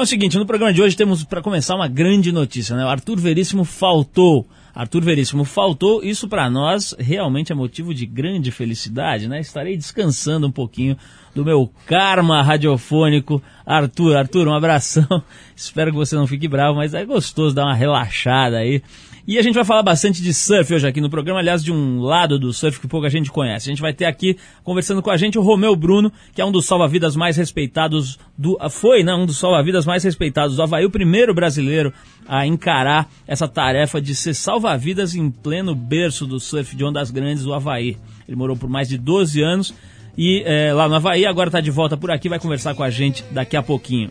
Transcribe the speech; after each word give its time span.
Bom, 0.00 0.04
é 0.04 0.06
o 0.06 0.08
seguinte, 0.08 0.38
no 0.38 0.46
programa 0.46 0.72
de 0.72 0.80
hoje 0.80 0.96
temos 0.96 1.24
para 1.24 1.42
começar 1.42 1.76
uma 1.76 1.86
grande 1.86 2.32
notícia, 2.32 2.74
né? 2.74 2.86
O 2.86 2.88
Arthur 2.88 3.20
Veríssimo 3.20 3.66
faltou. 3.66 4.48
Arthur 4.74 5.02
Veríssimo 5.04 5.44
faltou, 5.44 6.02
isso 6.02 6.26
para 6.26 6.48
nós 6.48 6.96
realmente 6.98 7.52
é 7.52 7.54
motivo 7.54 7.92
de 7.92 8.06
grande 8.06 8.50
felicidade, 8.50 9.28
né? 9.28 9.40
Estarei 9.40 9.76
descansando 9.76 10.46
um 10.46 10.50
pouquinho 10.50 10.96
do 11.34 11.44
meu 11.44 11.70
karma 11.84 12.40
radiofônico. 12.40 13.42
Arthur, 13.66 14.16
Arthur, 14.16 14.48
um 14.48 14.54
abração. 14.54 15.22
Espero 15.54 15.90
que 15.90 15.98
você 15.98 16.16
não 16.16 16.26
fique 16.26 16.48
bravo, 16.48 16.76
mas 16.76 16.94
é 16.94 17.04
gostoso 17.04 17.54
dar 17.54 17.66
uma 17.66 17.74
relaxada 17.74 18.56
aí. 18.56 18.82
E 19.30 19.38
a 19.38 19.42
gente 19.42 19.54
vai 19.54 19.64
falar 19.64 19.84
bastante 19.84 20.20
de 20.20 20.34
surf 20.34 20.74
hoje 20.74 20.88
aqui 20.88 21.00
no 21.00 21.08
programa, 21.08 21.38
aliás, 21.38 21.62
de 21.62 21.70
um 21.70 22.00
lado 22.00 22.36
do 22.36 22.52
surf 22.52 22.80
que 22.80 22.88
pouca 22.88 23.08
gente 23.08 23.30
conhece. 23.30 23.68
A 23.68 23.70
gente 23.70 23.80
vai 23.80 23.92
ter 23.92 24.04
aqui, 24.06 24.36
conversando 24.64 25.00
com 25.00 25.08
a 25.08 25.16
gente, 25.16 25.38
o 25.38 25.40
Romeu 25.40 25.76
Bruno, 25.76 26.12
que 26.34 26.42
é 26.42 26.44
um 26.44 26.50
dos 26.50 26.66
salva-vidas 26.66 27.14
mais 27.14 27.36
respeitados 27.36 28.18
do... 28.36 28.58
Foi, 28.68 29.04
né? 29.04 29.14
Um 29.14 29.26
dos 29.26 29.38
salva-vidas 29.38 29.86
mais 29.86 30.02
respeitados 30.02 30.56
do 30.56 30.62
Havaí, 30.64 30.84
o 30.84 30.90
primeiro 30.90 31.32
brasileiro 31.32 31.92
a 32.26 32.44
encarar 32.44 33.08
essa 33.24 33.46
tarefa 33.46 34.00
de 34.00 34.16
ser 34.16 34.34
salva-vidas 34.34 35.14
em 35.14 35.30
pleno 35.30 35.76
berço 35.76 36.26
do 36.26 36.40
surf 36.40 36.74
de 36.74 36.84
ondas 36.84 37.12
grandes 37.12 37.44
do 37.44 37.54
Havaí. 37.54 37.96
Ele 38.26 38.36
morou 38.36 38.56
por 38.56 38.68
mais 38.68 38.88
de 38.88 38.98
12 38.98 39.40
anos 39.40 39.72
e 40.18 40.42
é, 40.44 40.72
lá 40.72 40.88
no 40.88 40.96
Havaí, 40.96 41.24
agora 41.24 41.50
está 41.50 41.60
de 41.60 41.70
volta 41.70 41.96
por 41.96 42.10
aqui, 42.10 42.28
vai 42.28 42.40
conversar 42.40 42.74
com 42.74 42.82
a 42.82 42.90
gente 42.90 43.24
daqui 43.30 43.56
a 43.56 43.62
pouquinho. 43.62 44.10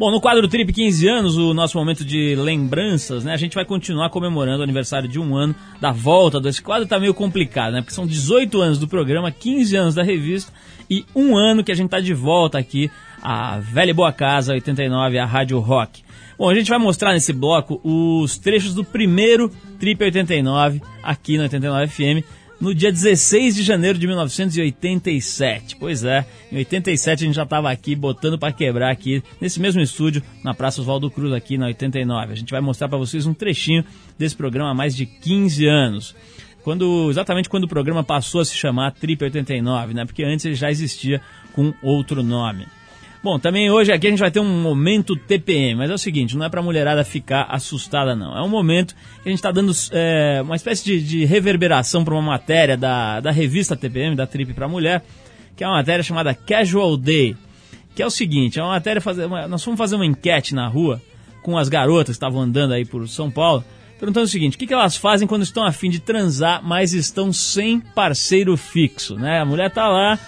Bom, 0.00 0.10
no 0.10 0.18
quadro 0.18 0.48
Trip 0.48 0.72
15 0.72 1.08
anos, 1.08 1.36
o 1.36 1.52
nosso 1.52 1.76
momento 1.76 2.06
de 2.06 2.34
lembranças, 2.34 3.22
né? 3.22 3.34
A 3.34 3.36
gente 3.36 3.54
vai 3.54 3.66
continuar 3.66 4.08
comemorando 4.08 4.60
o 4.60 4.62
aniversário 4.62 5.06
de 5.06 5.20
um 5.20 5.36
ano 5.36 5.54
da 5.78 5.92
volta 5.92 6.40
desse 6.40 6.62
quadro. 6.62 6.88
Tá 6.88 6.98
meio 6.98 7.12
complicado, 7.12 7.74
né? 7.74 7.82
Porque 7.82 7.92
são 7.92 8.06
18 8.06 8.62
anos 8.62 8.78
do 8.78 8.88
programa, 8.88 9.30
15 9.30 9.76
anos 9.76 9.94
da 9.94 10.02
revista 10.02 10.50
e 10.88 11.04
um 11.14 11.36
ano 11.36 11.62
que 11.62 11.70
a 11.70 11.74
gente 11.74 11.90
tá 11.90 12.00
de 12.00 12.14
volta 12.14 12.56
aqui 12.56 12.90
a 13.22 13.58
Velha 13.58 13.90
e 13.90 13.92
Boa 13.92 14.10
Casa 14.10 14.54
89, 14.54 15.18
a 15.18 15.26
Rádio 15.26 15.58
Rock. 15.58 16.02
Bom, 16.38 16.48
a 16.48 16.54
gente 16.54 16.70
vai 16.70 16.78
mostrar 16.78 17.12
nesse 17.12 17.34
bloco 17.34 17.78
os 17.84 18.38
trechos 18.38 18.72
do 18.72 18.82
primeiro 18.82 19.50
Trip 19.78 20.02
89 20.02 20.80
aqui 21.02 21.36
no 21.36 21.42
89 21.42 21.88
FM 21.88 22.24
no 22.60 22.74
dia 22.74 22.92
16 22.92 23.54
de 23.54 23.62
janeiro 23.62 23.98
de 23.98 24.06
1987. 24.06 25.76
Pois 25.76 26.04
é, 26.04 26.26
em 26.52 26.58
87 26.58 27.24
a 27.24 27.26
gente 27.26 27.36
já 27.36 27.44
estava 27.44 27.70
aqui 27.70 27.96
botando 27.96 28.38
para 28.38 28.52
quebrar 28.52 28.90
aqui 28.90 29.22
nesse 29.40 29.58
mesmo 29.58 29.80
estúdio 29.80 30.22
na 30.44 30.52
Praça 30.52 30.80
Oswaldo 30.80 31.10
Cruz 31.10 31.32
aqui 31.32 31.56
na 31.56 31.66
89. 31.66 32.32
A 32.32 32.36
gente 32.36 32.50
vai 32.50 32.60
mostrar 32.60 32.88
para 32.88 32.98
vocês 32.98 33.26
um 33.26 33.32
trechinho 33.32 33.84
desse 34.18 34.36
programa 34.36 34.70
há 34.70 34.74
mais 34.74 34.94
de 34.94 35.06
15 35.06 35.66
anos. 35.66 36.14
Quando, 36.62 37.08
exatamente 37.08 37.48
quando 37.48 37.64
o 37.64 37.68
programa 37.68 38.04
passou 38.04 38.42
a 38.42 38.44
se 38.44 38.54
chamar 38.54 38.92
Trip 38.92 39.24
89, 39.24 39.94
né? 39.94 40.04
Porque 40.04 40.22
antes 40.22 40.44
ele 40.44 40.54
já 40.54 40.70
existia 40.70 41.20
com 41.54 41.72
outro 41.82 42.22
nome. 42.22 42.66
Bom, 43.22 43.38
também 43.38 43.70
hoje 43.70 43.92
aqui 43.92 44.06
a 44.06 44.10
gente 44.10 44.18
vai 44.18 44.30
ter 44.30 44.40
um 44.40 44.62
momento 44.62 45.14
TPM, 45.14 45.74
mas 45.74 45.90
é 45.90 45.94
o 45.94 45.98
seguinte, 45.98 46.38
não 46.38 46.46
é 46.46 46.48
pra 46.48 46.62
mulherada 46.62 47.04
ficar 47.04 47.42
assustada 47.50 48.16
não. 48.16 48.34
É 48.36 48.42
um 48.42 48.48
momento 48.48 48.94
que 49.22 49.28
a 49.28 49.30
gente 49.30 49.38
está 49.38 49.52
dando 49.52 49.72
é, 49.92 50.40
uma 50.42 50.56
espécie 50.56 50.82
de, 50.82 51.02
de 51.02 51.24
reverberação 51.26 52.02
para 52.02 52.14
uma 52.14 52.22
matéria 52.22 52.78
da, 52.78 53.20
da 53.20 53.30
revista 53.30 53.76
TPM, 53.76 54.16
da 54.16 54.26
Trip 54.26 54.54
pra 54.54 54.66
Mulher, 54.66 55.04
que 55.54 55.62
é 55.62 55.66
uma 55.66 55.76
matéria 55.76 56.02
chamada 56.02 56.34
Casual 56.34 56.96
Day, 56.96 57.36
que 57.94 58.02
é 58.02 58.06
o 58.06 58.10
seguinte, 58.10 58.58
é 58.58 58.62
uma 58.62 58.72
matéria, 58.72 59.02
fazer, 59.02 59.26
uma, 59.26 59.46
nós 59.46 59.62
fomos 59.62 59.76
fazer 59.76 59.96
uma 59.96 60.06
enquete 60.06 60.54
na 60.54 60.66
rua 60.66 60.98
com 61.42 61.58
as 61.58 61.68
garotas 61.68 62.16
que 62.16 62.24
estavam 62.24 62.40
andando 62.40 62.72
aí 62.72 62.86
por 62.86 63.06
São 63.06 63.30
Paulo, 63.30 63.62
perguntando 64.00 64.24
o 64.24 64.28
seguinte, 64.28 64.56
o 64.56 64.58
que, 64.58 64.66
que 64.66 64.72
elas 64.72 64.96
fazem 64.96 65.28
quando 65.28 65.42
estão 65.42 65.62
afim 65.62 65.90
de 65.90 66.00
transar, 66.00 66.62
mas 66.64 66.94
estão 66.94 67.30
sem 67.34 67.78
parceiro 67.78 68.56
fixo, 68.56 69.14
né? 69.14 69.40
A 69.40 69.44
mulher 69.44 69.70
tá 69.70 69.86
lá 69.86 70.18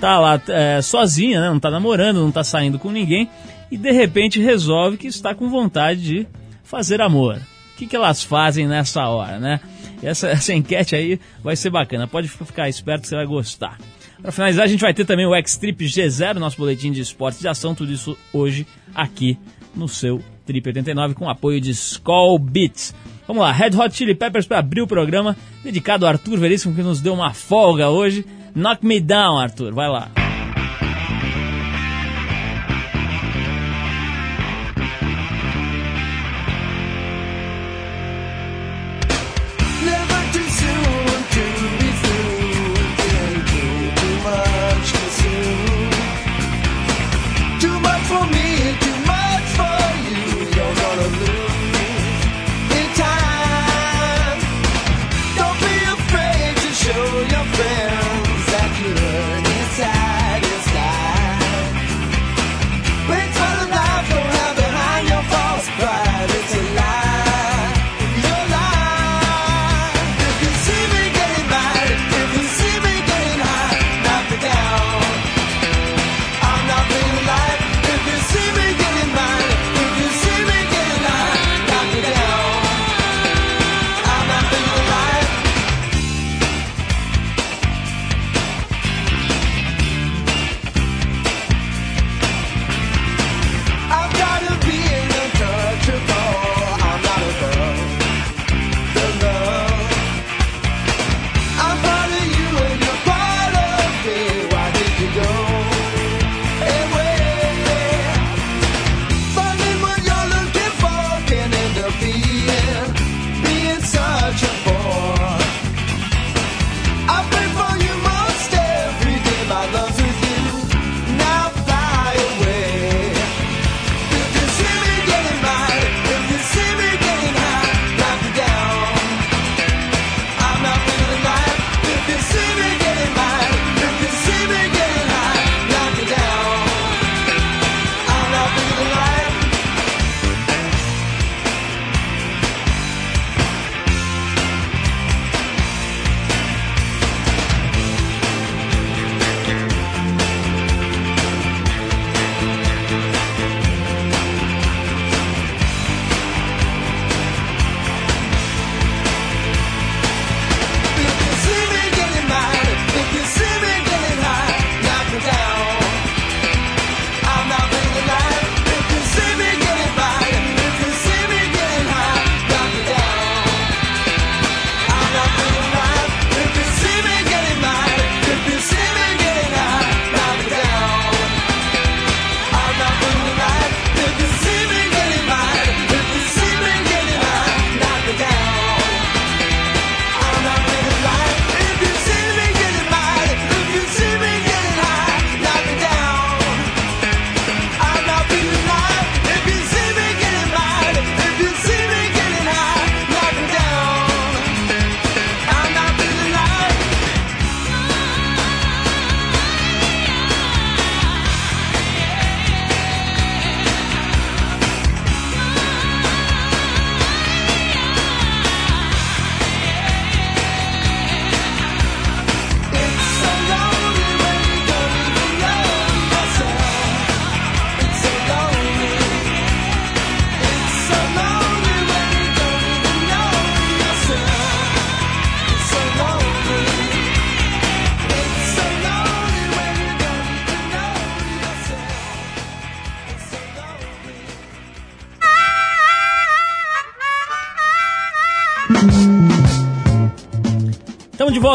tá 0.00 0.18
lá 0.18 0.40
é, 0.48 0.80
sozinha, 0.80 1.40
né? 1.40 1.50
não 1.50 1.60
tá 1.60 1.70
namorando, 1.70 2.20
não 2.20 2.32
tá 2.32 2.42
saindo 2.42 2.78
com 2.78 2.90
ninguém, 2.90 3.28
e 3.70 3.76
de 3.76 3.92
repente 3.92 4.40
resolve 4.40 4.96
que 4.96 5.06
está 5.06 5.34
com 5.34 5.50
vontade 5.50 6.00
de 6.00 6.26
fazer 6.64 7.02
amor. 7.02 7.36
O 7.74 7.76
que, 7.76 7.86
que 7.86 7.94
elas 7.94 8.24
fazem 8.24 8.66
nessa 8.66 9.06
hora, 9.06 9.38
né? 9.38 9.60
Essa, 10.02 10.28
essa 10.32 10.54
enquete 10.54 10.96
aí 10.96 11.20
vai 11.44 11.54
ser 11.54 11.68
bacana, 11.68 12.08
pode 12.08 12.28
ficar 12.28 12.68
esperto 12.68 13.06
você 13.06 13.14
vai 13.14 13.26
gostar. 13.26 13.78
Para 14.22 14.32
finalizar, 14.32 14.64
a 14.64 14.68
gente 14.68 14.80
vai 14.80 14.94
ter 14.94 15.04
também 15.04 15.26
o 15.26 15.34
X-Trip 15.34 15.84
G0, 15.84 16.38
nosso 16.38 16.56
boletim 16.56 16.90
de 16.90 17.02
esportes 17.02 17.40
de 17.40 17.46
ação, 17.46 17.74
tudo 17.74 17.92
isso 17.92 18.16
hoje 18.32 18.66
aqui 18.94 19.38
no 19.76 19.86
seu 19.86 20.20
Trip 20.44 20.66
89 20.66 21.14
com 21.14 21.28
apoio 21.28 21.60
de 21.60 21.70
Skull 21.70 22.38
Beats. 22.38 22.94
Vamos 23.28 23.42
lá, 23.42 23.52
Red 23.52 23.76
Hot 23.76 23.94
Chili 23.94 24.14
Peppers 24.14 24.46
para 24.46 24.58
abrir 24.58 24.80
o 24.80 24.86
programa, 24.86 25.36
dedicado 25.62 26.06
ao 26.06 26.12
Arthur 26.12 26.38
Veríssimo 26.38 26.74
que 26.74 26.82
nos 26.82 27.02
deu 27.02 27.12
uma 27.12 27.34
folga 27.34 27.90
hoje. 27.90 28.24
Knock 28.54 28.82
Me 28.82 29.00
Down, 29.00 29.38
Arthur. 29.38 29.74
Vai 29.74 29.88
lá. 29.88 30.27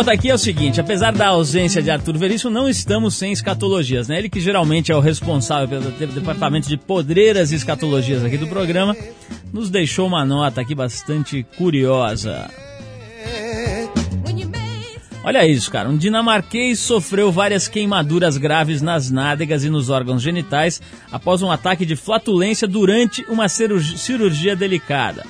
Volta 0.04 0.20
aqui, 0.20 0.30
é 0.30 0.36
o 0.36 0.38
seguinte, 0.38 0.82
apesar 0.82 1.14
da 1.14 1.28
ausência 1.28 1.82
de 1.82 1.90
Arthur 1.90 2.18
Veríssimo, 2.18 2.52
não 2.52 2.68
estamos 2.68 3.16
sem 3.16 3.32
escatologias, 3.32 4.10
né? 4.10 4.20
Ele 4.20 4.28
que 4.28 4.42
geralmente 4.42 4.92
é 4.92 4.96
o 4.98 5.00
responsável 5.00 5.80
pelo 5.94 6.12
departamento 6.12 6.68
de 6.68 6.76
podreiras 6.76 7.54
e 7.54 7.56
escatologias 7.56 8.22
aqui 8.22 8.38
do 8.38 8.46
programa, 8.46 8.98
nos 9.54 9.70
deixou 9.70 10.06
uma 10.06 10.26
nota 10.26 10.60
aqui 10.60 10.76
bastante 10.76 11.44
curiosa. 11.58 12.52
Olha 15.24 15.48
isso, 15.48 15.72
cara. 15.72 15.88
Um 15.88 15.96
dinamarquês 15.96 16.80
sofreu 16.80 17.32
várias 17.32 17.70
queimaduras 17.70 18.36
graves 18.36 18.82
nas 18.82 19.10
nádegas 19.10 19.64
e 19.64 19.70
nos 19.70 19.90
órgãos 19.90 20.22
genitais 20.22 20.82
após 21.14 21.42
um 21.42 21.50
ataque 21.50 21.86
de 21.86 21.96
flatulência 21.96 22.68
durante 22.68 23.24
uma 23.30 23.48
cirurgia 23.48 24.54
delicada. 24.54 25.24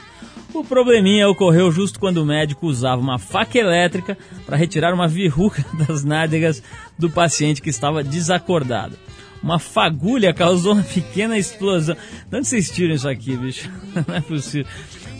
O 0.54 0.64
probleminha 0.64 1.28
ocorreu 1.28 1.72
justo 1.72 2.00
quando 2.00 2.18
o 2.18 2.26
médico 2.26 2.68
usava 2.68 3.02
uma 3.02 3.18
faca 3.18 3.58
elétrica 3.58 4.16
para 4.46 4.56
retirar 4.56 4.94
uma 4.94 5.08
verruga 5.08 5.66
das 5.88 6.04
nádegas 6.04 6.62
do 6.98 7.10
paciente 7.10 7.60
que 7.60 7.72
estava 7.72 8.04
desacordado. 8.04 8.96
Uma 9.42 9.58
fagulha 9.58 10.32
causou 10.32 10.74
uma 10.74 10.84
pequena 10.84 11.38
explosão. 11.40 11.98
De 12.30 12.38
onde 12.38 12.48
vocês 12.48 12.70
tiram 12.70 12.94
isso 12.94 13.10
aqui, 13.10 13.36
bicho? 13.36 13.70
Não 14.08 14.16
é 14.16 14.22
possível. 14.22 14.72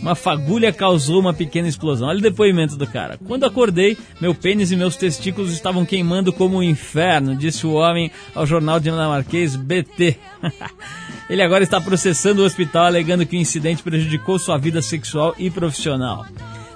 Uma 0.04 0.14
fagulha 0.14 0.70
causou 0.70 1.18
uma 1.18 1.32
pequena 1.32 1.66
explosão. 1.66 2.08
Olha 2.08 2.18
o 2.18 2.22
depoimento 2.22 2.76
do 2.76 2.86
cara. 2.86 3.18
Quando 3.26 3.44
acordei, 3.44 3.96
meu 4.20 4.34
pênis 4.34 4.70
e 4.70 4.76
meus 4.76 4.96
testículos 4.96 5.50
estavam 5.50 5.86
queimando 5.86 6.30
como 6.30 6.58
um 6.58 6.62
inferno, 6.62 7.34
disse 7.34 7.66
o 7.66 7.72
homem 7.72 8.10
ao 8.34 8.44
jornal 8.44 8.78
dinamarquês 8.78 9.56
BT. 9.56 10.18
Ele 11.30 11.40
agora 11.40 11.64
está 11.64 11.80
processando 11.80 12.42
o 12.42 12.44
hospital 12.44 12.84
alegando 12.84 13.24
que 13.24 13.34
o 13.34 13.40
incidente 13.40 13.82
prejudicou 13.82 14.38
sua 14.38 14.58
vida 14.58 14.82
sexual 14.82 15.34
e 15.38 15.50
profissional. 15.50 16.26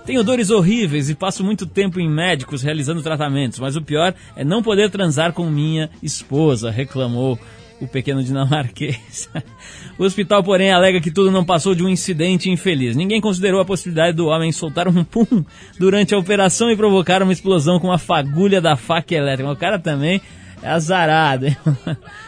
Tenho 0.07 0.25
dores 0.25 0.49
horríveis 0.49 1.11
e 1.11 1.15
passo 1.15 1.45
muito 1.45 1.67
tempo 1.67 2.01
em 2.01 2.09
médicos 2.09 2.63
realizando 2.63 3.03
tratamentos, 3.03 3.59
mas 3.59 3.77
o 3.77 3.83
pior 3.83 4.15
é 4.37 4.43
não 4.43 4.63
poder 4.63 4.89
transar 4.89 5.35
com 5.35 5.51
minha 5.51 5.91
esposa, 6.03 6.71
reclamou 6.71 7.39
o 7.81 7.87
pequeno 7.87 8.23
dinamarquês. 8.23 9.29
o 9.99 10.05
hospital, 10.05 10.43
porém, 10.43 10.73
alega 10.73 11.01
que 11.01 11.11
tudo 11.11 11.31
não 11.31 11.45
passou 11.45 11.75
de 11.75 11.83
um 11.83 11.89
incidente 11.89 12.51
infeliz. 12.51 12.97
Ninguém 12.97 13.21
considerou 13.21 13.61
a 13.61 13.65
possibilidade 13.65 14.17
do 14.17 14.27
homem 14.27 14.53
soltar 14.53 14.89
um 14.89 15.05
pum 15.05 15.45
durante 15.79 16.15
a 16.15 16.19
operação 16.19 16.71
e 16.71 16.77
provocar 16.77 17.23
uma 17.23 17.33
explosão 17.33 17.79
com 17.79 17.93
a 17.93 17.99
fagulha 17.99 18.61
da 18.61 18.77
faca 18.77 19.15
elétrica. 19.15 19.51
O 19.51 19.57
cara 19.57 19.79
também 19.79 20.21
é 20.63 20.69
azarado, 20.69 21.47
hein? 21.47 21.57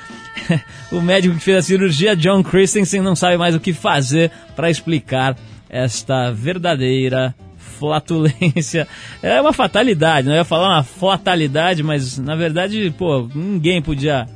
o 0.92 1.00
médico 1.00 1.34
que 1.34 1.42
fez 1.42 1.58
a 1.58 1.62
cirurgia, 1.62 2.16
John 2.16 2.42
Christensen, 2.42 3.00
não 3.00 3.16
sabe 3.16 3.36
mais 3.36 3.54
o 3.54 3.60
que 3.60 3.72
fazer 3.72 4.30
para 4.54 4.70
explicar 4.70 5.36
esta 5.68 6.30
verdadeira 6.30 7.34
flatulência. 7.56 8.86
É 9.22 9.40
uma 9.40 9.52
fatalidade, 9.52 10.28
não 10.28 10.34
ia 10.34 10.44
falar 10.44 10.76
uma 10.76 10.82
fatalidade, 10.82 11.82
mas 11.82 12.18
na 12.18 12.36
verdade, 12.36 12.92
pô, 12.96 13.28
ninguém 13.34 13.80
podia 13.80 14.26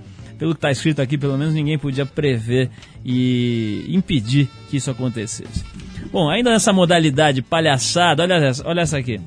pelo 0.44 0.54
que 0.54 0.58
está 0.58 0.70
escrito 0.70 1.00
aqui, 1.00 1.16
pelo 1.16 1.38
menos 1.38 1.54
ninguém 1.54 1.78
podia 1.78 2.04
prever 2.04 2.68
e 3.02 3.86
impedir 3.88 4.46
que 4.68 4.76
isso 4.76 4.90
acontecesse. 4.90 5.64
Bom, 6.12 6.28
ainda 6.28 6.50
nessa 6.50 6.70
modalidade 6.70 7.40
palhaçada, 7.40 8.22
olha 8.22 8.34
essa, 8.34 8.68
olha 8.68 8.82
essa 8.82 8.98
aqui. 8.98 9.18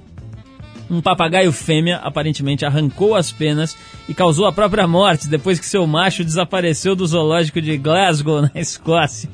Um 0.87 1.01
papagaio 1.01 1.51
fêmea 1.51 1.97
aparentemente 1.97 2.63
arrancou 2.65 3.15
as 3.15 3.31
penas 3.31 3.75
e 4.07 4.13
causou 4.13 4.45
a 4.45 4.51
própria 4.51 4.87
morte 4.87 5.27
depois 5.27 5.59
que 5.59 5.65
seu 5.65 5.87
macho 5.87 6.23
desapareceu 6.23 6.95
do 6.95 7.07
zoológico 7.07 7.59
de 7.59 7.75
Glasgow, 7.77 8.43
na 8.45 8.51
Escócia. 8.53 9.27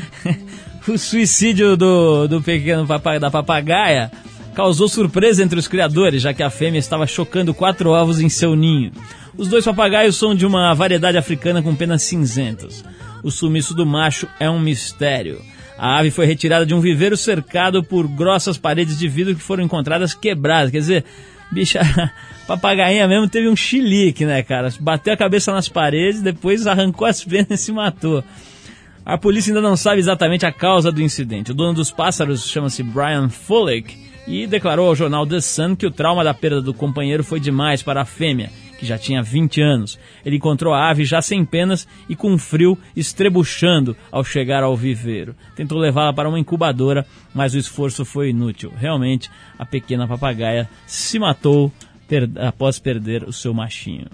o 0.88 0.96
suicídio 0.96 1.76
do, 1.76 2.26
do 2.26 2.40
pequeno 2.40 2.86
papagaio, 2.86 3.20
da 3.20 3.30
papagaia 3.30 4.10
causou 4.54 4.88
surpresa 4.88 5.44
entre 5.44 5.58
os 5.58 5.68
criadores, 5.68 6.22
já 6.22 6.32
que 6.32 6.42
a 6.42 6.48
fêmea 6.48 6.78
estava 6.78 7.06
chocando 7.06 7.52
quatro 7.52 7.90
ovos 7.90 8.18
em 8.18 8.30
seu 8.30 8.56
ninho. 8.56 8.92
Os 9.38 9.48
dois 9.48 9.66
papagaios 9.66 10.16
são 10.16 10.34
de 10.34 10.46
uma 10.46 10.72
variedade 10.72 11.18
africana 11.18 11.62
com 11.62 11.74
penas 11.74 12.02
cinzentas. 12.02 12.82
O 13.22 13.30
sumiço 13.30 13.74
do 13.74 13.84
macho 13.84 14.26
é 14.40 14.48
um 14.48 14.58
mistério. 14.58 15.42
A 15.76 15.98
ave 15.98 16.10
foi 16.10 16.24
retirada 16.24 16.64
de 16.64 16.74
um 16.74 16.80
viveiro 16.80 17.18
cercado 17.18 17.84
por 17.84 18.08
grossas 18.08 18.56
paredes 18.56 18.98
de 18.98 19.06
vidro 19.08 19.34
que 19.34 19.42
foram 19.42 19.62
encontradas 19.62 20.14
quebradas. 20.14 20.70
Quer 20.70 20.78
dizer, 20.78 21.04
bicha, 21.52 21.80
papagainha 22.48 23.06
mesmo 23.06 23.28
teve 23.28 23.46
um 23.46 23.54
chilique, 23.54 24.24
né, 24.24 24.42
cara? 24.42 24.72
Bateu 24.80 25.12
a 25.12 25.16
cabeça 25.18 25.52
nas 25.52 25.68
paredes, 25.68 26.22
depois 26.22 26.66
arrancou 26.66 27.06
as 27.06 27.22
penas 27.22 27.50
e 27.50 27.58
se 27.58 27.72
matou. 27.72 28.24
A 29.04 29.18
polícia 29.18 29.50
ainda 29.50 29.60
não 29.60 29.76
sabe 29.76 29.98
exatamente 29.98 30.46
a 30.46 30.52
causa 30.52 30.90
do 30.90 31.02
incidente. 31.02 31.50
O 31.50 31.54
dono 31.54 31.74
dos 31.74 31.90
pássaros 31.90 32.48
chama-se 32.48 32.82
Brian 32.82 33.28
Folek 33.28 33.94
e 34.26 34.46
declarou 34.46 34.88
ao 34.88 34.96
jornal 34.96 35.26
The 35.26 35.42
Sun 35.42 35.76
que 35.76 35.86
o 35.86 35.90
trauma 35.90 36.24
da 36.24 36.32
perda 36.32 36.62
do 36.62 36.72
companheiro 36.72 37.22
foi 37.22 37.38
demais 37.38 37.82
para 37.82 38.00
a 38.00 38.06
fêmea 38.06 38.50
que 38.78 38.86
já 38.86 38.98
tinha 38.98 39.22
20 39.22 39.60
anos. 39.60 39.98
Ele 40.24 40.36
encontrou 40.36 40.74
a 40.74 40.90
ave 40.90 41.04
já 41.04 41.22
sem 41.22 41.44
penas 41.44 41.86
e 42.08 42.16
com 42.16 42.36
frio 42.38 42.78
estrebuchando 42.94 43.96
ao 44.10 44.24
chegar 44.24 44.62
ao 44.62 44.76
viveiro. 44.76 45.34
Tentou 45.54 45.78
levá-la 45.78 46.12
para 46.12 46.28
uma 46.28 46.38
incubadora, 46.38 47.06
mas 47.34 47.54
o 47.54 47.58
esforço 47.58 48.04
foi 48.04 48.30
inútil. 48.30 48.72
Realmente, 48.76 49.30
a 49.58 49.64
pequena 49.64 50.06
papagaia 50.06 50.68
se 50.86 51.18
matou 51.18 51.72
per 52.08 52.28
após 52.36 52.78
perder 52.78 53.24
o 53.24 53.32
seu 53.32 53.52
machinho. 53.52 54.06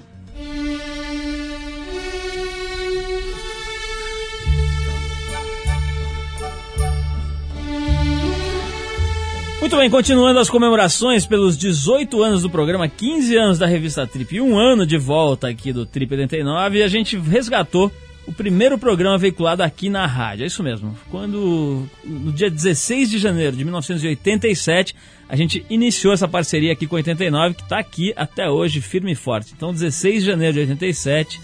Muito 9.63 9.77
bem, 9.77 9.89
continuando 9.89 10.41
as 10.41 10.51
comemorações 10.51 11.25
pelos 11.25 11.57
18 11.57 12.21
anos 12.21 12.43
do 12.43 12.51
programa, 12.51 12.89
15 12.89 13.37
anos 13.37 13.59
da 13.61 13.65
revista 13.65 14.05
Trip 14.05 14.35
e 14.35 14.41
um 14.41 14.59
ano 14.59 14.85
de 14.85 14.99
volta 14.99 15.49
aqui 15.49 15.73
do 15.73 15.87
Trip 15.87 16.13
89, 16.13 16.83
a 16.83 16.89
gente 16.89 17.17
resgatou 17.17 17.89
o 18.27 18.33
primeiro 18.33 18.77
programa 18.77 19.17
veiculado 19.17 19.63
aqui 19.63 19.89
na 19.89 20.05
rádio. 20.05 20.43
É 20.43 20.47
isso 20.49 20.65
mesmo. 20.65 20.99
Quando, 21.13 21.89
no 22.05 22.33
dia 22.33 22.51
16 22.51 23.09
de 23.09 23.19
janeiro 23.19 23.57
de 23.57 23.63
1987, 23.63 24.97
a 25.29 25.37
gente 25.37 25.65
iniciou 25.71 26.13
essa 26.13 26.27
parceria 26.27 26.73
aqui 26.73 26.89
com 26.89 26.97
89, 26.97 27.55
que 27.55 27.63
está 27.63 27.79
aqui 27.79 28.13
até 28.17 28.51
hoje, 28.51 28.81
firme 28.81 29.13
e 29.13 29.15
forte. 29.15 29.53
Então, 29.57 29.73
16 29.73 30.25
de 30.25 30.27
janeiro 30.29 30.55
de 30.55 30.61
87 30.73 31.41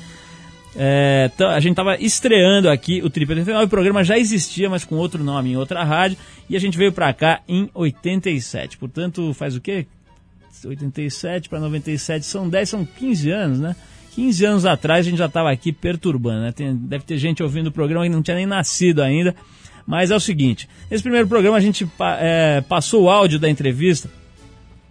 é, 0.80 1.28
a 1.40 1.58
gente 1.58 1.72
estava 1.72 1.96
estreando 1.96 2.70
aqui 2.70 3.02
o 3.02 3.10
Trip 3.10 3.28
89, 3.28 3.64
o 3.64 3.68
programa 3.68 4.04
já 4.04 4.16
existia, 4.16 4.70
mas 4.70 4.84
com 4.84 4.94
outro 4.94 5.24
nome, 5.24 5.50
em 5.50 5.56
outra 5.56 5.82
rádio, 5.82 6.16
e 6.48 6.56
a 6.56 6.60
gente 6.60 6.78
veio 6.78 6.92
para 6.92 7.12
cá 7.12 7.40
em 7.48 7.68
87. 7.74 8.78
Portanto, 8.78 9.34
faz 9.34 9.56
o 9.56 9.60
quê? 9.60 9.86
87 10.64 11.48
para 11.48 11.58
97 11.58 12.24
são 12.24 12.48
10, 12.48 12.68
são 12.68 12.84
15 12.84 13.30
anos, 13.30 13.58
né? 13.58 13.74
15 14.14 14.44
anos 14.44 14.66
atrás 14.66 15.04
a 15.04 15.10
gente 15.10 15.18
já 15.18 15.26
estava 15.26 15.50
aqui 15.50 15.72
perturbando, 15.72 16.42
né? 16.42 16.52
Tem, 16.52 16.74
deve 16.76 17.04
ter 17.04 17.18
gente 17.18 17.42
ouvindo 17.42 17.68
o 17.68 17.72
programa 17.72 18.04
que 18.04 18.10
não 18.10 18.22
tinha 18.22 18.36
nem 18.36 18.46
nascido 18.46 19.02
ainda. 19.02 19.34
Mas 19.84 20.12
é 20.12 20.16
o 20.16 20.20
seguinte: 20.20 20.68
nesse 20.88 21.02
primeiro 21.02 21.26
programa 21.26 21.56
a 21.56 21.60
gente 21.60 21.88
é, 22.20 22.60
passou 22.68 23.04
o 23.04 23.10
áudio 23.10 23.38
da 23.38 23.48
entrevista 23.48 24.08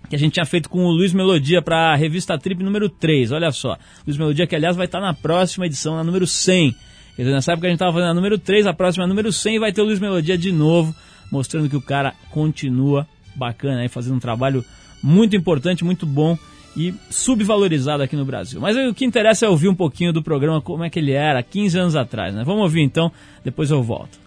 que 0.10 0.16
a 0.16 0.20
gente 0.20 0.34
tinha 0.34 0.46
feito 0.46 0.70
com 0.70 0.86
o 0.86 0.92
Luiz 0.92 1.14
Melodia 1.14 1.62
para 1.62 1.94
a 1.94 1.96
revista 1.96 2.38
Trip 2.38 2.64
número 2.64 2.90
3. 2.90 3.32
Olha 3.32 3.52
só. 3.52 3.78
Luiz 4.06 4.18
Melodia, 4.18 4.48
que 4.48 4.56
aliás 4.56 4.76
vai 4.76 4.86
estar 4.86 5.00
tá 5.00 5.06
na 5.06 5.14
próxima 5.14 5.66
edição, 5.66 5.96
na 5.96 6.04
número 6.04 6.26
100. 6.26 6.76
Quer 7.16 7.22
dizer, 7.24 7.34
nessa 7.34 7.54
época 7.54 7.68
a 7.68 7.70
gente 7.70 7.78
estava 7.78 7.94
fazendo 7.94 8.12
a 8.12 8.14
número 8.14 8.38
3, 8.38 8.68
a 8.68 8.74
próxima 8.74 9.04
a 9.06 9.08
número 9.08 9.32
100 9.32 9.60
vai 9.60 9.72
ter 9.72 9.82
o 9.82 9.86
Luiz 9.86 10.00
Melodia 10.00 10.38
de 10.38 10.52
novo, 10.52 10.96
mostrando 11.32 11.70
que 11.70 11.76
o 11.76 11.82
cara 11.82 12.14
continua 12.30 13.08
bacana 13.36 13.82
aí, 13.82 13.90
fazendo 13.90 14.16
um 14.16 14.20
trabalho 14.20 14.64
muito 15.02 15.36
importante, 15.36 15.84
muito 15.84 16.06
bom 16.06 16.38
e 16.76 16.94
subvalorizado 17.10 18.04
aqui 18.04 18.16
no 18.16 18.24
Brasil. 18.24 18.62
Mas 18.62 18.78
o 18.78 18.94
que 18.94 19.04
interessa 19.04 19.48
é 19.48 19.50
ouvir 19.50 19.68
um 19.68 19.74
pouquinho 19.76 20.14
do 20.14 20.22
programa, 20.22 20.62
como 20.62 20.84
é 20.84 20.90
que 20.92 21.00
ele 21.00 21.12
era 21.12 21.42
15 21.42 21.80
anos 21.80 21.96
atrás, 21.96 22.36
né? 22.36 22.44
Vamos 22.46 22.62
ouvir 22.62 22.82
então, 22.82 23.12
depois 23.44 23.72
eu 23.72 23.82
volto. 23.82 24.20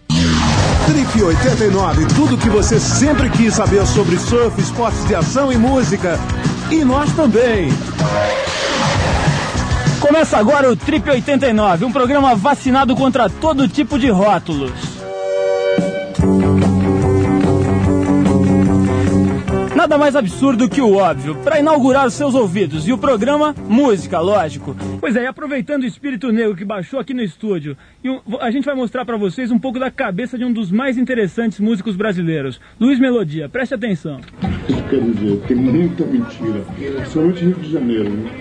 Trip 0.85 1.23
89, 1.23 2.05
tudo 2.15 2.37
que 2.37 2.49
você 2.49 2.79
sempre 2.79 3.29
quis 3.29 3.53
saber 3.53 3.85
sobre 3.85 4.17
surf, 4.17 4.59
esportes 4.59 5.05
de 5.07 5.15
ação 5.15 5.51
e 5.51 5.57
música. 5.57 6.19
E 6.69 6.83
nós 6.83 7.11
também. 7.13 7.69
Começa 9.99 10.37
agora 10.37 10.71
o 10.71 10.75
Trip 10.75 11.09
89, 11.09 11.85
um 11.85 11.91
programa 11.91 12.35
vacinado 12.35 12.95
contra 12.95 13.29
todo 13.29 13.67
tipo 13.67 13.99
de 13.99 14.09
rótulos. 14.09 15.00
Nada 19.81 19.97
mais 19.97 20.15
absurdo 20.15 20.69
que 20.69 20.79
o 20.79 20.93
óbvio, 20.93 21.35
para 21.37 21.59
inaugurar 21.59 22.05
os 22.05 22.13
seus 22.13 22.35
ouvidos. 22.35 22.87
E 22.87 22.93
o 22.93 22.99
programa, 22.99 23.55
música, 23.67 24.19
lógico. 24.19 24.75
Pois 24.99 25.15
é, 25.15 25.23
e 25.23 25.25
aproveitando 25.25 25.81
o 25.81 25.87
espírito 25.87 26.31
negro 26.31 26.55
que 26.55 26.63
baixou 26.63 26.99
aqui 26.99 27.15
no 27.15 27.23
estúdio, 27.23 27.75
a 28.39 28.51
gente 28.51 28.63
vai 28.63 28.75
mostrar 28.75 29.05
para 29.05 29.17
vocês 29.17 29.49
um 29.49 29.57
pouco 29.57 29.79
da 29.79 29.89
cabeça 29.89 30.37
de 30.37 30.45
um 30.45 30.53
dos 30.53 30.71
mais 30.71 30.99
interessantes 30.99 31.59
músicos 31.59 31.95
brasileiros, 31.95 32.61
Luiz 32.79 32.99
Melodia. 32.99 33.49
Preste 33.49 33.73
atenção. 33.73 34.21
Quer 34.87 35.01
dizer, 35.01 35.41
tem 35.47 35.57
muita 35.57 36.05
mentira, 36.05 36.63
principalmente 36.77 37.43
Rio 37.43 37.55
de 37.55 37.71
Janeiro. 37.71 38.09
Né? 38.11 38.31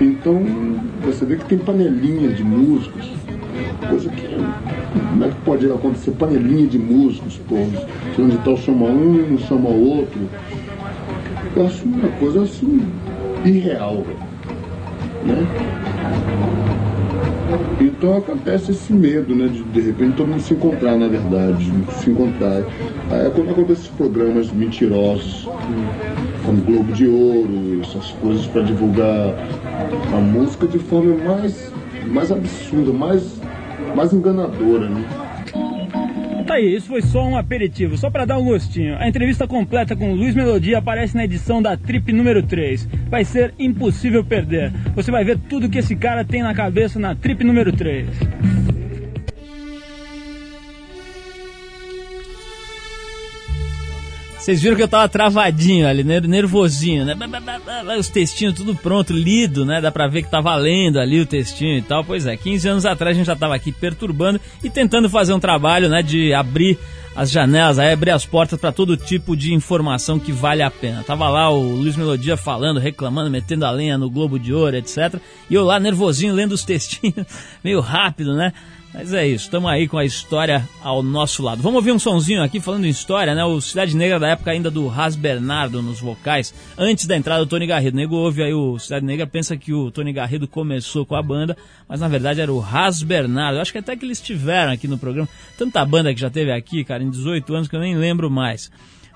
Então, 0.00 0.42
você 1.02 1.24
vê 1.26 1.36
que 1.36 1.44
tem 1.44 1.58
panelinhas 1.58 2.36
de 2.36 2.42
músicos, 2.42 3.08
coisa 3.88 4.10
que. 4.10 4.26
Como 5.10 5.24
é 5.24 5.28
que 5.28 5.40
pode 5.44 5.66
acontecer 5.66 6.10
panelinha 6.12 6.66
de 6.66 6.78
músicos, 6.78 7.40
pô? 7.48 7.56
Onde 8.18 8.38
tal 8.38 8.56
chama 8.56 8.86
um, 8.86 9.38
chama 9.38 9.68
outro. 9.68 10.20
Eu 11.56 11.66
acho 11.66 11.84
uma 11.84 12.08
coisa 12.18 12.42
assim 12.42 12.82
irreal. 13.44 14.04
Né? 15.24 15.46
Então 17.80 18.16
acontece 18.16 18.70
esse 18.70 18.92
medo, 18.92 19.34
né? 19.34 19.48
De 19.48 19.62
de 19.62 19.80
repente 19.80 20.16
todo 20.16 20.28
mundo 20.28 20.40
se 20.40 20.54
encontrar, 20.54 20.96
na 20.96 21.08
verdade, 21.08 21.70
se 21.98 22.10
encontrar. 22.10 22.62
Aí 23.10 23.30
quando 23.34 23.50
acontecem 23.50 23.72
esses 23.72 23.88
programas 23.88 24.52
mentirosos, 24.52 25.48
como 26.44 26.62
Globo 26.62 26.92
de 26.92 27.06
Ouro, 27.06 27.80
essas 27.82 28.10
coisas 28.22 28.46
para 28.46 28.62
divulgar 28.62 29.34
a 30.12 30.16
música 30.16 30.66
de 30.66 30.78
forma 30.78 31.14
mais, 31.24 31.72
mais 32.06 32.30
absurda, 32.30 32.92
mais, 32.92 33.40
mais 33.94 34.12
enganadora, 34.12 34.88
né? 34.88 35.04
Tá 36.50 36.54
aí, 36.54 36.74
isso 36.74 36.88
foi 36.88 37.00
só 37.00 37.24
um 37.24 37.36
aperitivo, 37.36 37.96
só 37.96 38.10
para 38.10 38.24
dar 38.24 38.36
um 38.36 38.44
gostinho. 38.44 38.96
A 38.98 39.08
entrevista 39.08 39.46
completa 39.46 39.94
com 39.94 40.12
Luiz 40.12 40.34
Melodia 40.34 40.78
aparece 40.78 41.16
na 41.16 41.24
edição 41.24 41.62
da 41.62 41.76
Trip 41.76 42.12
número 42.12 42.42
3. 42.42 42.88
Vai 43.08 43.24
ser 43.24 43.54
impossível 43.56 44.24
perder. 44.24 44.72
Você 44.96 45.12
vai 45.12 45.22
ver 45.22 45.38
tudo 45.48 45.68
que 45.68 45.78
esse 45.78 45.94
cara 45.94 46.24
tem 46.24 46.42
na 46.42 46.52
cabeça 46.52 46.98
na 46.98 47.14
Trip 47.14 47.44
número 47.44 47.72
3. 47.72 48.04
Vocês 54.40 54.62
viram 54.62 54.74
que 54.74 54.82
eu 54.82 54.88
tava 54.88 55.06
travadinho 55.08 55.86
ali, 55.86 56.02
ner- 56.02 56.26
nervosinho, 56.26 57.04
né? 57.04 57.14
Os 57.98 58.08
textinhos 58.08 58.54
tudo 58.54 58.74
pronto, 58.74 59.12
lido, 59.12 59.66
né? 59.66 59.80
Dá 59.82 59.92
pra 59.92 60.08
ver 60.08 60.22
que 60.22 60.30
tá 60.30 60.40
valendo 60.40 60.98
ali 60.98 61.20
o 61.20 61.26
textinho 61.26 61.76
e 61.76 61.82
tal. 61.82 62.02
Pois 62.02 62.26
é, 62.26 62.36
15 62.36 62.68
anos 62.68 62.86
atrás 62.86 63.14
a 63.14 63.18
gente 63.18 63.26
já 63.26 63.36
tava 63.36 63.54
aqui 63.54 63.70
perturbando 63.70 64.40
e 64.64 64.70
tentando 64.70 65.10
fazer 65.10 65.34
um 65.34 65.40
trabalho, 65.40 65.90
né? 65.90 66.02
De 66.02 66.32
abrir 66.32 66.78
as 67.14 67.30
janelas, 67.30 67.78
aí 67.78 67.92
abrir 67.92 68.12
as 68.12 68.24
portas 68.24 68.58
para 68.58 68.72
todo 68.72 68.96
tipo 68.96 69.36
de 69.36 69.52
informação 69.52 70.18
que 70.18 70.32
vale 70.32 70.62
a 70.62 70.70
pena. 70.70 71.02
Tava 71.04 71.28
lá 71.28 71.50
o 71.50 71.60
Luiz 71.76 71.94
Melodia 71.96 72.36
falando, 72.36 72.80
reclamando, 72.80 73.30
metendo 73.30 73.66
a 73.66 73.70
lenha 73.70 73.98
no 73.98 74.08
Globo 74.08 74.38
de 74.38 74.54
Ouro, 74.54 74.74
etc. 74.76 75.16
E 75.50 75.54
eu 75.54 75.64
lá 75.64 75.78
nervosinho 75.78 76.32
lendo 76.32 76.52
os 76.52 76.64
textinhos, 76.64 77.26
meio 77.62 77.80
rápido, 77.80 78.34
né? 78.34 78.52
Mas 78.92 79.14
é 79.14 79.24
isso, 79.24 79.44
estamos 79.44 79.70
aí 79.70 79.86
com 79.86 79.96
a 79.96 80.04
história 80.04 80.68
ao 80.82 81.00
nosso 81.00 81.44
lado. 81.44 81.62
Vamos 81.62 81.76
ouvir 81.76 81.92
um 81.92 81.98
sonzinho 81.98 82.42
aqui 82.42 82.58
falando 82.58 82.86
em 82.86 82.90
história, 82.90 83.36
né? 83.36 83.44
O 83.44 83.60
Cidade 83.60 83.96
Negra 83.96 84.18
da 84.18 84.28
época 84.28 84.50
ainda 84.50 84.68
do 84.68 84.88
Ras 84.88 85.14
Bernardo 85.14 85.80
nos 85.80 86.00
vocais, 86.00 86.52
antes 86.76 87.06
da 87.06 87.16
entrada 87.16 87.44
do 87.44 87.48
Tony 87.48 87.68
Garrido. 87.68 87.94
O 87.94 88.00
nego 88.00 88.16
ouve 88.16 88.42
aí 88.42 88.52
o 88.52 88.78
Cidade 88.80 89.06
Negra, 89.06 89.28
pensa 89.28 89.56
que 89.56 89.72
o 89.72 89.92
Tony 89.92 90.12
Garrido 90.12 90.48
começou 90.48 91.06
com 91.06 91.14
a 91.14 91.22
banda, 91.22 91.56
mas 91.88 92.00
na 92.00 92.08
verdade 92.08 92.40
era 92.40 92.52
o 92.52 92.58
Ras 92.58 93.00
Bernardo. 93.00 93.58
Eu 93.58 93.62
acho 93.62 93.70
que 93.70 93.78
até 93.78 93.94
que 93.94 94.04
eles 94.04 94.18
estiveram 94.18 94.72
aqui 94.72 94.88
no 94.88 94.98
programa. 94.98 95.28
Tanta 95.56 95.84
banda 95.84 96.12
que 96.12 96.20
já 96.20 96.28
teve 96.28 96.50
aqui, 96.50 96.82
cara, 96.82 97.02
em 97.02 97.10
18 97.10 97.54
anos 97.54 97.68
que 97.68 97.76
eu 97.76 97.80
nem 97.80 97.96
lembro 97.96 98.28
mais. 98.28 98.72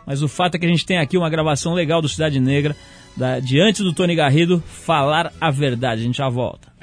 Mas 0.07 0.23
o 0.23 0.29
fato 0.29 0.55
é 0.55 0.59
que 0.59 0.67
a 0.67 0.69
gente 0.69 0.87
tem 0.87 0.99
aqui 0.99 1.19
uma 1.19 1.29
gravação 1.29 1.75
legal 1.75 2.01
do 2.01 2.09
Cidade 2.09 2.39
Negra, 2.39 2.77
da, 3.17 3.41
de 3.41 3.61
antes 3.61 3.83
do 3.83 3.93
Tony 3.93 4.15
Garrido 4.15 4.63
falar 4.67 5.33
a 5.41 5.51
verdade. 5.51 6.03
A 6.03 6.05
gente 6.05 6.19
já 6.19 6.29
volta. 6.29 6.74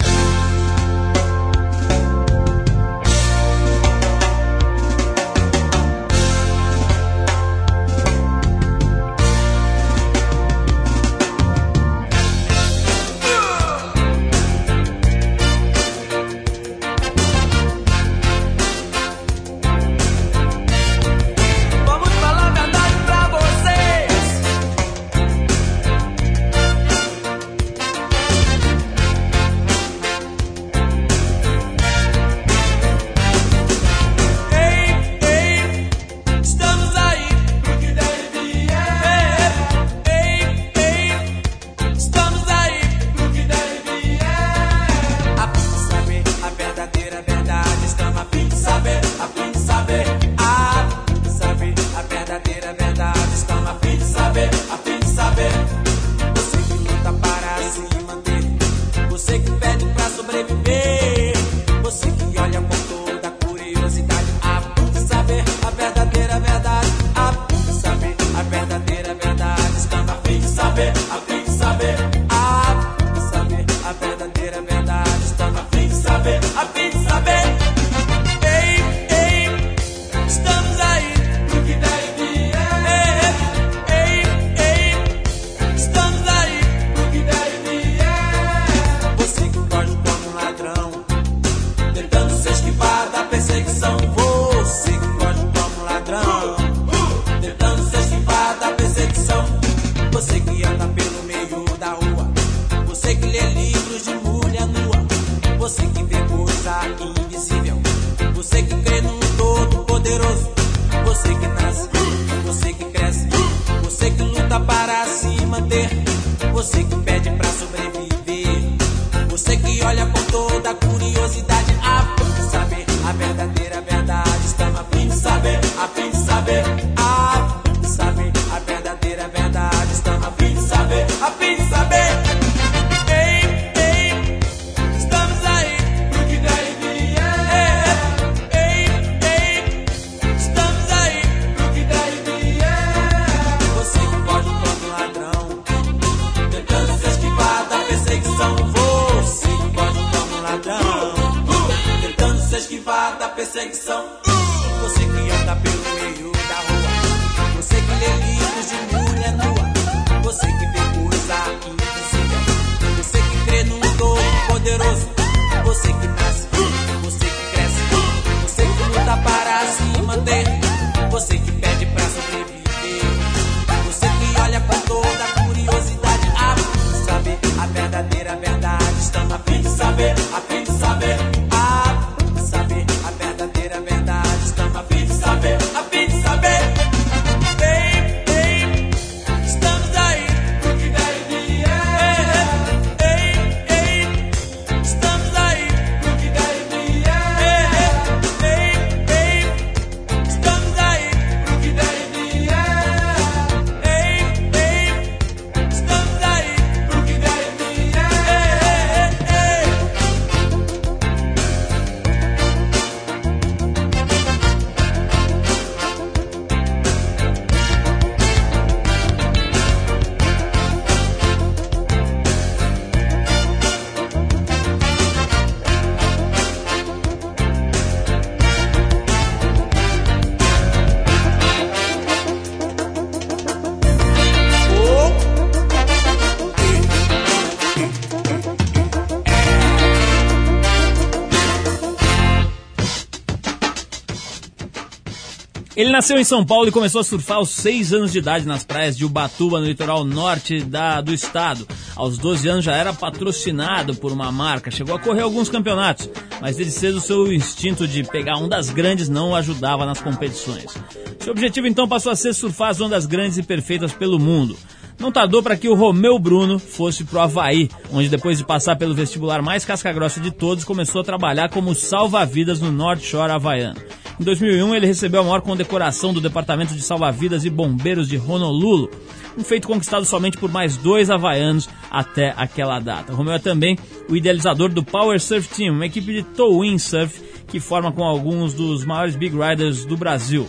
Ele 245.81 245.89
nasceu 245.89 246.19
em 246.19 246.23
São 246.23 246.45
Paulo 246.45 246.67
e 246.67 246.71
começou 246.71 247.01
a 247.01 247.03
surfar 247.03 247.37
aos 247.37 247.49
6 247.49 247.91
anos 247.91 248.11
de 248.11 248.19
idade 248.19 248.45
nas 248.45 248.63
praias 248.63 248.95
de 248.95 249.03
Ubatuba, 249.03 249.59
no 249.59 249.65
litoral 249.65 250.03
norte 250.03 250.61
da, 250.61 251.01
do 251.01 251.11
estado. 251.11 251.67
Aos 251.95 252.19
12 252.19 252.47
anos 252.47 252.63
já 252.63 252.75
era 252.75 252.93
patrocinado 252.93 253.95
por 253.95 254.11
uma 254.11 254.31
marca, 254.31 254.69
chegou 254.69 254.95
a 254.95 254.99
correr 254.99 255.21
alguns 255.21 255.49
campeonatos, 255.49 256.07
mas 256.39 256.55
desde 256.55 256.71
cedo 256.71 257.01
seu 257.01 257.33
instinto 257.33 257.87
de 257.87 258.03
pegar 258.03 258.37
ondas 258.37 258.69
grandes 258.69 259.09
não 259.09 259.31
o 259.31 259.35
ajudava 259.35 259.83
nas 259.83 259.99
competições. 259.99 260.71
Seu 261.17 261.31
objetivo 261.31 261.65
então 261.65 261.87
passou 261.87 262.11
a 262.11 262.15
ser 262.15 262.35
surfar 262.35 262.69
as 262.69 262.79
ondas 262.79 263.07
grandes 263.07 263.39
e 263.39 263.43
perfeitas 263.43 263.91
pelo 263.91 264.19
mundo. 264.19 264.55
Não 264.99 265.11
tardou 265.11 265.41
para 265.41 265.57
que 265.57 265.67
o 265.67 265.73
Romeu 265.73 266.19
Bruno 266.19 266.59
fosse 266.59 267.03
pro 267.03 267.21
Havaí, 267.21 267.71
onde 267.91 268.07
depois 268.07 268.37
de 268.37 268.45
passar 268.45 268.75
pelo 268.75 268.93
vestibular 268.93 269.41
mais 269.41 269.65
casca-grossa 269.65 270.19
de 270.19 270.29
todos, 270.29 270.63
começou 270.63 271.01
a 271.01 271.03
trabalhar 271.03 271.49
como 271.49 271.73
salva-vidas 271.73 272.61
no 272.61 272.71
North 272.71 273.01
Shore 273.01 273.31
havaiano. 273.31 273.81
Em 274.21 274.23
2001, 274.23 274.75
ele 274.75 274.85
recebeu 274.85 275.21
a 275.21 275.23
maior 275.23 275.41
condecoração 275.41 276.13
do 276.13 276.21
Departamento 276.21 276.75
de 276.75 276.81
Salva-Vidas 276.83 277.43
e 277.43 277.49
Bombeiros 277.49 278.07
de 278.07 278.17
Honolulu, 278.17 278.87
um 279.35 279.43
feito 279.43 279.67
conquistado 279.67 280.05
somente 280.05 280.37
por 280.37 280.51
mais 280.51 280.77
dois 280.77 281.09
havaianos 281.09 281.67
até 281.89 282.31
aquela 282.37 282.79
data. 282.79 283.15
Romeu 283.15 283.33
é 283.33 283.39
também 283.39 283.79
o 284.07 284.15
idealizador 284.15 284.69
do 284.69 284.83
Power 284.83 285.19
Surf 285.19 285.49
Team, 285.49 285.73
uma 285.73 285.87
equipe 285.87 286.13
de 286.13 286.21
tow-in 286.21 286.77
surf 286.77 287.19
que 287.47 287.59
forma 287.59 287.91
com 287.91 288.03
alguns 288.03 288.53
dos 288.53 288.85
maiores 288.85 289.15
big 289.15 289.35
riders 289.35 289.85
do 289.85 289.97
Brasil 289.97 290.47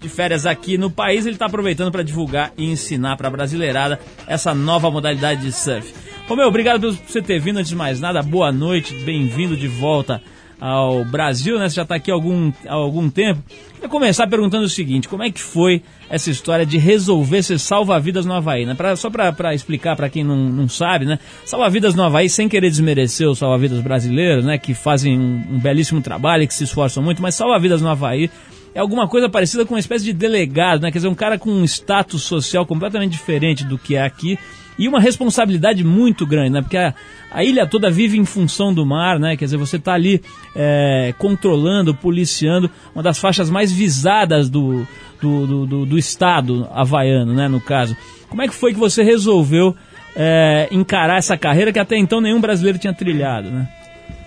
de 0.00 0.08
férias 0.08 0.44
aqui 0.44 0.76
no 0.76 0.90
país, 0.90 1.24
ele 1.24 1.36
está 1.36 1.46
aproveitando 1.46 1.92
para 1.92 2.02
divulgar 2.02 2.52
e 2.58 2.68
ensinar 2.68 3.16
para 3.16 3.28
a 3.28 3.30
brasileirada 3.30 4.00
essa 4.26 4.52
nova 4.52 4.90
modalidade 4.90 5.42
de 5.42 5.52
surf. 5.52 5.94
Romeu, 6.26 6.48
obrigado 6.48 6.80
por 6.80 7.06
você 7.06 7.22
ter 7.22 7.38
vindo. 7.38 7.58
Antes 7.58 7.68
de 7.68 7.76
mais 7.76 8.00
nada, 8.00 8.20
boa 8.20 8.50
noite, 8.50 8.92
bem-vindo 9.04 9.56
de 9.56 9.68
volta 9.68 10.20
ao 10.62 11.04
Brasil, 11.04 11.58
né? 11.58 11.68
Você 11.68 11.74
já 11.74 11.82
está 11.82 11.96
aqui 11.96 12.08
há 12.08 12.14
algum, 12.14 12.52
há 12.68 12.74
algum 12.74 13.10
tempo. 13.10 13.42
Vou 13.80 13.88
começar 13.88 14.28
perguntando 14.28 14.64
o 14.64 14.68
seguinte: 14.68 15.08
como 15.08 15.24
é 15.24 15.30
que 15.30 15.40
foi 15.40 15.82
essa 16.08 16.30
história 16.30 16.64
de 16.64 16.78
resolver 16.78 17.42
ser 17.42 17.58
salva-vidas 17.58 18.24
no 18.24 18.32
Havaí? 18.32 18.64
Né? 18.64 18.72
Pra, 18.72 18.94
só 18.94 19.10
para 19.10 19.52
explicar 19.52 19.96
para 19.96 20.08
quem 20.08 20.22
não, 20.22 20.36
não 20.36 20.68
sabe, 20.68 21.04
né? 21.04 21.18
Salva-vidas 21.44 21.96
no 21.96 22.04
Havaí, 22.04 22.28
sem 22.28 22.48
querer 22.48 22.70
desmerecer 22.70 23.28
os 23.28 23.38
salva-vidas 23.38 23.80
brasileiros, 23.80 24.44
né? 24.44 24.56
Que 24.56 24.72
fazem 24.72 25.18
um, 25.18 25.56
um 25.56 25.58
belíssimo 25.58 26.00
trabalho, 26.00 26.46
que 26.46 26.54
se 26.54 26.62
esforçam 26.62 27.02
muito, 27.02 27.20
mas 27.20 27.34
salva-vidas 27.34 27.82
no 27.82 27.88
Havaí 27.88 28.30
é 28.72 28.78
alguma 28.78 29.08
coisa 29.08 29.28
parecida 29.28 29.66
com 29.66 29.74
uma 29.74 29.80
espécie 29.80 30.04
de 30.04 30.12
delegado, 30.12 30.82
né? 30.82 30.92
Quer 30.92 30.98
dizer, 30.98 31.08
um 31.08 31.14
cara 31.14 31.36
com 31.36 31.50
um 31.50 31.64
status 31.64 32.22
social 32.22 32.64
completamente 32.64 33.10
diferente 33.10 33.64
do 33.64 33.76
que 33.76 33.96
é 33.96 34.04
aqui 34.04 34.38
e 34.82 34.88
uma 34.88 34.98
responsabilidade 34.98 35.84
muito 35.84 36.26
grande, 36.26 36.50
né? 36.50 36.60
Porque 36.60 36.76
a, 36.76 36.92
a 37.30 37.44
ilha 37.44 37.64
toda 37.68 37.88
vive 37.88 38.18
em 38.18 38.24
função 38.24 38.74
do 38.74 38.84
mar, 38.84 39.16
né? 39.16 39.36
Quer 39.36 39.44
dizer, 39.44 39.56
você 39.56 39.76
está 39.76 39.92
ali 39.92 40.20
é, 40.56 41.14
controlando, 41.18 41.94
policiando 41.94 42.68
uma 42.92 43.00
das 43.00 43.16
faixas 43.16 43.48
mais 43.48 43.70
visadas 43.70 44.50
do, 44.50 44.84
do, 45.20 45.46
do, 45.46 45.66
do, 45.66 45.86
do 45.86 45.96
estado 45.96 46.68
havaiano, 46.72 47.32
né? 47.32 47.46
No 47.46 47.60
caso. 47.60 47.96
Como 48.28 48.42
é 48.42 48.48
que 48.48 48.54
foi 48.54 48.72
que 48.72 48.78
você 48.80 49.04
resolveu 49.04 49.72
é, 50.16 50.66
encarar 50.72 51.18
essa 51.18 51.36
carreira 51.36 51.72
que 51.72 51.78
até 51.78 51.96
então 51.96 52.20
nenhum 52.20 52.40
brasileiro 52.40 52.76
tinha 52.76 52.92
trilhado, 52.92 53.52
né? 53.52 53.68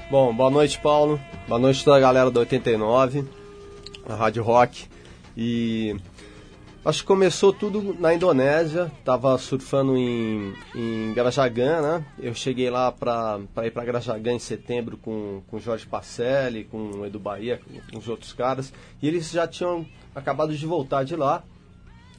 Bom, 0.10 0.34
boa 0.34 0.50
noite, 0.50 0.80
Paulo. 0.82 1.20
Boa 1.50 1.60
noite 1.60 1.84
toda 1.84 1.98
a 1.98 2.00
galera 2.00 2.32
do 2.32 2.40
89 2.40 3.26
na 4.08 4.16
Rádio 4.16 4.42
Rock. 4.42 4.86
E 5.36 5.98
acho 6.86 7.02
que 7.02 7.08
começou 7.08 7.52
tudo 7.52 7.96
na 8.00 8.14
Indonésia, 8.14 8.92
tava 9.04 9.36
surfando 9.40 9.98
em, 9.98 10.54
em 10.76 11.14
Grajagan, 11.14 11.82
né? 11.82 12.06
Eu 12.20 12.36
cheguei 12.36 12.70
lá 12.70 12.92
para 12.92 13.40
ir 13.66 13.72
para 13.72 13.84
Grajagan 13.84 14.34
em 14.34 14.40
setembro 14.40 14.96
com, 14.96 15.42
com 15.48 15.60
Jorge 15.60 15.88
Pacelli, 15.88 16.64
com 16.66 17.04
Edu 17.04 17.20
Bahia, 17.20 17.60
com 17.92 17.98
os 17.98 18.08
outros 18.08 18.34
caras, 18.34 18.72
e 19.02 19.08
eles 19.08 19.32
já 19.32 19.48
tinham 19.48 19.84
acabado 20.14 20.56
de 20.56 20.66
voltar 20.66 21.04
de 21.04 21.16
lá. 21.16 21.44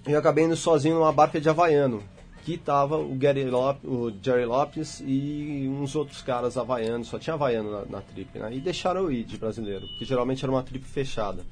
E 0.06 0.12
eu 0.12 0.18
acabei 0.18 0.44
indo 0.44 0.56
sozinho 0.56 0.96
numa 0.96 1.12
barca 1.12 1.40
de 1.40 1.48
Havaiano, 1.48 2.02
que 2.44 2.58
tava 2.58 2.96
o, 2.96 3.14
Gary 3.14 3.44
Lop, 3.44 3.84
o 3.84 4.12
Jerry 4.22 4.46
Lopes 4.46 5.00
e 5.04 5.68
uns 5.68 5.94
outros 5.94 6.22
caras 6.22 6.56
havaianos, 6.56 7.08
só 7.08 7.18
tinha 7.18 7.34
havaiano 7.34 7.70
na, 7.70 7.84
na 7.86 8.00
trip, 8.00 8.36
né? 8.38 8.54
E 8.54 8.60
deixaram 8.60 9.02
eu 9.02 9.12
ir 9.12 9.24
de 9.24 9.36
brasileiro, 9.36 9.86
porque 9.88 10.04
geralmente 10.04 10.44
era 10.44 10.52
uma 10.52 10.62
trip 10.62 10.84
fechada. 10.84 11.44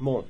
Bom, 0.00 0.24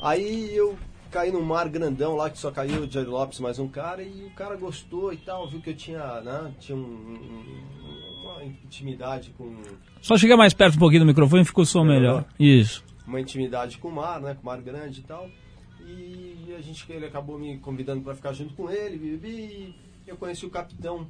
aí 0.00 0.54
eu 0.54 0.76
caí 1.14 1.30
num 1.30 1.42
mar 1.42 1.68
grandão 1.68 2.16
lá 2.16 2.28
que 2.28 2.36
só 2.36 2.50
caiu 2.50 2.82
o 2.82 2.90
Jerry 2.90 3.06
Lopes 3.06 3.38
mais 3.38 3.60
um 3.60 3.68
cara 3.68 4.02
e 4.02 4.24
o 4.24 4.30
cara 4.30 4.56
gostou 4.56 5.12
e 5.12 5.16
tal, 5.16 5.48
viu 5.48 5.60
que 5.60 5.70
eu 5.70 5.76
tinha, 5.76 6.20
né, 6.22 6.52
tinha 6.58 6.76
um, 6.76 6.80
um, 6.80 8.20
uma 8.20 8.42
intimidade 8.42 9.32
com 9.38 9.62
Só 10.02 10.18
chega 10.18 10.36
mais 10.36 10.52
perto 10.52 10.74
um 10.74 10.80
pouquinho 10.80 11.02
do 11.02 11.06
microfone 11.06 11.42
e 11.42 11.44
ficou 11.44 11.62
o 11.62 11.66
som 11.66 11.84
melhor. 11.84 12.24
Isso. 12.36 12.84
uma 13.06 13.20
intimidade 13.20 13.78
com 13.78 13.86
o 13.86 13.92
mar, 13.92 14.20
né, 14.20 14.34
com 14.34 14.42
o 14.42 14.46
mar 14.46 14.60
grande 14.60 15.02
e 15.02 15.04
tal. 15.04 15.30
E 15.86 16.52
a 16.58 16.60
gente 16.60 16.84
ele 16.90 17.06
acabou 17.06 17.38
me 17.38 17.58
convidando 17.58 18.02
para 18.02 18.16
ficar 18.16 18.32
junto 18.32 18.52
com 18.54 18.68
ele, 18.68 18.96
e 19.24 19.74
eu 20.08 20.16
conheci 20.16 20.44
o 20.44 20.50
capitão 20.50 21.06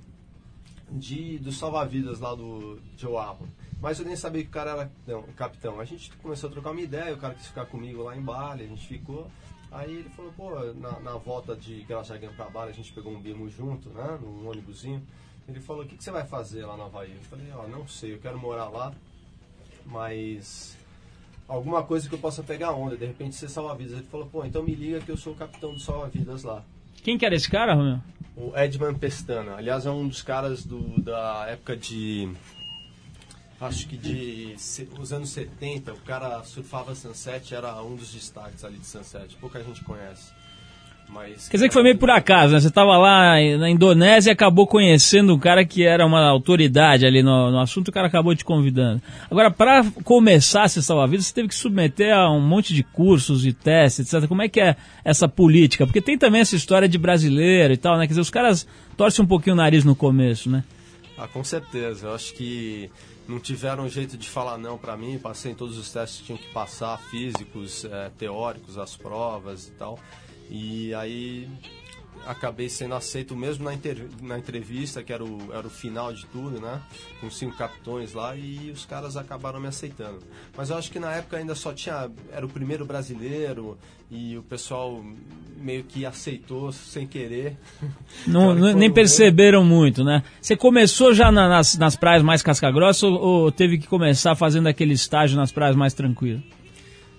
de 0.91 1.39
do 1.39 1.51
salva-vidas 1.51 2.21
lá 2.21 2.35
do 2.35 2.79
Joe 2.99 3.17
Apple. 3.17 3.49
Mas 3.81 3.99
eu 3.99 4.05
nem 4.05 4.17
sabia 4.17 4.43
que 4.43 4.49
o 4.49 4.53
cara 4.53 4.73
era 4.73 4.91
não, 5.07 5.23
capitão. 5.35 5.81
A 5.81 5.85
gente 5.87 6.13
começou 6.19 6.51
a 6.51 6.53
trocar 6.53 6.73
uma 6.73 6.81
ideia, 6.81 7.15
o 7.15 7.19
cara 7.19 7.33
quis 7.33 7.47
ficar 7.47 7.65
comigo 7.65 8.03
lá 8.03 8.15
em 8.15 8.21
Bali, 8.21 8.65
a 8.65 8.67
gente 8.67 8.87
ficou. 8.87 9.31
Aí 9.75 9.93
ele 9.93 10.09
falou, 10.11 10.33
pô, 10.37 10.51
na, 10.75 11.01
na 11.01 11.17
volta 11.17 11.57
de 11.57 11.83
Grajagan 11.83 12.33
pra 12.37 12.49
Bali, 12.49 12.71
a 12.71 12.75
gente 12.75 12.93
pegou 12.93 13.13
um 13.13 13.21
bimo 13.21 13.49
junto, 13.51 13.89
né, 13.89 14.19
num 14.23 14.49
ônibusinho. 14.49 15.03
Ele 15.49 15.61
falou, 15.61 15.83
o 15.83 15.87
que, 15.87 15.97
que 15.97 16.05
você 16.05 16.13
vai 16.13 16.25
fazer 16.25 16.65
lá 16.65 16.77
na 16.77 16.85
Havaí? 16.85 17.11
Eu 17.11 17.23
falei, 17.25 17.47
ó, 17.53 17.67
não 17.67 17.87
sei, 17.89 18.15
eu 18.15 18.19
quero 18.19 18.39
morar 18.39 18.69
lá, 18.69 18.95
mas 19.85 20.79
alguma 21.49 21.83
coisa 21.83 22.09
que 22.09 22.15
eu 22.15 22.21
possa 22.21 22.43
pegar 22.43 22.71
onda, 22.73 22.97
de 22.97 23.05
repente 23.05 23.35
ser 23.35 23.49
salva-vidas. 23.49 23.95
Ele 23.95 24.07
falou, 24.07 24.27
pô, 24.29 24.45
então 24.45 24.63
me 24.63 24.75
liga 24.77 25.01
que 25.01 25.11
eu 25.11 25.17
sou 25.17 25.33
o 25.33 25.37
capitão 25.37 25.75
do 25.75 25.81
salva-vidas 25.81 26.45
lá. 26.45 26.63
Quem 27.03 27.19
que 27.19 27.27
era 27.27 27.35
esse 27.35 27.51
cara, 27.51 27.75
Romeu? 27.75 27.99
O 28.37 28.57
Edman 28.57 28.95
Pestana, 28.95 29.57
aliás, 29.57 29.87
é 29.87 29.91
um 29.91 30.07
dos 30.07 30.23
caras 30.23 30.65
do, 30.65 31.03
da 31.03 31.47
época 31.49 31.77
de. 31.77 32.33
Acho 33.61 33.87
que 33.89 33.97
de 33.97 34.57
os 34.99 35.13
anos 35.13 35.31
70, 35.31 35.93
o 35.93 36.01
cara 36.01 36.43
surfava 36.45 36.95
Sunset, 36.95 37.55
era 37.55 37.83
um 37.83 37.97
dos 37.97 38.13
destaques 38.13 38.65
ali 38.65 38.79
de 38.79 38.87
Sunset. 38.87 39.37
Pouca 39.37 39.63
gente 39.63 39.83
conhece. 39.83 40.33
Mas, 41.09 41.49
Quer 41.49 41.59
dizer 41.59 41.69
que 41.69 41.75
foi 41.75 41.83
meio 41.83 41.99
por 41.99 42.11
acaso, 42.11 42.55
né? 42.55 42.61
Você 42.61 42.69
estava 42.69 42.97
lá 42.97 43.35
na 43.59 43.71
Indonésia 43.71 44.31
e 44.31 44.33
acabou 44.33 44.67
conhecendo 44.67 45.35
um 45.35 45.39
cara 45.39 45.65
que 45.65 45.85
era 45.85 46.05
uma 46.05 46.27
autoridade 46.29 47.07
ali 47.07 47.23
no, 47.23 47.51
no 47.51 47.61
assunto, 47.61 47.89
o 47.89 47.93
cara 47.93 48.07
acabou 48.07 48.35
te 48.35 48.45
convidando. 48.45 49.03
Agora, 49.31 49.51
para 49.51 49.85
começar 50.03 50.65
a 50.65 50.69
ser 50.69 50.83
salva-vidas, 50.83 51.27
você 51.27 51.35
teve 51.35 51.49
que 51.49 51.55
submeter 51.55 52.13
a 52.13 52.31
um 52.31 52.41
monte 52.41 52.75
de 52.75 52.83
cursos 52.83 53.47
e 53.47 53.53
testes, 53.53 54.13
etc. 54.13 54.27
Como 54.27 54.43
é 54.43 54.49
que 54.49 54.61
é 54.61 54.77
essa 55.05 55.29
política? 55.29 55.87
Porque 55.87 56.01
tem 56.01 56.19
também 56.19 56.41
essa 56.41 56.57
história 56.57 56.89
de 56.89 56.99
brasileiro 56.99 57.75
e 57.75 57.77
tal, 57.77 57.97
né? 57.97 58.07
Quer 58.07 58.13
dizer, 58.13 58.23
os 58.23 58.31
caras 58.31 58.67
torcem 58.97 59.25
um 59.25 59.29
pouquinho 59.29 59.55
o 59.55 59.59
nariz 59.59 59.85
no 59.85 59.95
começo, 59.95 60.51
né? 60.51 60.65
Ah, 61.17 61.29
com 61.29 61.45
certeza. 61.45 62.09
Eu 62.09 62.15
acho 62.15 62.35
que 62.35 62.91
não 63.27 63.41
tiveram 63.41 63.89
jeito 63.89 64.17
de 64.17 64.29
falar 64.29 64.59
não 64.59 64.77
pra 64.77 64.97
mim. 64.97 65.19
Passei 65.19 65.53
em 65.53 65.55
todos 65.55 65.79
os 65.79 65.91
testes 65.91 66.21
que 66.21 66.27
tinham 66.27 66.39
que 66.39 66.53
passar, 66.53 66.99
físicos, 67.11 67.85
eh, 67.85 68.11
teóricos, 68.19 68.79
as 68.79 68.97
provas 68.97 69.69
e 69.69 69.71
tal. 69.73 69.99
E 70.51 70.95
aí 70.95 71.49
acabei 72.27 72.69
sendo 72.69 72.95
aceito 72.95 73.37
mesmo 73.37 73.65
na, 73.65 73.75
inter- 73.75 74.07
na 74.23 74.39
entrevista, 74.39 75.03
que 75.03 75.13
era 75.13 75.23
o, 75.25 75.53
era 75.53 75.67
o 75.67 75.71
final 75.71 76.13
de 76.13 76.25
tudo, 76.27 76.61
né? 76.61 76.81
Com 77.21 77.31
cinco 77.31 77.57
capitões 77.57 78.13
lá 78.15 78.35
e 78.37 78.71
os 78.73 78.85
caras 78.87 79.17
acabaram 79.17 79.61
me 79.61 79.67
aceitando. 79.69 80.19
Mas 80.57 80.71
eu 80.71 80.77
acho 80.79 80.91
que 80.91 80.99
na 80.99 81.13
época 81.13 81.37
ainda 81.37 81.55
só 81.55 81.73
tinha. 81.73 82.11
Era 82.33 82.45
o 82.47 82.49
primeiro 82.49 82.85
brasileiro 82.87 83.77
e 84.11 84.37
o 84.37 84.43
pessoal 84.43 85.05
meio 85.57 85.85
que 85.85 86.05
aceitou 86.07 86.73
sem 86.73 87.07
querer. 87.07 87.57
Não, 88.27 88.55
não- 88.55 88.71
foi 88.71 88.75
nem 88.75 88.91
perceberam 88.91 89.65
muito, 89.65 90.03
né? 90.05 90.23
Você 90.41 90.57
começou 90.57 91.13
já 91.15 91.31
na- 91.33 91.49
nas, 91.49 91.77
nas 91.77 91.97
praias 91.97 92.23
mais 92.23 92.43
casca-grossa 92.43 93.07
ou, 93.07 93.15
ou 93.21 93.53
teve 93.53 93.79
que 93.79 93.87
começar 93.87 94.35
fazendo 94.35 94.67
aquele 94.67 94.95
estágio 94.95 95.37
nas 95.37 95.53
praias 95.53 95.77
mais 95.77 95.93
tranquilas? 95.95 96.43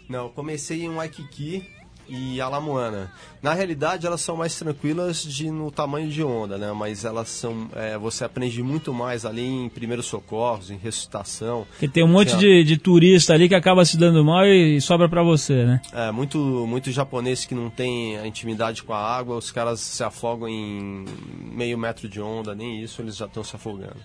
Não, 0.07 0.25
eu 0.25 0.29
comecei 0.29 0.83
em 0.83 0.89
Waikiki 0.93 1.63
e 2.07 2.39
Alamoana. 2.41 3.11
Na 3.41 3.53
realidade, 3.53 4.05
elas 4.07 4.21
são 4.21 4.35
mais 4.37 4.57
tranquilas 4.57 5.23
de, 5.23 5.49
no 5.51 5.71
tamanho 5.71 6.09
de 6.09 6.23
onda, 6.23 6.57
né? 6.57 6.71
Mas 6.73 7.05
elas 7.05 7.29
são... 7.29 7.67
é, 7.75 7.97
você 7.97 8.23
aprende 8.23 8.61
muito 8.63 8.93
mais 8.93 9.25
ali 9.25 9.45
em 9.45 9.69
primeiros 9.69 10.05
socorros, 10.05 10.69
em 10.71 10.77
ressuscitação. 10.77 11.65
Porque 11.71 11.87
tem 11.87 12.03
um 12.03 12.07
monte 12.07 12.35
de, 12.37 12.63
de 12.63 12.77
turista 12.77 13.33
ali 13.33 13.47
que 13.47 13.55
acaba 13.55 13.85
se 13.85 13.97
dando 13.97 14.23
mal 14.23 14.45
e, 14.45 14.79
sobra 14.81 15.07
pra 15.07 15.21
você, 15.23 15.65
né? 15.65 15.81
É, 15.93 16.11
muito, 16.11 16.37
muito 16.67 16.91
japonês 16.91 17.45
que 17.45 17.53
não 17.55 17.69
tem 17.69 18.17
a 18.17 18.25
intimidade 18.27 18.83
com 18.83 18.93
a 18.93 18.99
água, 18.99 19.35
os 19.37 19.51
caras 19.51 19.79
se 19.79 20.03
afogam 20.03 20.47
em 20.49 21.05
meio 21.53 21.77
metro 21.77 22.07
de 22.09 22.19
onda, 22.21 22.55
nem 22.55 22.81
isso, 22.81 23.01
eles 23.01 23.15
já 23.15 23.25
estão 23.25 23.43
se 23.43 23.55
afogando. 23.55 23.97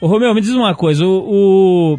Ô 0.00 0.06
Romeu, 0.06 0.34
me 0.34 0.40
diz 0.42 0.50
uma 0.50 0.74
coisa, 0.74 1.04
o, 1.06 1.94
o- 1.94 1.98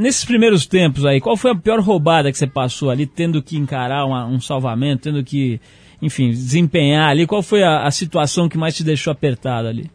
nesses 0.00 0.24
primeiros 0.24 0.66
tempos 0.66 1.04
aí, 1.04 1.20
qual 1.20 1.36
foi 1.36 1.50
a 1.50 1.54
pior 1.54 1.78
roubada 1.80 2.30
que 2.32 2.38
você 2.38 2.46
passou 2.46 2.90
ali, 2.90 3.06
tendo 3.06 3.42
que 3.42 3.56
encarar 3.56 4.04
uma- 4.06 4.26
um 4.26 4.40
salvamento, 4.40 5.02
tendo 5.04 5.22
que, 5.22 5.60
enfim, 6.02 6.30
desempenhar 6.30 7.08
ali? 7.10 7.26
Qual 7.26 7.42
foi 7.42 7.62
a, 7.62 7.84
a 7.84 7.90
situação 7.90 8.48
que 8.48 8.58
mais 8.58 8.74
te 8.76 8.82
deixou 8.82 9.10
apertado 9.12 9.68
ali? 9.68 9.90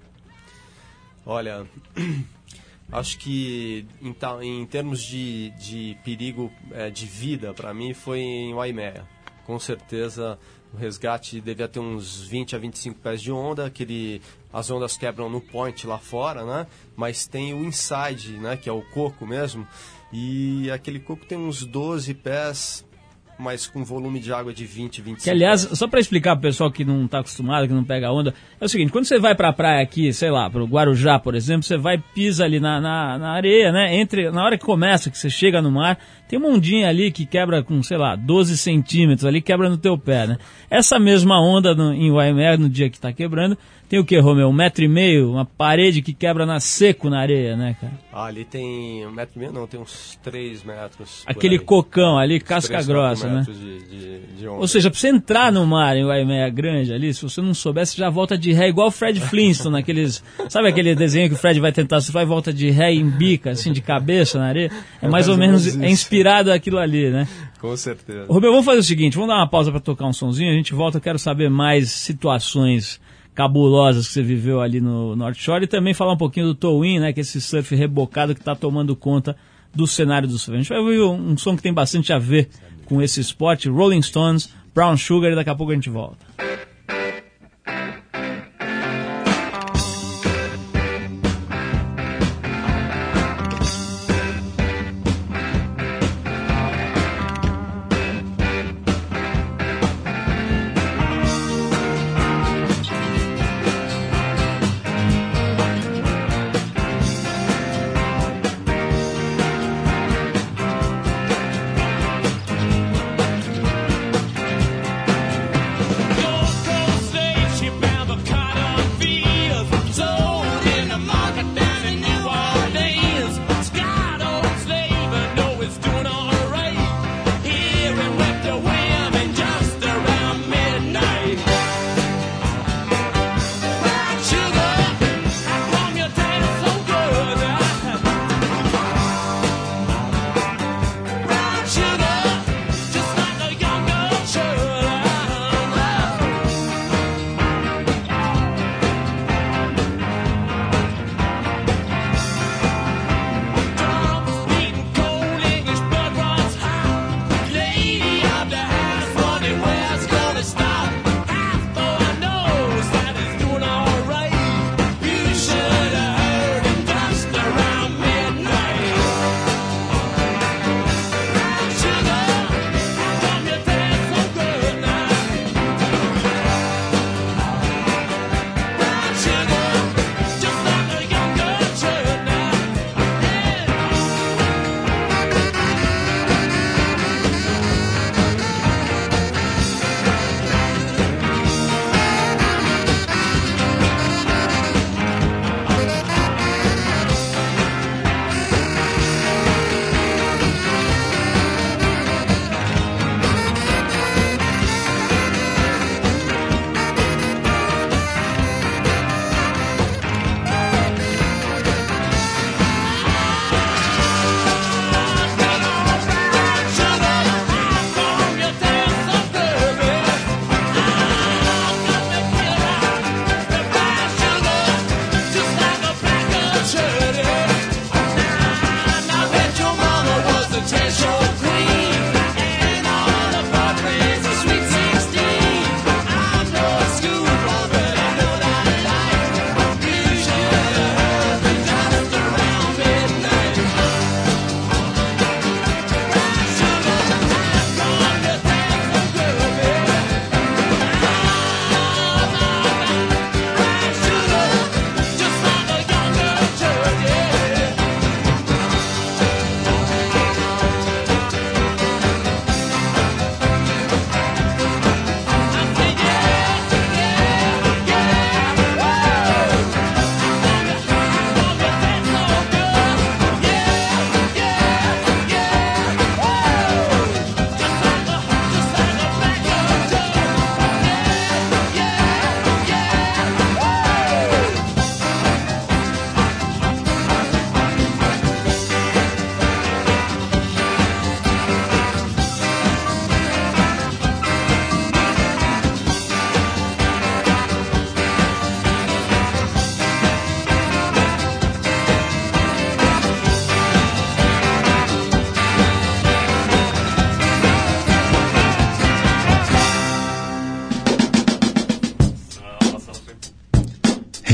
Olha, 1.25 1.65
acho 2.91 3.17
que 3.17 3.85
em, 4.01 4.13
ta- 4.13 4.37
em 4.43 4.65
termos 4.65 5.01
de, 5.01 5.51
de 5.59 5.97
perigo 6.03 6.51
é, 6.71 6.89
de 6.89 7.05
vida, 7.05 7.53
para 7.53 7.73
mim, 7.73 7.93
foi 7.93 8.19
em 8.19 8.53
Waimea. 8.53 9.03
Com 9.45 9.59
certeza, 9.59 10.37
o 10.73 10.77
resgate 10.77 11.39
devia 11.39 11.67
ter 11.67 11.79
uns 11.79 12.21
20 12.21 12.55
a 12.55 12.59
25 12.59 12.99
pés 12.99 13.21
de 13.21 13.31
onda, 13.31 13.65
aquele, 13.67 14.21
as 14.51 14.69
ondas 14.71 14.97
quebram 14.97 15.29
no 15.29 15.39
point 15.39 15.85
lá 15.85 15.97
fora, 15.99 16.43
né? 16.43 16.67
Mas 16.95 17.27
tem 17.27 17.53
o 17.53 17.63
inside, 17.63 18.33
né? 18.33 18.57
Que 18.57 18.69
é 18.69 18.73
o 18.73 18.81
coco 18.81 19.25
mesmo. 19.25 19.67
E 20.17 20.71
aquele 20.71 20.97
coco 20.97 21.25
tem 21.25 21.37
uns 21.37 21.65
12 21.65 22.13
pés, 22.13 22.85
mas 23.37 23.67
com 23.67 23.83
volume 23.83 24.17
de 24.17 24.31
água 24.31 24.53
de 24.53 24.65
20, 24.65 25.01
25 25.01 25.23
Que, 25.25 25.29
aliás, 25.29 25.67
só 25.73 25.89
para 25.89 25.99
explicar 25.99 26.37
pro 26.37 26.43
pessoal 26.43 26.71
que 26.71 26.85
não 26.85 27.05
tá 27.05 27.19
acostumado, 27.19 27.67
que 27.67 27.73
não 27.73 27.83
pega 27.83 28.09
onda, 28.09 28.33
é 28.57 28.63
o 28.63 28.69
seguinte, 28.69 28.93
quando 28.93 29.03
você 29.03 29.19
vai 29.19 29.35
pra 29.35 29.51
praia 29.51 29.83
aqui, 29.83 30.13
sei 30.13 30.31
lá, 30.31 30.49
pro 30.49 30.65
Guarujá, 30.65 31.19
por 31.19 31.35
exemplo, 31.35 31.63
você 31.63 31.75
vai, 31.75 32.01
pisa 32.13 32.45
ali 32.45 32.61
na, 32.61 32.79
na, 32.79 33.17
na 33.17 33.31
areia, 33.31 33.73
né? 33.73 33.93
Entre, 33.93 34.31
na 34.31 34.41
hora 34.41 34.57
que 34.57 34.65
começa, 34.65 35.11
que 35.11 35.17
você 35.17 35.29
chega 35.29 35.61
no 35.61 35.69
mar, 35.69 35.99
tem 36.27 36.39
uma 36.39 36.49
ondinha 36.49 36.89
ali 36.89 37.11
que 37.11 37.25
quebra 37.25 37.61
com, 37.61 37.81
sei 37.83 37.97
lá, 37.97 38.15
12 38.15 38.57
centímetros 38.57 39.25
ali, 39.25 39.41
quebra 39.41 39.69
no 39.69 39.77
teu 39.77 39.97
pé, 39.97 40.25
né? 40.25 40.37
Essa 40.69 40.97
mesma 40.99 41.39
onda 41.39 41.75
no, 41.75 41.93
em 41.93 42.11
Waimea, 42.11 42.57
no 42.57 42.67
dia 42.67 42.89
que 42.89 42.99
tá 42.99 43.13
quebrando, 43.13 43.55
tem 43.87 43.99
o 43.99 44.05
que, 44.05 44.17
Romeu? 44.17 44.49
Um 44.49 44.53
metro 44.53 44.83
e 44.83 44.87
meio, 44.87 45.31
uma 45.31 45.45
parede 45.45 46.01
que 46.01 46.11
quebra 46.11 46.43
na 46.43 46.59
seco 46.59 47.07
na 47.07 47.19
areia, 47.19 47.55
né, 47.55 47.75
cara? 47.79 47.93
Ah, 48.11 48.25
ali 48.25 48.43
tem 48.43 49.05
um 49.05 49.11
metro 49.11 49.33
e 49.35 49.39
meio, 49.39 49.51
não, 49.51 49.67
tem 49.67 49.79
uns 49.79 50.17
3 50.23 50.63
metros. 50.63 51.23
Aquele 51.27 51.59
cocão 51.59 52.17
ali, 52.17 52.37
Uns 52.37 52.43
casca 52.43 52.81
grossa, 52.81 53.29
né? 53.29 53.45
De, 53.45 53.79
de, 53.83 54.19
de. 54.39 54.47
Ou 54.47 54.67
seja, 54.67 54.89
pra 54.89 54.99
você 54.99 55.09
entrar 55.09 55.51
no 55.51 55.65
mar 55.67 55.95
em 55.95 56.03
Waimea 56.03 56.49
Grande 56.49 56.91
ali, 56.91 57.13
se 57.13 57.21
você 57.21 57.41
não 57.41 57.53
souber, 57.53 57.85
você 57.85 57.95
já 57.95 58.09
volta 58.09 58.35
de 58.35 58.51
ré, 58.51 58.69
igual 58.69 58.87
o 58.87 58.91
Fred 58.91 59.19
Flintstone, 59.19 59.73
naqueles. 59.77 60.23
Sabe 60.49 60.67
aquele 60.67 60.95
desenho 60.95 61.29
que 61.29 61.35
o 61.35 61.37
Fred 61.37 61.59
vai 61.59 61.71
tentar 61.71 62.01
surfar 62.01 62.23
e 62.23 62.25
volta 62.25 62.51
de 62.51 62.71
ré 62.71 62.91
em 62.91 63.07
bica, 63.07 63.51
assim, 63.51 63.71
de 63.71 63.81
cabeça 63.81 64.39
na 64.39 64.47
areia? 64.47 64.71
É 64.99 65.07
mais 65.07 65.29
ou 65.29 65.37
menos 65.37 65.79
é 65.79 65.89
inspirado 65.89 66.14
aquilo 66.53 66.77
ali, 66.77 67.09
né? 67.09 67.27
Com 67.59 67.75
certeza. 67.75 68.25
Rubem, 68.27 68.49
vamos 68.49 68.65
fazer 68.65 68.79
o 68.79 68.83
seguinte, 68.83 69.15
vamos 69.15 69.29
dar 69.29 69.37
uma 69.37 69.49
pausa 69.49 69.71
pra 69.71 69.79
tocar 69.79 70.05
um 70.05 70.13
sonzinho, 70.13 70.51
a 70.51 70.55
gente 70.55 70.73
volta, 70.73 70.97
eu 70.97 71.01
quero 71.01 71.17
saber 71.19 71.49
mais 71.49 71.89
situações 71.89 72.99
cabulosas 73.33 74.07
que 74.07 74.13
você 74.13 74.23
viveu 74.23 74.61
ali 74.61 74.79
no 74.79 75.15
North 75.15 75.35
Shore 75.35 75.65
e 75.65 75.67
também 75.67 75.93
falar 75.93 76.13
um 76.13 76.17
pouquinho 76.17 76.47
do 76.47 76.55
Towin, 76.55 76.99
né, 76.99 77.11
que 77.11 77.19
é 77.19 77.21
esse 77.21 77.41
surf 77.41 77.75
rebocado 77.75 78.33
que 78.33 78.39
está 78.39 78.55
tomando 78.55 78.95
conta 78.95 79.35
do 79.73 79.85
cenário 79.85 80.27
do 80.27 80.39
surf. 80.39 80.55
A 80.55 80.61
gente 80.61 80.69
vai 80.69 80.79
ouvir 80.79 81.01
um, 81.01 81.31
um 81.31 81.37
som 81.37 81.55
que 81.55 81.61
tem 81.61 81.73
bastante 81.73 82.13
a 82.13 82.17
ver 82.17 82.49
com 82.85 83.01
esse 83.01 83.19
esporte, 83.19 83.67
Rolling 83.67 84.01
Stones, 84.01 84.53
Brown 84.73 84.95
Sugar 84.95 85.31
e 85.31 85.35
daqui 85.35 85.49
a 85.49 85.55
pouco 85.55 85.71
a 85.71 85.75
gente 85.75 85.89
volta. 85.89 86.25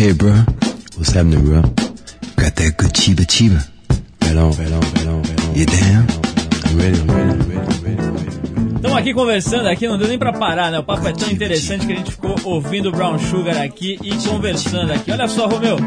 Hey, 0.01 0.13
bro. 0.13 0.33
What's 0.97 1.11
happening, 1.11 1.45
bro? 1.45 1.61
Got 1.61 2.55
that 2.55 2.73
good 2.75 2.91
chiba 2.91 3.21
chiba. 3.21 3.61
Right 4.23 4.35
on, 4.35 4.49
right 4.57 4.71
on, 4.71 4.81
right 4.81 5.05
on, 5.05 5.21
right 5.21 5.45
on. 5.45 5.53
You 5.53 5.67
down? 5.67 6.07
I'm 6.65 6.77
ready, 6.79 6.99
I'm 6.99 7.07
ready, 7.07 7.29
I'm 7.29 7.47
ready, 7.47 7.59
I'm 7.59 7.83
ready, 7.83 8.01
I'm 8.01 8.15
ready. 8.15 8.77
Estamos 8.77 8.97
aqui 8.97 9.13
conversando 9.13 9.69
aqui, 9.69 9.87
não 9.87 9.99
deu 9.99 10.07
nem 10.07 10.17
pra 10.17 10.33
parar, 10.33 10.71
né? 10.71 10.79
O 10.79 10.83
papo 10.83 11.07
é 11.07 11.13
tão 11.13 11.29
interessante 11.29 11.85
que 11.85 11.93
a 11.93 11.95
gente 11.97 12.09
ficou 12.09 12.35
ouvindo 12.45 12.89
o 12.89 12.91
Brown 12.91 13.19
Sugar 13.19 13.61
aqui 13.61 13.99
e 14.01 14.15
conversando 14.27 14.91
aqui. 14.91 15.11
Olha 15.11 15.27
só, 15.27 15.47
Romeu, 15.47 15.77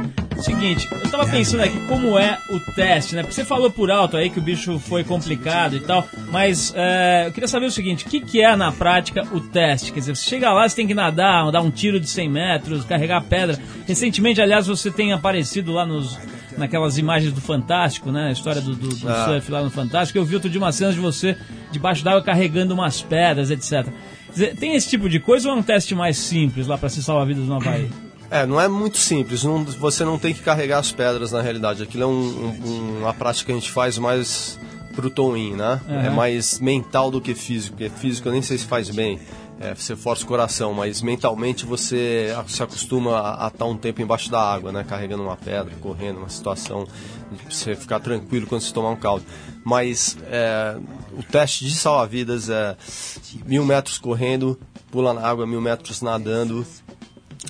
seguinte, 0.45 0.89
eu 0.93 1.11
tava 1.11 1.27
pensando 1.27 1.63
aqui 1.63 1.79
como 1.89 2.19
é 2.19 2.39
o 2.51 2.61
teste, 2.75 3.15
né? 3.15 3.23
Porque 3.23 3.35
você 3.35 3.45
falou 3.45 3.71
por 3.71 3.91
alto 3.91 4.17
aí 4.17 4.29
que 4.31 4.39
o 4.39 4.43
bicho 4.43 4.79
foi 4.79 5.03
complicado 5.03 5.77
e 5.77 5.81
tal, 5.81 6.07
mas 6.31 6.73
é, 6.77 7.25
eu 7.27 7.33
queria 7.33 7.49
saber 7.49 7.67
o 7.67 7.71
seguinte, 7.71 8.05
o 8.05 8.09
que, 8.09 8.21
que 8.21 8.41
é 8.43 8.55
na 8.55 8.71
prática 8.71 9.23
o 9.33 9.41
teste? 9.41 9.93
Quer 9.93 10.01
dizer, 10.01 10.17
você 10.17 10.29
chega 10.29 10.53
lá, 10.53 10.69
você 10.69 10.77
tem 10.77 10.87
que 10.87 10.95
nadar, 10.95 11.51
dar 11.51 11.61
um 11.63 11.71
tiro 11.71 11.99
de 11.99 12.09
100 12.09 12.29
metros, 12.29 12.85
carregar 12.85 13.23
pedra. 13.23 13.59
Recentemente, 13.87 14.41
aliás, 14.41 14.67
você 14.67 14.91
tem 14.91 15.13
aparecido 15.13 15.73
lá 15.73 15.87
nos 15.87 16.19
naquelas 16.57 16.99
imagens 16.99 17.33
do 17.33 17.41
Fantástico, 17.41 18.13
né? 18.13 18.29
A 18.29 18.31
história 18.33 18.61
do, 18.61 18.75
do, 18.77 18.89
do 18.89 19.09
Ah. 19.09 19.25
surf 19.25 19.51
lá 19.51 19.63
no 19.63 19.71
Fantástico. 19.71 20.19
Eu 20.19 20.25
vi 20.25 20.35
outro 20.37 20.49
dia 20.49 20.61
umas 20.61 20.77
cenas 20.77 20.95
de 20.95 21.01
você 21.01 21.37
debaixo 21.73 22.05
d'água 22.05 22.23
carregando 22.23 22.75
umas 22.75 23.03
pedras, 23.03 23.51
etc. 23.51 23.71
Quer 24.27 24.33
dizer, 24.33 24.57
tem 24.57 24.75
esse 24.77 24.89
tipo 24.89 25.09
de 25.09 25.19
coisa 25.19 25.49
ou 25.49 25.57
é 25.57 25.59
um 25.59 25.63
teste 25.63 25.95
mais 25.97 26.17
simples 26.17 26.67
lá 26.69 26.79
para 26.79 26.89
se 26.89 27.03
salvar 27.03 27.27
vidas 27.27 27.45
no 27.45 27.57
Havaí? 27.57 27.91
É, 28.35 28.45
não 28.47 28.61
é 28.61 28.67
muito 28.69 28.99
simples. 28.99 29.45
não- 29.45 29.65
você 29.65 30.05
não 30.05 30.19
tem 30.19 30.35
que 30.35 30.41
carregar 30.43 30.79
as 30.81 30.91
pedras 30.91 31.31
na 31.33 31.41
realidade. 31.41 31.83
Aquilo 31.83 32.03
é 32.03 32.07
um- 32.07 32.11
um- 32.65 32.99
uma 33.03 33.15
prática 33.15 33.47
que 33.47 33.53
a 33.53 33.55
gente 33.55 33.71
faz 33.71 33.97
mais 33.97 34.59
pro 34.95 35.09
Toin, 35.09 35.55
né? 35.55 35.81
Aham. 35.89 36.07
É 36.07 36.11
mais 36.11 36.59
mental 36.59 37.11
do 37.11 37.21
que 37.21 37.35
físico. 37.35 37.77
Porque 37.77 37.89
físico 37.91 38.29
eu 38.29 38.33
nem 38.33 38.43
sei 38.43 38.59
se 38.59 38.65
faz 38.67 38.91
bem. 38.91 39.21
É, 39.61 39.73
você 39.73 39.95
força 39.95 40.25
o 40.25 40.27
coração, 40.27 40.75
mas 40.75 41.01
mentalmente 41.01 41.65
você 41.65 42.35
a- 42.37 42.45
se 42.49 42.61
acostuma 42.61 43.37
a 43.45 43.47
estar 43.47 43.67
um 43.67 43.77
tempo 43.77 44.03
embaixo 44.03 44.29
da 44.29 44.41
água, 44.41 44.73
né? 44.73 44.85
Carregando 44.87 45.23
uma 45.23 45.37
pedra, 45.37 45.73
correndo, 45.81 46.19
uma 46.19 46.29
situação 46.29 46.89
de 47.31 47.55
você 47.55 47.77
ficar 47.77 48.01
tranquilo 48.01 48.49
quando 48.49 48.63
você 48.63 48.73
tomar 48.73 48.91
um 48.91 48.97
caldo. 48.97 49.25
Mas 49.65 50.17
é, 50.27 50.77
o 51.17 51.23
teste 51.23 51.65
de 51.65 51.73
salva-vidas 51.75 52.51
é 52.51 52.77
mil 53.47 53.65
metros 53.65 53.97
correndo, 53.97 54.59
pula 54.91 55.15
na 55.15 55.23
água, 55.27 55.47
mil 55.47 55.61
metros 55.61 56.03
nadando, 56.03 56.67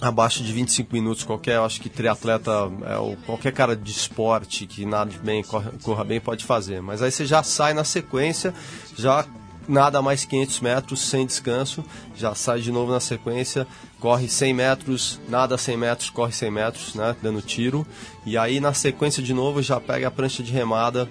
abaixo 0.00 0.42
de 0.42 0.52
25 0.52 0.92
minutos 0.92 1.24
qualquer 1.24 1.58
acho 1.58 1.80
que 1.80 1.88
triatleta 1.88 2.70
é, 2.86 2.96
ou 2.96 3.16
qualquer 3.24 3.52
cara 3.52 3.76
de 3.76 3.90
esporte 3.90 4.66
que 4.66 4.84
nade 4.84 5.18
bem 5.18 5.42
corra, 5.42 5.72
corra 5.82 6.04
bem 6.04 6.20
pode 6.20 6.44
fazer. 6.44 6.80
Mas 6.80 7.02
aí 7.02 7.10
você 7.10 7.24
já 7.24 7.42
sai 7.42 7.74
na 7.74 7.84
sequência 7.84 8.54
já 8.96 9.24
nada 9.66 10.02
mais 10.02 10.24
500 10.24 10.60
metros 10.60 11.00
sem 11.00 11.24
descanso 11.24 11.82
já 12.14 12.34
sai 12.34 12.60
de 12.60 12.70
novo 12.70 12.92
na 12.92 13.00
sequência 13.00 13.66
corre 13.98 14.28
100 14.28 14.52
metros 14.52 15.20
nada 15.26 15.56
100 15.56 15.76
metros 15.78 16.10
corre 16.10 16.32
100 16.32 16.50
metros 16.50 16.94
né 16.94 17.16
dando 17.22 17.40
tiro. 17.40 17.86
E 18.26 18.36
aí 18.36 18.60
na 18.60 18.74
sequência 18.74 19.22
de 19.22 19.32
novo 19.32 19.62
já 19.62 19.80
pega 19.80 20.08
a 20.08 20.10
prancha 20.10 20.42
de 20.42 20.52
remada 20.52 21.08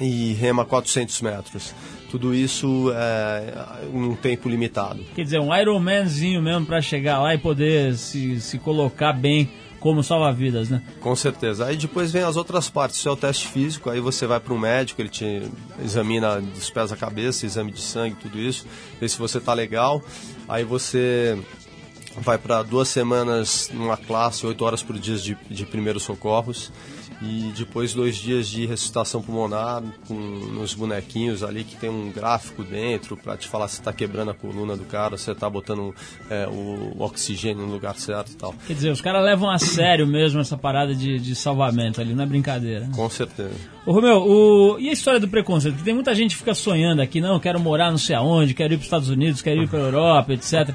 e 0.00 0.32
rema 0.32 0.64
400 0.64 1.20
metros 1.20 1.74
tudo 2.10 2.34
isso 2.34 2.90
é, 2.92 3.54
em 3.92 4.02
um 4.02 4.16
tempo 4.16 4.48
limitado 4.48 5.04
Quer 5.14 5.22
dizer, 5.22 5.40
um 5.40 5.54
Ironmanzinho 5.54 6.42
mesmo 6.42 6.66
para 6.66 6.80
chegar 6.80 7.20
lá 7.20 7.34
e 7.34 7.38
poder 7.38 7.94
se, 7.94 8.40
se 8.40 8.58
colocar 8.58 9.12
bem 9.12 9.48
como 9.80 10.02
salva-vidas, 10.02 10.68
né? 10.68 10.82
Com 11.00 11.16
certeza. 11.16 11.66
Aí 11.66 11.76
depois 11.76 12.12
vem 12.12 12.22
as 12.22 12.36
outras 12.36 12.68
partes. 12.68 12.98
Isso 12.98 13.08
é 13.08 13.12
o 13.12 13.16
teste 13.16 13.48
físico, 13.48 13.88
aí 13.88 13.98
você 13.98 14.26
vai 14.26 14.38
para 14.38 14.52
um 14.52 14.58
médico, 14.58 15.00
ele 15.00 15.08
te 15.08 15.42
examina 15.82 16.40
dos 16.40 16.70
pés 16.70 16.92
à 16.92 16.96
cabeça, 16.96 17.46
exame 17.46 17.72
de 17.72 17.80
sangue, 17.80 18.14
tudo 18.16 18.38
isso, 18.38 18.66
vê 19.00 19.08
se 19.08 19.18
você 19.18 19.40
tá 19.40 19.54
legal. 19.54 20.02
Aí 20.46 20.62
você 20.62 21.38
vai 22.18 22.36
para 22.36 22.62
duas 22.62 22.88
semanas 22.88 23.70
numa 23.72 23.96
classe, 23.96 24.46
oito 24.46 24.64
horas 24.64 24.82
por 24.82 24.98
dia 24.98 25.16
de, 25.16 25.36
de 25.48 25.64
primeiros 25.64 26.02
socorros. 26.02 26.70
E 27.22 27.52
depois 27.56 27.92
dois 27.92 28.16
dias 28.16 28.48
de 28.48 28.64
ressuscitação 28.64 29.20
pulmonar 29.20 29.82
com 30.08 30.14
nos 30.14 30.72
bonequinhos 30.72 31.42
ali 31.42 31.64
que 31.64 31.76
tem 31.76 31.90
um 31.90 32.10
gráfico 32.10 32.64
dentro 32.64 33.14
para 33.14 33.36
te 33.36 33.46
falar 33.46 33.68
se 33.68 33.78
está 33.78 33.92
quebrando 33.92 34.30
a 34.30 34.34
coluna 34.34 34.74
do 34.74 34.84
cara, 34.84 35.18
se 35.18 35.30
está 35.30 35.48
botando 35.48 35.94
é, 36.30 36.46
o, 36.48 36.96
oxigênio 36.98 37.66
no 37.66 37.72
lugar 37.72 37.94
certo 37.96 38.32
e 38.32 38.36
tal. 38.36 38.54
Quer 38.66 38.72
dizer, 38.72 38.90
os 38.90 39.02
caras 39.02 39.22
levam 39.22 39.50
a 39.50 39.58
sério 39.58 40.06
mesmo 40.06 40.40
essa 40.40 40.56
parada 40.56 40.94
de, 40.94 41.18
de 41.18 41.34
salvamento 41.34 42.00
ali, 42.00 42.14
não 42.14 42.24
é 42.24 42.26
brincadeira. 42.26 42.86
Né? 42.86 42.92
Com 42.94 43.10
certeza. 43.10 43.54
Ô, 43.84 43.92
Romeu, 43.92 44.22
o... 44.22 44.78
e 44.78 44.88
a 44.88 44.92
história 44.92 45.20
do 45.20 45.28
preconceito? 45.28 45.74
Porque 45.74 45.84
tem 45.84 45.94
muita 45.94 46.14
gente 46.14 46.30
que 46.30 46.38
fica 46.38 46.54
sonhando 46.54 47.02
aqui, 47.02 47.20
não, 47.20 47.38
quero 47.38 47.60
morar 47.60 47.90
não 47.90 47.98
sei 47.98 48.16
aonde, 48.16 48.54
quero 48.54 48.72
ir 48.72 48.76
para 48.76 48.80
os 48.80 48.86
Estados 48.86 49.10
Unidos, 49.10 49.42
quero 49.42 49.62
ir 49.62 49.68
para 49.68 49.78
Europa, 49.78 50.32
etc. 50.32 50.74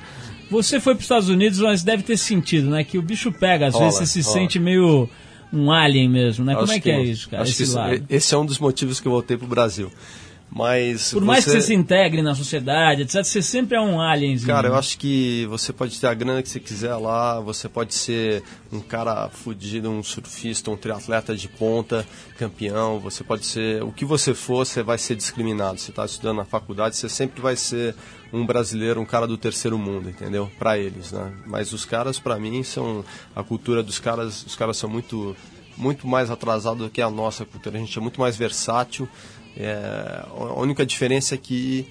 Você 0.51 0.79
foi 0.79 0.93
para 0.93 0.99
os 0.99 1.05
Estados 1.05 1.29
Unidos, 1.29 1.59
mas 1.59 1.83
deve 1.83 2.03
ter 2.03 2.17
sentido, 2.17 2.69
né? 2.69 2.83
Que 2.83 2.99
o 2.99 3.01
bicho 3.01 3.31
pega, 3.31 3.67
às 3.67 3.73
Rola, 3.73 3.85
vezes 3.85 3.99
você 3.99 4.21
se 4.21 4.27
rola. 4.29 4.39
sente 4.41 4.59
meio 4.59 5.09
um 5.55 5.71
alien 5.71 6.09
mesmo, 6.09 6.43
né? 6.43 6.53
Como 6.53 6.65
Acho 6.65 6.73
é 6.73 6.79
que, 6.79 6.91
é 6.91 7.01
isso, 7.01 7.29
cara? 7.29 7.43
Esse 7.43 7.65
que 7.65 7.71
lado. 7.71 8.05
esse 8.09 8.33
é 8.33 8.37
um 8.37 8.45
dos 8.45 8.59
motivos 8.59 8.99
que 8.99 9.07
eu 9.07 9.11
voltei 9.11 9.37
pro 9.37 9.47
Brasil. 9.47 9.91
Mas 10.55 11.11
Por 11.11 11.21
mais 11.21 11.43
que 11.43 11.51
você 11.51 11.59
se 11.59 11.73
integre 11.73 12.21
na 12.21 12.33
sociedade, 12.33 13.01
etc., 13.01 13.25
você 13.25 13.41
sempre 13.41 13.75
é 13.75 13.81
um 13.81 13.99
alienzinho. 13.99 14.47
Cara, 14.47 14.69
eu 14.69 14.71
né? 14.71 14.79
acho 14.79 14.97
que 14.97 15.45
você 15.47 15.73
pode 15.73 15.99
ter 15.99 16.07
a 16.07 16.13
grana 16.13 16.41
que 16.41 16.47
você 16.47 16.61
quiser 16.61 16.95
lá, 16.95 17.41
você 17.41 17.67
pode 17.67 17.93
ser 17.93 18.41
um 18.71 18.79
cara 18.79 19.27
fudido, 19.29 19.89
um 19.89 20.01
surfista, 20.01 20.71
um 20.71 20.77
triatleta 20.77 21.35
de 21.35 21.49
ponta, 21.49 22.07
campeão, 22.37 23.01
você 23.01 23.21
pode 23.21 23.45
ser. 23.45 23.83
O 23.83 23.91
que 23.91 24.05
você 24.05 24.33
for, 24.33 24.65
você 24.65 24.81
vai 24.81 24.97
ser 24.97 25.17
discriminado. 25.17 25.77
Você 25.77 25.91
está 25.91 26.05
estudando 26.05 26.37
na 26.37 26.45
faculdade, 26.45 26.95
você 26.95 27.09
sempre 27.09 27.41
vai 27.41 27.57
ser 27.57 27.93
um 28.31 28.45
brasileiro, 28.45 29.01
um 29.01 29.05
cara 29.05 29.27
do 29.27 29.37
terceiro 29.37 29.77
mundo, 29.77 30.09
entendeu? 30.09 30.49
Para 30.57 30.77
eles, 30.77 31.11
né? 31.11 31.33
Mas 31.45 31.73
os 31.73 31.83
caras, 31.83 32.17
para 32.17 32.39
mim, 32.39 32.63
são. 32.63 33.03
A 33.35 33.43
cultura 33.43 33.83
dos 33.83 33.99
caras, 33.99 34.45
os 34.45 34.55
caras 34.55 34.77
são 34.77 34.89
muito, 34.89 35.35
muito 35.77 36.07
mais 36.07 36.29
atrasados 36.31 36.79
do 36.85 36.89
que 36.89 37.01
a 37.01 37.09
nossa 37.09 37.45
cultura. 37.45 37.77
A 37.77 37.79
gente 37.79 37.97
é 37.97 38.01
muito 38.01 38.19
mais 38.19 38.35
versátil. 38.35 39.07
É, 39.57 40.23
a 40.29 40.59
única 40.59 40.85
diferença 40.85 41.35
é 41.35 41.37
que 41.37 41.87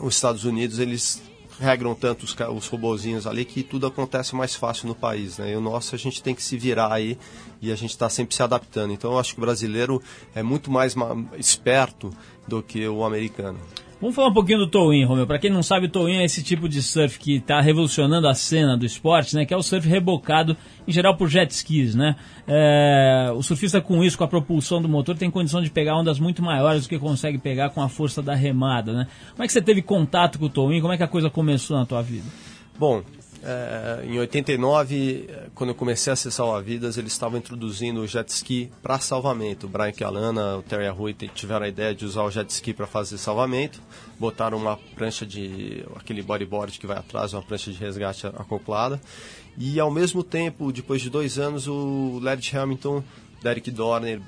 os 0.00 0.14
Estados 0.14 0.44
Unidos 0.44 0.78
eles 0.78 1.22
regram 1.60 1.92
tanto 1.94 2.24
os, 2.24 2.36
os 2.54 2.68
robozinhos 2.68 3.26
ali 3.26 3.44
que 3.44 3.64
tudo 3.64 3.86
acontece 3.88 4.34
mais 4.36 4.54
fácil 4.54 4.86
no 4.86 4.94
país, 4.94 5.38
né? 5.38 5.52
E 5.52 5.56
o 5.56 5.60
nosso 5.60 5.94
a 5.94 5.98
gente 5.98 6.22
tem 6.22 6.32
que 6.34 6.42
se 6.42 6.56
virar 6.56 6.92
aí 6.92 7.18
e 7.60 7.72
a 7.72 7.74
gente 7.74 7.90
está 7.90 8.08
sempre 8.08 8.34
se 8.34 8.42
adaptando. 8.42 8.92
Então 8.92 9.12
eu 9.12 9.18
acho 9.18 9.32
que 9.34 9.40
o 9.40 9.42
brasileiro 9.42 10.00
é 10.34 10.42
muito 10.42 10.70
mais 10.70 10.94
ma- 10.94 11.16
esperto 11.36 12.10
do 12.46 12.62
que 12.62 12.86
o 12.86 13.04
americano. 13.04 13.58
Vamos 14.00 14.14
falar 14.14 14.28
um 14.28 14.32
pouquinho 14.32 14.58
do 14.58 14.68
Towin, 14.68 15.04
Romeu. 15.04 15.26
Pra 15.26 15.40
quem 15.40 15.50
não 15.50 15.60
sabe, 15.60 15.86
o 15.86 15.88
Towin 15.88 16.18
é 16.18 16.24
esse 16.24 16.40
tipo 16.40 16.68
de 16.68 16.80
surf 16.80 17.18
que 17.18 17.38
está 17.38 17.60
revolucionando 17.60 18.28
a 18.28 18.34
cena 18.34 18.76
do 18.76 18.86
esporte, 18.86 19.34
né? 19.34 19.44
Que 19.44 19.52
é 19.52 19.56
o 19.56 19.62
surf 19.62 19.88
rebocado, 19.88 20.56
em 20.86 20.92
geral 20.92 21.16
por 21.16 21.28
jet 21.28 21.50
skis, 21.50 21.96
né? 21.96 22.14
É, 22.46 23.32
o 23.34 23.42
surfista 23.42 23.80
com 23.80 24.04
isso, 24.04 24.16
com 24.16 24.22
a 24.22 24.28
propulsão 24.28 24.80
do 24.80 24.88
motor, 24.88 25.18
tem 25.18 25.28
condição 25.28 25.60
de 25.60 25.68
pegar 25.68 25.96
ondas 25.96 26.20
muito 26.20 26.40
maiores 26.40 26.84
do 26.84 26.88
que 26.88 26.96
consegue 26.96 27.38
pegar 27.38 27.70
com 27.70 27.82
a 27.82 27.88
força 27.88 28.22
da 28.22 28.36
remada, 28.36 28.92
né? 28.92 29.08
Como 29.32 29.42
é 29.42 29.48
que 29.48 29.52
você 29.52 29.60
teve 29.60 29.82
contato 29.82 30.38
com 30.38 30.44
o 30.44 30.48
Towin? 30.48 30.80
Como 30.80 30.92
é 30.92 30.96
que 30.96 31.02
a 31.02 31.08
coisa 31.08 31.28
começou 31.28 31.76
na 31.76 31.84
tua 31.84 32.00
vida? 32.00 32.26
Bom, 32.78 33.02
é, 33.42 34.04
em 34.04 34.18
89, 34.18 35.26
eh, 35.28 35.46
quando 35.54 35.70
eu 35.70 35.74
comecei 35.74 36.12
a 36.12 36.16
ser 36.16 36.30
salva-vidas, 36.30 36.98
eles 36.98 37.12
estavam 37.12 37.38
introduzindo 37.38 38.00
o 38.00 38.06
jet 38.06 38.28
ski 38.28 38.70
para 38.82 38.98
salvamento. 38.98 39.66
O 39.66 39.68
Brian 39.68 39.92
Calana, 39.92 40.56
o 40.56 40.62
Terry 40.62 40.86
Arrui 40.86 41.14
tiveram 41.14 41.64
a 41.64 41.68
ideia 41.68 41.94
de 41.94 42.04
usar 42.04 42.22
o 42.22 42.30
jet 42.30 42.50
ski 42.50 42.74
para 42.74 42.86
fazer 42.86 43.16
salvamento. 43.16 43.80
Botaram 44.18 44.58
uma 44.58 44.76
prancha 44.96 45.24
de. 45.24 45.84
aquele 45.94 46.22
bodyboard 46.22 46.78
que 46.78 46.86
vai 46.86 46.98
atrás, 46.98 47.32
uma 47.32 47.42
prancha 47.42 47.70
de 47.70 47.78
resgate 47.78 48.26
acoplada. 48.26 49.00
E 49.56 49.78
ao 49.78 49.90
mesmo 49.90 50.24
tempo, 50.24 50.72
depois 50.72 51.00
de 51.00 51.08
dois 51.08 51.38
anos, 51.38 51.68
o 51.68 52.18
Larry 52.20 52.56
Hamilton, 52.56 53.04
Derek 53.42 53.70
Dorner, 53.70 54.20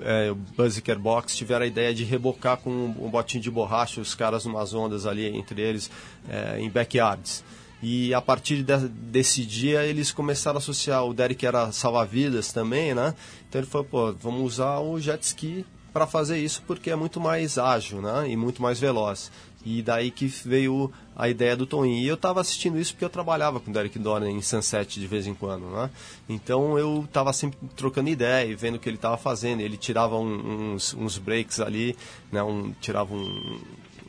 é, 0.00 0.30
o 0.30 0.34
Buzziker 0.34 0.98
Box 0.98 1.36
tiveram 1.36 1.64
a 1.64 1.68
ideia 1.68 1.92
de 1.92 2.04
rebocar 2.04 2.58
com 2.58 2.70
um, 2.70 3.06
um 3.06 3.10
botinho 3.10 3.42
de 3.42 3.50
borracha 3.50 4.00
os 4.00 4.14
caras 4.14 4.44
numas 4.44 4.72
ondas 4.72 5.06
ali 5.06 5.26
entre 5.26 5.60
eles 5.60 5.90
é, 6.28 6.60
em 6.60 6.70
backyards. 6.70 7.44
E 7.82 8.14
a 8.14 8.20
partir 8.20 8.62
de- 8.62 8.88
desse 8.88 9.44
dia 9.44 9.84
eles 9.84 10.12
começaram 10.12 10.56
a 10.56 10.58
associar, 10.58 11.04
o 11.04 11.12
Derek 11.12 11.44
era 11.44 11.72
salva-vidas 11.72 12.52
também, 12.52 12.94
né? 12.94 13.12
Então 13.48 13.60
ele 13.60 13.68
falou, 13.68 13.86
pô, 13.86 14.12
vamos 14.12 14.42
usar 14.42 14.78
o 14.78 15.00
jet 15.00 15.20
ski 15.24 15.66
para 15.92 16.06
fazer 16.06 16.38
isso 16.38 16.62
porque 16.66 16.90
é 16.90 16.96
muito 16.96 17.20
mais 17.20 17.58
ágil, 17.58 18.00
né? 18.00 18.30
E 18.30 18.36
muito 18.36 18.62
mais 18.62 18.78
veloz. 18.78 19.30
E 19.64 19.80
daí 19.82 20.10
que 20.10 20.26
veio 20.26 20.92
a 21.14 21.28
ideia 21.28 21.56
do 21.56 21.66
Toninho. 21.66 22.02
E 22.02 22.06
eu 22.08 22.14
estava 22.14 22.40
assistindo 22.40 22.78
isso 22.78 22.92
porque 22.94 23.04
eu 23.04 23.10
trabalhava 23.10 23.60
com 23.60 23.70
o 23.70 23.74
Derek 23.74 23.96
Dorner 23.98 24.28
em 24.28 24.42
Sunset 24.42 24.98
de 24.98 25.06
vez 25.06 25.26
em 25.26 25.34
quando, 25.34 25.66
né? 25.66 25.90
Então 26.28 26.78
eu 26.78 27.02
estava 27.04 27.32
sempre 27.32 27.58
trocando 27.76 28.08
ideia 28.08 28.44
e 28.48 28.54
vendo 28.56 28.76
o 28.76 28.78
que 28.78 28.88
ele 28.88 28.96
estava 28.96 29.16
fazendo. 29.16 29.60
Ele 29.60 29.76
tirava 29.76 30.16
um- 30.18 30.72
uns, 30.74 30.94
uns 30.94 31.18
breaks 31.18 31.60
ali, 31.60 31.96
né? 32.30 32.42
Um, 32.42 32.72
tirava 32.80 33.12
um- 33.14 33.60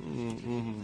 um- 0.02 0.76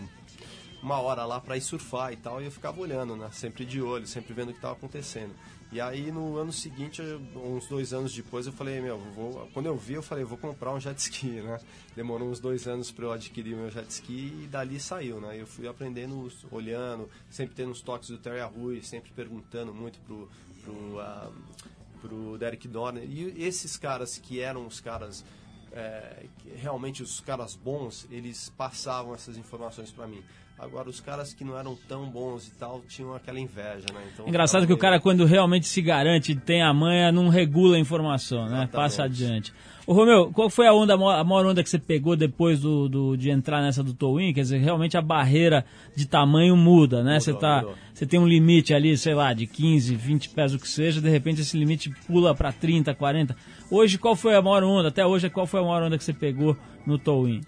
uma 0.82 1.00
hora 1.00 1.26
lá 1.26 1.40
para 1.40 1.58
ir 1.58 1.62
surfar 1.62 2.14
e 2.14 2.16
tal, 2.16 2.42
e 2.42 2.46
eu 2.46 2.52
ficava 2.52 2.80
olhando, 2.80 3.16
né? 3.16 3.30
Sempre 3.32 3.66
de 3.66 3.82
olho, 3.82 4.08
sempre 4.08 4.34
vendo 4.34 4.50
o 4.50 4.52
que 4.52 4.58
estava 4.58 4.74
acontecendo. 4.74 5.34
E 5.72 5.80
aí 5.80 6.12
no 6.12 6.38
ano 6.38 6.52
seguinte, 6.52 7.02
uns 7.36 7.68
dois 7.68 7.94
anos 7.94 8.14
depois, 8.14 8.48
eu 8.48 8.54
falei, 8.54 8.82
meu, 8.82 8.98
vou, 9.14 9.48
quando 9.54 9.68
eu 9.68 9.78
vi, 9.78 9.94
eu 9.94 10.02
falei, 10.02 10.24
vou 10.24 10.38
comprar 10.38 10.74
um 10.74 10.80
jet 10.80 10.98
ski, 10.98 11.28
né? 11.28 11.60
Demorou 11.96 12.30
uns 12.30 12.40
dois 12.40 12.68
anos 12.68 12.92
para 12.92 13.06
eu 13.06 13.12
adquirir 13.12 13.56
meu 13.56 13.70
jet 13.70 13.88
ski 13.90 14.44
e 14.44 14.48
dali 14.48 14.80
saiu, 14.80 15.22
né? 15.22 15.40
Eu 15.40 15.46
fui 15.46 15.68
aprendendo, 15.68 16.32
olhando, 16.52 17.08
sempre 17.30 17.56
tendo 17.56 17.72
os 17.72 17.82
toques 17.82 18.10
do 18.10 18.18
Terry 18.18 18.40
Arrui, 18.40 18.82
sempre 18.82 19.12
perguntando 19.12 19.74
muito 19.74 20.00
pro, 20.00 20.28
pro, 20.64 21.00
ah, 21.00 21.32
pro 22.02 22.38
Derek 22.40 22.68
Dorner. 22.68 23.04
E 23.04 23.44
esses 23.44 23.78
caras 23.78 24.18
que 24.18 24.40
eram 24.40 24.66
os 24.66 24.80
caras 24.80 25.24
é, 25.72 26.26
realmente 26.56 27.04
os 27.04 27.20
caras 27.20 27.56
bons, 27.56 28.08
eles 28.10 28.52
passavam 28.58 29.14
essas 29.14 29.38
informações 29.38 29.92
para 29.92 30.08
mim. 30.08 30.24
Agora, 30.62 30.90
os 30.90 31.00
caras 31.00 31.34
que 31.34 31.44
não 31.46 31.58
eram 31.58 31.78
tão 31.88 32.06
bons 32.10 32.48
e 32.48 32.52
tal, 32.52 32.82
tinham 32.88 33.14
aquela 33.16 33.40
inveja, 33.40 33.86
né? 33.94 34.02
Então, 34.14 34.28
Engraçado 34.28 34.68
que 34.68 34.74
o 34.74 34.78
cara, 34.78 35.00
quando 35.00 35.24
realmente 35.26 35.66
se 35.68 35.82
garante, 35.82 36.36
tem 36.36 36.62
a 36.62 36.74
manha, 36.74 37.12
não 37.14 37.30
regula 37.30 37.78
a 37.78 37.80
informação, 37.80 38.40
né? 38.42 38.46
Exatamente. 38.48 38.72
Passa 38.72 39.04
adiante. 39.04 39.54
Ô, 39.88 39.94
Romeu, 39.94 40.32
qual 40.34 40.50
foi 40.50 40.68
a 40.68 40.74
onda, 40.74 40.94
a 40.96 41.24
maior- 41.24 41.46
onda 41.46 41.64
que 41.64 41.70
você 41.70 41.80
pegou 41.80 42.16
depois 42.16 42.60
do, 42.60 42.90
do- 42.90 43.16
de 43.18 43.30
entrar 43.32 43.62
nessa 43.62 43.82
do 43.82 43.94
Towin? 43.94 44.34
Quer 44.34 44.42
dizer, 44.42 44.58
realmente 44.60 44.98
a 44.98 45.02
barreira 45.02 45.66
de 45.96 46.06
tamanho 46.06 46.58
muda, 46.58 47.02
né? 47.04 47.20
Você 47.22 47.34
tá, 47.34 47.62
mudou. 47.62 47.76
você 47.94 48.06
tem 48.06 48.20
um 48.20 48.28
limite 48.28 48.74
ali, 48.74 48.98
sei 48.98 49.16
lá, 49.16 49.32
de 49.34 49.48
15, 49.48 49.96
20 49.96 50.30
pés, 50.30 50.54
o 50.54 50.60
que 50.60 50.68
seja, 50.68 51.00
de 51.02 51.10
repente 51.10 51.40
esse 51.42 51.58
limite 51.58 51.90
pula 52.06 52.36
para 52.36 52.52
30, 52.52 52.94
40. 52.94 53.36
Hoje, 53.72 53.98
qual 53.98 54.16
foi 54.16 54.36
a 54.36 54.42
maior 54.42 54.64
onda? 54.64 54.90
Até 54.90 55.06
hoje, 55.06 55.30
qual 55.30 55.48
foi 55.48 55.62
a 55.62 55.64
maior 55.64 55.84
onda 55.84 55.98
que 55.98 56.04
você 56.04 56.14
pegou 56.14 56.56
no 56.86 57.00
Towin? 57.00 57.40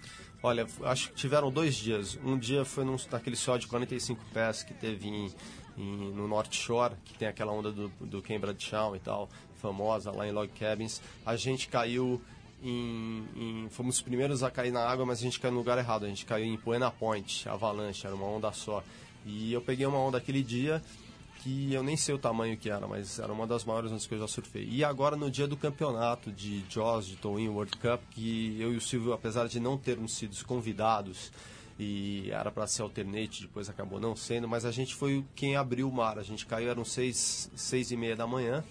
Olha, 0.42 0.66
acho 0.84 1.10
que 1.10 1.14
tiveram 1.14 1.50
dois 1.52 1.76
dias. 1.76 2.18
Um 2.24 2.36
dia 2.36 2.64
foi 2.64 2.84
num, 2.84 2.96
naquele 3.10 3.36
sol 3.36 3.58
de 3.58 3.66
45 3.68 4.20
pés 4.34 4.62
que 4.64 4.74
teve 4.74 5.08
em, 5.08 5.32
em- 5.78 6.10
no 6.12 6.26
North 6.26 6.52
Shore, 6.52 6.94
que 7.04 7.14
tem 7.14 7.28
aquela 7.28 7.52
onda 7.52 7.70
do, 7.70 7.88
do 8.00 8.20
Cambridge 8.20 8.64
Shawn 8.66 8.96
e 8.96 8.98
tal, 8.98 9.28
famosa 9.58 10.10
lá 10.10 10.26
em 10.26 10.32
Log 10.32 10.48
Cabins. 10.58 11.00
A 11.24 11.36
gente 11.36 11.68
caiu 11.68 12.20
em, 12.60 13.24
em- 13.36 13.68
Fomos 13.70 13.96
os 13.96 14.02
primeiros 14.02 14.42
a 14.42 14.50
cair 14.50 14.72
na 14.72 14.84
água, 14.84 15.06
mas 15.06 15.20
a 15.20 15.22
gente 15.22 15.38
caiu 15.38 15.52
no 15.52 15.58
lugar 15.58 15.78
errado. 15.78 16.04
A 16.04 16.08
gente 16.08 16.26
caiu 16.26 16.44
em 16.44 16.56
Buena 16.56 16.90
Point, 16.90 17.48
Avalanche, 17.48 18.04
era 18.06 18.14
uma 18.16 18.26
onda 18.26 18.50
só. 18.52 18.82
E 19.24 19.52
eu 19.52 19.60
peguei 19.60 19.86
uma 19.86 19.98
onda 19.98 20.18
aquele 20.18 20.42
dia 20.42 20.82
que 21.42 21.72
eu 21.74 21.82
nem 21.82 21.96
sei 21.96 22.14
o 22.14 22.18
tamanho 22.18 22.56
que 22.56 22.70
era, 22.70 22.86
mas 22.86 23.18
era 23.18 23.32
uma 23.32 23.46
das 23.46 23.64
maiores 23.64 23.90
ondas 23.90 24.06
que 24.06 24.14
eu 24.14 24.18
já 24.18 24.28
surfei. 24.28 24.64
E 24.70 24.84
agora 24.84 25.16
no 25.16 25.28
dia 25.28 25.46
do 25.46 25.56
campeonato 25.56 26.30
de 26.30 26.64
Jaws, 26.68 27.06
de 27.06 27.16
Towin 27.16 27.48
World 27.48 27.76
Cup, 27.78 28.00
que 28.12 28.56
eu 28.60 28.72
e 28.72 28.76
o 28.76 28.80
Silvio, 28.80 29.12
apesar 29.12 29.48
de 29.48 29.58
não 29.58 29.76
termos 29.76 30.14
sido 30.14 30.36
convidados, 30.44 31.32
e 31.78 32.30
era 32.30 32.50
para 32.50 32.66
ser 32.68 32.82
alternate, 32.82 33.42
depois 33.42 33.68
acabou 33.68 33.98
não 33.98 34.14
sendo, 34.14 34.46
mas 34.46 34.64
a 34.64 34.70
gente 34.70 34.94
foi 34.94 35.24
quem 35.34 35.56
abriu 35.56 35.88
o 35.88 35.92
mar. 35.92 36.16
A 36.16 36.22
gente 36.22 36.46
caiu, 36.46 36.70
eram 36.70 36.84
seis, 36.84 37.50
seis 37.56 37.90
e 37.90 37.96
meia 37.96 38.14
da 38.14 38.26
manhã, 38.26 38.62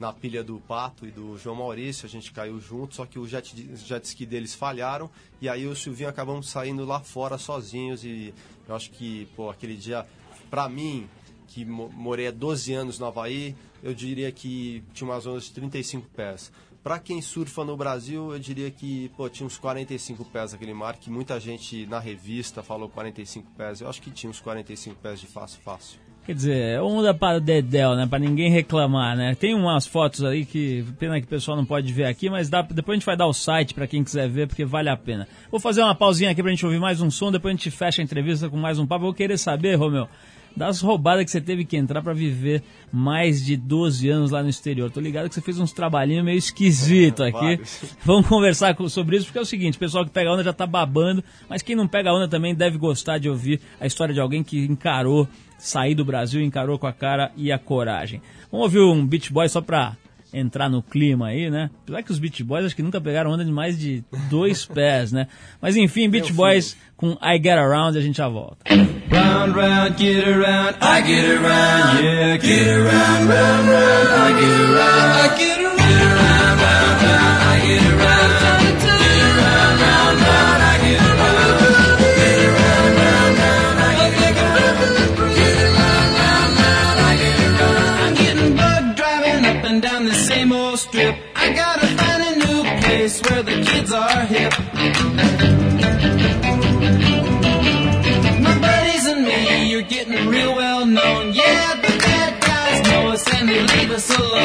na 0.00 0.10
pilha 0.10 0.42
do 0.42 0.58
Pato 0.60 1.06
e 1.06 1.10
do 1.10 1.36
João 1.36 1.56
Maurício, 1.56 2.06
a 2.06 2.08
gente 2.08 2.32
caiu 2.32 2.58
junto, 2.58 2.94
só 2.94 3.04
que 3.04 3.18
o 3.18 3.26
jet, 3.28 3.54
jet 3.76 4.04
ski 4.04 4.24
deles 4.24 4.54
falharam, 4.54 5.10
e 5.42 5.48
aí 5.48 5.66
o 5.66 5.76
Silvinho 5.76 6.08
acabamos 6.08 6.48
saindo 6.48 6.86
lá 6.86 7.00
fora 7.00 7.36
sozinhos, 7.36 8.02
e 8.02 8.32
eu 8.66 8.74
acho 8.74 8.90
que, 8.90 9.28
pô, 9.36 9.50
aquele 9.50 9.76
dia, 9.76 10.06
pra 10.50 10.68
mim, 10.68 11.08
que 11.46 11.64
mo- 11.64 11.90
morei 11.94 12.28
há 12.28 12.30
12 12.30 12.72
anos 12.72 12.98
no 12.98 13.06
Havaí, 13.06 13.54
eu 13.82 13.94
diria 13.94 14.30
que 14.32 14.82
tinha 14.92 15.08
umas 15.08 15.26
ondas 15.26 15.44
de 15.44 15.52
35 15.52 16.06
pés. 16.14 16.50
Para 16.82 16.98
quem 16.98 17.22
surfa 17.22 17.64
no 17.64 17.76
Brasil, 17.78 18.32
eu 18.32 18.38
diria 18.38 18.70
que 18.70 19.10
pô, 19.16 19.26
tinha 19.28 19.46
uns 19.46 19.56
45 19.56 20.22
pés 20.26 20.52
aquele 20.52 20.74
mar, 20.74 20.96
que 20.96 21.10
muita 21.10 21.40
gente 21.40 21.86
na 21.86 21.98
revista 21.98 22.62
falou 22.62 22.88
45 22.90 23.50
pés. 23.56 23.80
Eu 23.80 23.88
acho 23.88 24.02
que 24.02 24.10
tinha 24.10 24.28
uns 24.28 24.38
45 24.40 24.96
pés 25.02 25.18
de 25.20 25.26
fácil, 25.26 25.60
fácil. 25.62 25.98
Quer 26.26 26.34
dizer, 26.34 26.56
é 26.56 26.80
onda 26.82 27.12
para 27.12 27.38
Dedel, 27.38 27.94
né? 27.96 28.06
Para 28.06 28.18
ninguém 28.18 28.50
reclamar, 28.50 29.14
né? 29.14 29.34
Tem 29.34 29.54
umas 29.54 29.86
fotos 29.86 30.24
aí 30.24 30.44
que, 30.46 30.82
pena 30.98 31.18
que 31.20 31.26
o 31.26 31.28
pessoal 31.28 31.54
não 31.54 31.66
pode 31.66 31.92
ver 31.92 32.04
aqui, 32.06 32.30
mas 32.30 32.48
dá, 32.48 32.62
depois 32.62 32.96
a 32.96 32.98
gente 32.98 33.04
vai 33.06 33.14
dar 33.16 33.26
o 33.26 33.32
site 33.34 33.74
para 33.74 33.86
quem 33.86 34.02
quiser 34.02 34.26
ver, 34.28 34.46
porque 34.48 34.64
vale 34.64 34.88
a 34.88 34.96
pena. 34.96 35.28
Vou 35.50 35.60
fazer 35.60 35.82
uma 35.82 35.94
pausinha 35.94 36.30
aqui 36.30 36.42
pra 36.42 36.50
gente 36.50 36.64
ouvir 36.64 36.80
mais 36.80 37.00
um 37.02 37.10
som, 37.10 37.30
depois 37.30 37.52
a 37.52 37.56
gente 37.56 37.70
fecha 37.70 38.00
a 38.00 38.04
entrevista 38.04 38.48
com 38.48 38.56
mais 38.56 38.78
um 38.78 38.86
papo. 38.86 39.02
Eu 39.04 39.08
vou 39.08 39.14
querer 39.14 39.36
saber, 39.38 39.74
Romeu, 39.74 40.08
das 40.56 40.80
roubadas 40.80 41.24
que 41.24 41.30
você 41.30 41.40
teve 41.40 41.64
que 41.64 41.76
entrar 41.76 42.00
para 42.02 42.12
viver 42.12 42.62
mais 42.92 43.44
de 43.44 43.56
12 43.56 44.08
anos 44.08 44.30
lá 44.30 44.42
no 44.42 44.48
exterior. 44.48 44.90
Tô 44.90 45.00
ligado 45.00 45.28
que 45.28 45.34
você 45.34 45.40
fez 45.40 45.58
uns 45.58 45.72
trabalhinhos 45.72 46.24
meio 46.24 46.38
esquisito 46.38 47.22
aqui. 47.22 47.32
vários. 47.32 47.96
Vamos 48.04 48.26
conversar 48.28 48.74
com- 48.74 48.88
sobre 48.88 49.16
isso, 49.16 49.26
porque 49.26 49.38
é 49.38 49.42
o 49.42 49.46
seguinte, 49.46 49.76
o 49.76 49.80
pessoal 49.80 50.04
que 50.04 50.10
pega 50.12 50.30
onda 50.32 50.44
já 50.44 50.52
tá 50.52 50.66
babando, 50.66 51.22
mas 51.48 51.62
quem 51.62 51.74
não 51.74 51.88
pega 51.88 52.12
onda 52.12 52.28
também 52.28 52.54
deve 52.54 52.78
gostar 52.78 53.18
de 53.18 53.28
ouvir 53.28 53.60
a 53.80 53.86
história 53.86 54.14
de 54.14 54.20
alguém 54.20 54.44
que 54.44 54.58
encarou 54.64 55.28
sair 55.58 55.94
do 55.94 56.04
Brasil, 56.04 56.40
encarou 56.42 56.78
com 56.78 56.86
a 56.86 56.92
cara 56.92 57.32
e 57.36 57.50
a 57.50 57.58
coragem. 57.58 58.20
Vamos 58.50 58.64
ouvir 58.66 58.80
um 58.80 59.04
Beach 59.06 59.32
Boy 59.32 59.48
só 59.48 59.60
pra 59.60 59.96
entrar 60.34 60.68
no 60.68 60.82
clima 60.82 61.28
aí, 61.28 61.48
né? 61.48 61.70
Apesar 61.84 62.02
que 62.02 62.10
os 62.10 62.18
Beach 62.18 62.42
Boys 62.42 62.66
acho 62.66 62.76
que 62.76 62.82
nunca 62.82 63.00
pegaram 63.00 63.30
onda 63.30 63.44
de 63.44 63.52
mais 63.52 63.78
de 63.78 64.02
dois 64.28 64.64
pés, 64.66 65.12
né? 65.12 65.28
Mas 65.60 65.76
enfim, 65.76 66.08
Beach 66.10 66.32
Boys 66.32 66.76
com 66.96 67.12
I 67.22 67.36
Get 67.42 67.56
Around 67.58 67.96
e 67.96 68.00
a 68.00 68.02
gente 68.02 68.16
já 68.16 68.28
volta. 68.28 68.56
Round, 68.68 69.54
round, 69.54 69.96
get 70.02 70.26
around, 70.26 70.76
I 70.80 71.02
get 71.06 71.30
around, 71.30 72.02
yeah, 72.02 72.36
get 72.38 72.68
around, 72.68 73.28
round, 73.28 73.68
round, 73.68 74.08
I 74.10 74.40
get 74.40 74.60
around, 74.60 75.12
I 75.12 75.38
get 75.38 75.58
around, 75.60 75.78
round, 75.80 76.60
round, 76.60 77.02
round, 77.02 77.42
I 77.44 77.66
get 77.66 77.82
around, 77.92 78.43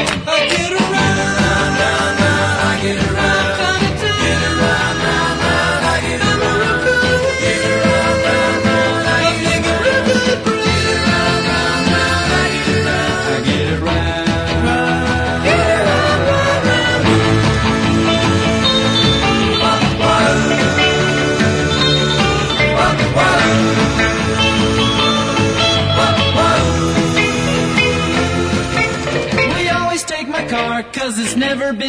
Thank 0.06 0.60
you. 0.60 0.69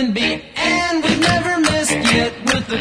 Beat 0.09 0.43
And 0.57 1.05
we've 1.05 1.21
never 1.21 1.61
missed 1.61 1.93
yet 1.93 2.33
with 2.47 2.67
the 2.69 2.79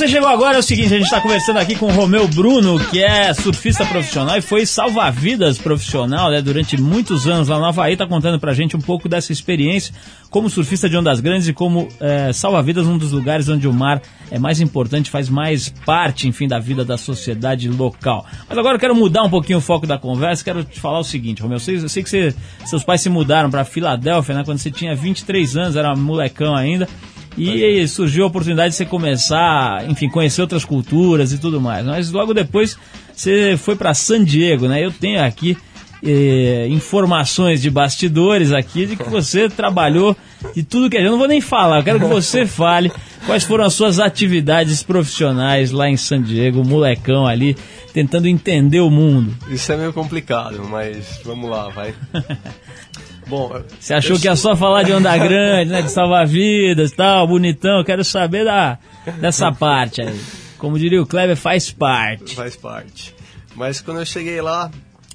você 0.00 0.08
chegou 0.08 0.28
agora, 0.30 0.56
é 0.56 0.60
o 0.60 0.62
seguinte, 0.62 0.86
a 0.94 0.96
gente 0.96 1.04
está 1.04 1.20
conversando 1.20 1.58
aqui 1.58 1.76
com 1.76 1.84
o 1.84 1.90
Romeu 1.90 2.26
Bruno, 2.26 2.80
que 2.86 3.02
é 3.02 3.34
surfista 3.34 3.84
profissional 3.84 4.34
e 4.38 4.40
foi 4.40 4.64
salva-vidas 4.64 5.58
profissional, 5.58 6.30
né, 6.30 6.40
durante 6.40 6.80
muitos 6.80 7.26
anos 7.26 7.48
lá 7.48 7.58
no 7.58 7.66
Havaí, 7.66 7.98
tá 7.98 8.06
contando 8.06 8.40
pra 8.40 8.54
gente 8.54 8.74
um 8.74 8.80
pouco 8.80 9.10
dessa 9.10 9.30
experiência 9.30 9.94
como 10.30 10.48
surfista 10.48 10.88
de 10.88 10.96
ondas 10.96 11.20
grandes 11.20 11.48
e 11.48 11.52
como 11.52 11.86
é, 12.00 12.32
salva-vidas 12.32 12.86
um 12.86 12.96
dos 12.96 13.12
lugares 13.12 13.46
onde 13.48 13.68
o 13.68 13.74
mar 13.74 14.00
é 14.30 14.38
mais 14.38 14.60
importante, 14.60 15.10
faz 15.10 15.28
mais 15.28 15.68
parte, 15.84 16.26
enfim, 16.28 16.46
da 16.48 16.58
vida 16.58 16.82
da 16.84 16.96
sociedade 16.96 17.68
local. 17.68 18.24
Mas 18.48 18.56
agora 18.56 18.76
eu 18.76 18.80
quero 18.80 18.94
mudar 18.94 19.22
um 19.24 19.28
pouquinho 19.28 19.58
o 19.58 19.60
foco 19.60 19.86
da 19.86 19.98
conversa, 19.98 20.42
quero 20.44 20.64
te 20.64 20.80
falar 20.80 21.00
o 21.00 21.04
seguinte, 21.04 21.42
Romeu, 21.42 21.56
eu 21.66 21.88
sei 21.88 22.02
que 22.02 22.08
você- 22.08 22.34
seus 22.64 22.82
pais 22.84 23.02
se 23.02 23.10
mudaram 23.10 23.50
para 23.50 23.64
Filadélfia, 23.64 24.34
né, 24.36 24.44
quando 24.44 24.58
você 24.58 24.70
tinha 24.70 24.94
23 24.94 25.56
anos, 25.58 25.76
era 25.76 25.94
molecão 25.94 26.54
ainda, 26.54 26.88
e 27.36 27.86
surgiu 27.86 28.24
a 28.24 28.26
oportunidade 28.26 28.70
de 28.70 28.76
você 28.76 28.84
começar, 28.84 29.88
enfim, 29.88 30.08
conhecer 30.08 30.40
outras 30.40 30.64
culturas 30.64 31.32
e 31.32 31.38
tudo 31.38 31.60
mais. 31.60 31.84
Mas 31.86 32.10
logo 32.10 32.34
depois 32.34 32.76
você 33.14 33.56
foi 33.56 33.76
para 33.76 33.94
San 33.94 34.24
Diego, 34.24 34.66
né? 34.66 34.84
Eu 34.84 34.90
tenho 34.90 35.22
aqui 35.22 35.56
eh, 36.02 36.66
informações 36.70 37.60
de 37.60 37.70
bastidores 37.70 38.52
aqui 38.52 38.86
de 38.86 38.96
que 38.96 39.04
você 39.08 39.48
trabalhou 39.48 40.16
de 40.54 40.62
tudo 40.62 40.88
que 40.88 40.96
é. 40.96 41.06
Eu 41.06 41.10
não 41.10 41.18
vou 41.18 41.28
nem 41.28 41.40
falar, 41.40 41.78
eu 41.78 41.84
quero 41.84 42.00
que 42.00 42.06
você 42.06 42.44
fale 42.46 42.90
quais 43.26 43.44
foram 43.44 43.64
as 43.64 43.74
suas 43.74 43.98
atividades 43.98 44.82
profissionais 44.82 45.70
lá 45.70 45.88
em 45.88 45.96
San 45.96 46.22
Diego, 46.22 46.64
molecão 46.64 47.26
ali, 47.26 47.56
tentando 47.92 48.26
entender 48.26 48.80
o 48.80 48.90
mundo. 48.90 49.36
Isso 49.50 49.70
é 49.72 49.76
meio 49.76 49.92
complicado, 49.92 50.62
mas 50.68 51.20
vamos 51.24 51.50
lá, 51.50 51.68
vai. 51.68 51.94
Bom, 53.30 53.62
Você 53.78 53.94
achou 53.94 54.18
que 54.18 54.26
ia 54.26 54.34
só 54.34 54.56
falar 54.56 54.82
de 54.82 54.92
onda 54.92 55.16
grande, 55.16 55.70
né? 55.70 55.82
De 55.82 55.90
salvar-vidas 55.92 56.90
e 56.90 56.96
tal, 56.96 57.28
bonitão. 57.28 57.84
Quero 57.84 58.04
saber 58.04 58.44
da, 58.44 58.76
dessa 59.20 59.52
parte 59.52 60.02
aí. 60.02 60.20
Como 60.58 60.76
diria 60.76 61.00
o 61.00 61.06
Kleber, 61.06 61.36
faz 61.36 61.70
parte. 61.70 62.34
Faz 62.34 62.56
parte. 62.56 63.14
Mas 63.54 63.80
quando 63.80 64.00
eu 64.00 64.04
cheguei 64.04 64.40
lá, 64.40 64.68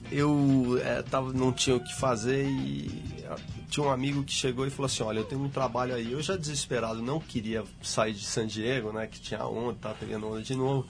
eu 0.09 0.80
é, 0.82 1.01
tava, 1.01 1.34
não 1.34 1.51
tinha 1.51 1.76
o 1.76 1.80
que 1.82 1.93
fazer 1.93 2.45
e 2.45 2.89
ah, 3.30 3.36
tinha 3.70 3.86
um 3.86 3.91
amigo 3.91 4.24
que 4.24 4.32
chegou 4.32 4.66
e 4.66 4.70
falou 4.70 4.86
assim, 4.86 5.03
olha, 5.03 5.20
eu 5.20 5.26
tenho 5.26 5.43
um 5.43 5.49
trabalho 5.49 5.93
aí. 5.93 6.13
Eu 6.13 6.22
já 6.22 6.38
desesperado, 6.38 7.01
não 7.01 7.20
queria 7.20 7.66
sair 7.84 8.13
de 8.13 8.24
San 8.24 8.47
Diego, 8.47 8.93
né? 8.93 9.07
Que 9.07 9.20
tinha 9.20 9.45
onda, 9.45 9.78
tava 9.82 9.95
pegando 9.95 10.26
onda 10.26 10.41
de 10.41 10.55
novo. 10.55 10.88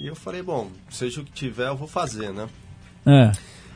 E 0.00 0.06
eu 0.06 0.16
falei, 0.16 0.42
bom, 0.42 0.70
seja 0.88 1.20
o 1.20 1.24
que 1.24 1.32
tiver, 1.32 1.68
eu 1.68 1.76
vou 1.76 1.86
fazer, 1.86 2.32
né? 2.32 2.48
É, 3.04 3.32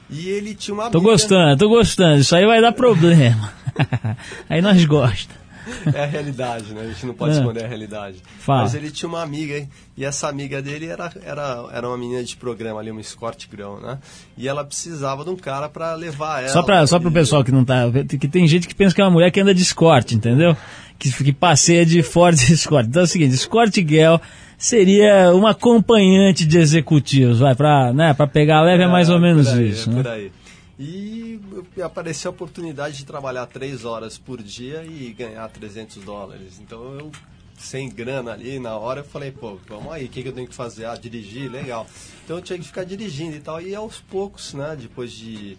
E 0.08 0.28
ele 0.28 0.54
tinha 0.54 0.74
uma 0.74 0.90
tô 0.90 0.98
amiga- 0.98 1.12
gostando, 1.12 1.56
tô 1.58 1.68
gostando. 1.68 2.20
Isso 2.20 2.34
aí 2.36 2.46
vai 2.46 2.60
dar 2.60 2.72
problema. 2.72 3.52
aí 4.48 4.60
nós 4.62 4.84
gostamos. 4.84 5.46
É 5.92 6.04
a 6.04 6.06
realidade, 6.06 6.72
né? 6.72 6.82
A 6.82 6.86
gente 6.86 7.04
não 7.06 7.12
pode 7.14 7.34
É. 7.34 7.38
esconder 7.40 7.64
a 7.64 7.66
realidade. 7.66 8.18
Fala. 8.38 8.62
Mas 8.62 8.74
ele 8.76 8.88
tinha 8.88 9.08
uma 9.08 9.20
amiga, 9.20 9.58
hein? 9.58 9.68
e 9.96 10.04
essa 10.04 10.28
amiga 10.28 10.62
dele 10.62 10.86
era, 10.86 11.10
era, 11.24 11.64
era 11.72 11.88
uma 11.88 11.98
menina 11.98 12.22
de 12.22 12.36
programa 12.36 12.78
ali, 12.78 12.88
uma 12.92 13.00
escort 13.00 13.48
grão, 13.50 13.80
né? 13.80 13.98
E 14.38 14.46
ela 14.46 14.62
precisava 14.64 15.24
de 15.24 15.30
um 15.30 15.34
cara 15.36 15.68
pra 15.68 15.94
levar 15.94 16.40
ela. 16.44 16.52
Só, 16.52 16.62
pra, 16.62 16.86
só 16.86 17.00
pro 17.00 17.10
pessoal 17.10 17.42
que 17.42 17.50
não 17.50 17.64
tá. 17.64 17.82
Que 18.08 18.28
tem 18.28 18.46
gente 18.46 18.68
que 18.68 18.76
pensa 18.76 18.94
que 18.94 19.00
é 19.00 19.04
uma 19.04 19.10
mulher 19.10 19.32
que 19.32 19.40
anda 19.40 19.52
de 19.52 19.62
escorte, 19.62 20.14
entendeu? 20.14 20.56
Que, 21.00 21.10
que 21.10 21.32
passeia 21.32 21.84
de 21.84 22.00
Ford 22.00 22.38
Escort. 22.48 22.86
Então 22.86 23.02
é 23.02 23.04
o 23.04 23.08
seguinte: 23.08 23.34
Escort 23.34 23.74
Girl 23.74 24.18
seria 24.58 25.32
uma 25.34 25.50
acompanhante 25.50 26.46
de 26.46 26.58
executivos, 26.58 27.40
vai, 27.40 27.54
pra, 27.54 27.92
né, 27.92 28.14
pra 28.14 28.26
pegar 28.26 28.62
leve 28.62 28.84
é 28.84 28.86
mais 28.86 29.08
ou 29.08 29.16
por 29.16 29.22
menos 29.22 29.48
aí, 29.48 29.70
isso, 29.70 29.90
é 29.90 29.92
né? 29.92 30.02
por 30.02 30.10
aí. 30.10 30.32
E 30.78 31.40
apareceu 31.82 32.30
a 32.30 32.34
oportunidade 32.34 32.98
de 32.98 33.06
trabalhar 33.06 33.46
três 33.46 33.84
horas 33.84 34.18
por 34.18 34.42
dia 34.42 34.84
e 34.84 35.12
ganhar 35.12 35.48
300 35.48 36.02
dólares. 36.04 36.60
Então 36.60 36.98
eu, 36.98 37.10
sem 37.58 37.88
grana 37.88 38.32
ali 38.32 38.58
na 38.58 38.76
hora, 38.76 39.00
eu 39.00 39.04
falei, 39.04 39.30
pô, 39.30 39.58
vamos 39.66 39.90
aí, 39.90 40.04
o 40.04 40.08
que, 40.08 40.22
que 40.22 40.28
eu 40.28 40.32
tenho 40.32 40.46
que 40.46 40.54
fazer? 40.54 40.84
Ah, 40.84 40.94
dirigir, 40.94 41.50
legal. 41.50 41.86
Então 42.24 42.36
eu 42.36 42.42
tinha 42.42 42.58
que 42.58 42.66
ficar 42.66 42.84
dirigindo 42.84 43.36
e 43.36 43.40
tal. 43.40 43.60
E 43.62 43.74
aos 43.74 44.00
poucos, 44.00 44.52
né, 44.52 44.76
depois 44.78 45.12
de 45.12 45.56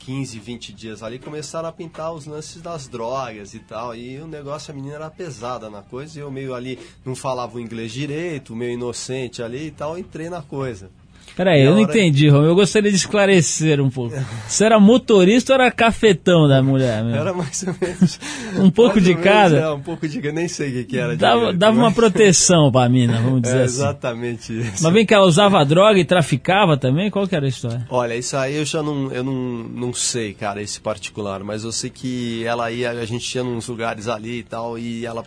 15, 0.00 0.38
20 0.38 0.72
dias 0.72 1.02
ali, 1.02 1.18
começaram 1.18 1.68
a 1.68 1.72
pintar 1.72 2.12
os 2.12 2.26
lances 2.26 2.62
das 2.62 2.88
drogas 2.88 3.54
e 3.54 3.60
tal. 3.60 3.94
E 3.94 4.18
o 4.18 4.26
negócio, 4.26 4.72
a 4.72 4.74
menina 4.74 4.94
era 4.94 5.10
pesada 5.10 5.68
na 5.68 5.82
coisa. 5.82 6.18
E 6.18 6.22
eu 6.22 6.30
meio 6.30 6.54
ali, 6.54 6.78
não 7.04 7.14
falava 7.14 7.56
o 7.56 7.60
inglês 7.60 7.92
direito, 7.92 8.56
meio 8.56 8.72
inocente 8.72 9.42
ali 9.42 9.66
e 9.66 9.70
tal, 9.70 9.98
entrei 9.98 10.30
na 10.30 10.42
coisa. 10.42 10.90
Peraí, 11.36 11.62
eu 11.62 11.70
não 11.74 11.82
hora- 11.82 11.90
entendi, 11.90 12.28
Romeu. 12.28 12.48
Eu 12.50 12.54
gostaria 12.54 12.90
de 12.90 12.96
esclarecer 12.96 13.80
um 13.80 13.88
pouco. 13.88 14.14
Você 14.46 14.64
era 14.64 14.78
motorista 14.78 15.52
ou 15.54 15.60
era 15.60 15.70
cafetão 15.70 16.46
da 16.48 16.62
mulher? 16.62 17.02
Meu? 17.04 17.14
Era 17.14 17.32
mais 17.32 17.64
ou 17.66 17.74
menos. 17.80 18.20
Um 18.58 18.70
pouco 18.70 19.00
de 19.00 19.14
cada? 19.14 19.56
É, 19.58 19.70
um 19.70 19.80
pouco 19.80 20.06
de 20.08 20.20
cada. 20.20 20.34
Nem 20.34 20.48
sei 20.48 20.80
o 20.82 20.84
que, 20.84 20.98
era. 20.98 21.16
Dava, 21.16 21.38
direito, 21.40 21.58
dava 21.58 21.76
uma 21.76 21.84
mas- 21.84 21.94
proteção 21.94 22.70
pra 22.70 22.88
mina, 22.88 23.20
vamos 23.22 23.42
dizer 23.42 23.58
É 23.60 23.62
assim. 23.64 23.74
exatamente 23.76 24.58
isso. 24.60 24.82
Mas 24.82 24.92
vem 24.92 25.06
que 25.06 25.14
ela 25.14 25.24
usava 25.24 25.64
droga 25.64 25.98
e 25.98 26.04
traficava 26.04 26.76
também? 26.76 27.10
Qual 27.10 27.26
que 27.26 27.34
era 27.36 27.46
a 27.46 27.48
história? 27.48 27.86
Olha, 27.88 28.14
isso 28.16 28.36
aí 28.36 28.56
eu 28.56 28.64
já 28.64 28.82
não, 28.82 29.10
eu 29.12 29.22
não, 29.24 29.32
não 29.32 29.94
sei, 29.94 30.34
cara, 30.34 30.60
esse 30.60 30.80
particular, 30.80 31.42
mas 31.44 31.64
eu 31.64 31.72
sei 31.72 31.88
que 31.90 32.44
ela 32.44 32.70
ia, 32.70 32.90
a 32.90 33.04
gente 33.06 33.32
ia 33.34 33.44
nos 33.44 33.68
lugares 33.68 34.08
ali 34.08 34.40
e 34.40 34.42
tal, 34.42 34.78
e 34.78 35.06
ela, 35.06 35.22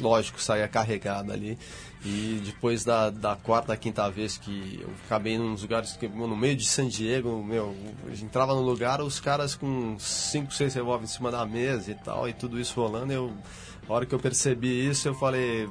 lógico, 0.00 0.42
saía 0.42 0.66
carregada 0.68 1.32
ali. 1.32 1.56
E 2.04 2.42
depois 2.44 2.84
da, 2.84 3.08
da 3.08 3.34
quarta, 3.34 3.74
quinta 3.76 4.10
vez 4.10 4.36
que 4.36 4.78
eu 4.82 4.90
acabei 5.06 5.38
nos 5.38 5.62
lugares, 5.62 5.96
que, 5.96 6.06
no 6.06 6.36
meio 6.36 6.54
de 6.54 6.66
San 6.66 6.86
Diego, 6.86 7.42
meu, 7.42 7.74
eu 8.06 8.12
entrava 8.22 8.54
no 8.54 8.60
lugar, 8.60 9.00
os 9.00 9.18
caras 9.18 9.54
com 9.54 9.96
cinco, 9.98 10.52
seis 10.52 10.74
revólveres 10.74 11.12
em 11.12 11.16
cima 11.16 11.30
da 11.30 11.46
mesa 11.46 11.90
e 11.90 11.94
tal, 11.94 12.28
e 12.28 12.34
tudo 12.34 12.60
isso 12.60 12.78
rolando, 12.78 13.10
eu, 13.10 13.32
a 13.88 13.92
hora 13.92 14.04
que 14.04 14.14
eu 14.14 14.18
percebi 14.18 14.86
isso, 14.86 15.08
eu 15.08 15.14
falei, 15.14 15.66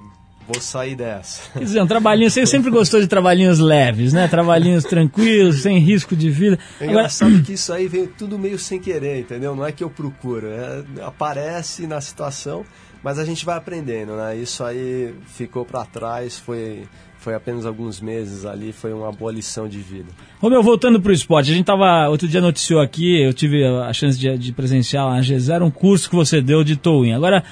vou 0.48 0.60
sair 0.60 0.96
dessa. 0.96 1.52
Quer 1.54 1.66
dizer, 1.66 1.82
um 1.82 1.88
trabalhinho, 1.88 2.32
você 2.32 2.46
sempre 2.46 2.72
gostou 2.72 3.00
de 3.00 3.08
trabalhinhos 3.08 3.60
leves, 3.60 4.12
né? 4.12 4.28
Trabalhinhos 4.28 4.84
tranquilos, 4.84 5.62
sem 5.62 5.78
risco 5.78 6.16
de 6.16 6.30
vida. 6.32 6.58
É 6.80 6.86
Agora, 6.86 6.92
engraçado 7.00 7.44
que 7.44 7.54
isso 7.54 7.72
aí 7.72 7.88
veio 7.88 8.08
tudo 8.18 8.40
meio 8.40 8.58
sem 8.58 8.80
querer, 8.80 9.20
entendeu? 9.20 9.56
Não 9.56 9.66
é 9.66 9.72
que 9.72 9.84
eu 9.84 9.90
procuro, 9.90 10.48
é- 10.48 10.84
aparece 11.04 11.86
na 11.88 12.02
situação, 12.02 12.66
mas 13.04 13.20
a 13.20 13.26
gente 13.26 13.44
vai 13.46 13.58
aprendendo, 13.58 14.16
né? 14.16 14.36
Isso 14.38 14.64
aí 14.64 15.14
ficou 15.28 15.66
pra 15.66 15.84
trás, 15.84 16.40
foi, 16.40 16.84
foi 17.18 17.36
apenas 17.36 17.66
alguns 17.66 18.00
meses 18.00 18.46
ali, 18.46 18.72
foi 18.72 18.94
uma 18.94 19.12
boa 19.12 19.32
lição 19.32 19.68
de 19.68 19.80
vida. 19.80 20.10
Romeu, 20.40 20.64
voltando 20.64 21.02
pro 21.02 21.12
esporte, 21.12 21.52
a 21.52 21.54
gente 21.54 21.66
tava, 21.66 22.08
outro 22.08 22.28
dia 22.28 22.40
noticiou 22.40 22.80
aqui, 22.80 23.22
eu 23.22 23.34
tive 23.34 23.66
a 23.66 23.92
chance 23.92 24.18
de, 24.18 24.38
de 24.38 24.54
presenciar 24.54 25.06
lá 25.06 25.16
na 25.16 25.22
G0 25.22 25.64
um 25.64 25.72
curso 25.72 26.10
que 26.10 26.16
você 26.16 26.42
deu 26.42 26.64
de 26.64 26.78
towing. 26.78 27.12
Agora, 27.12 27.44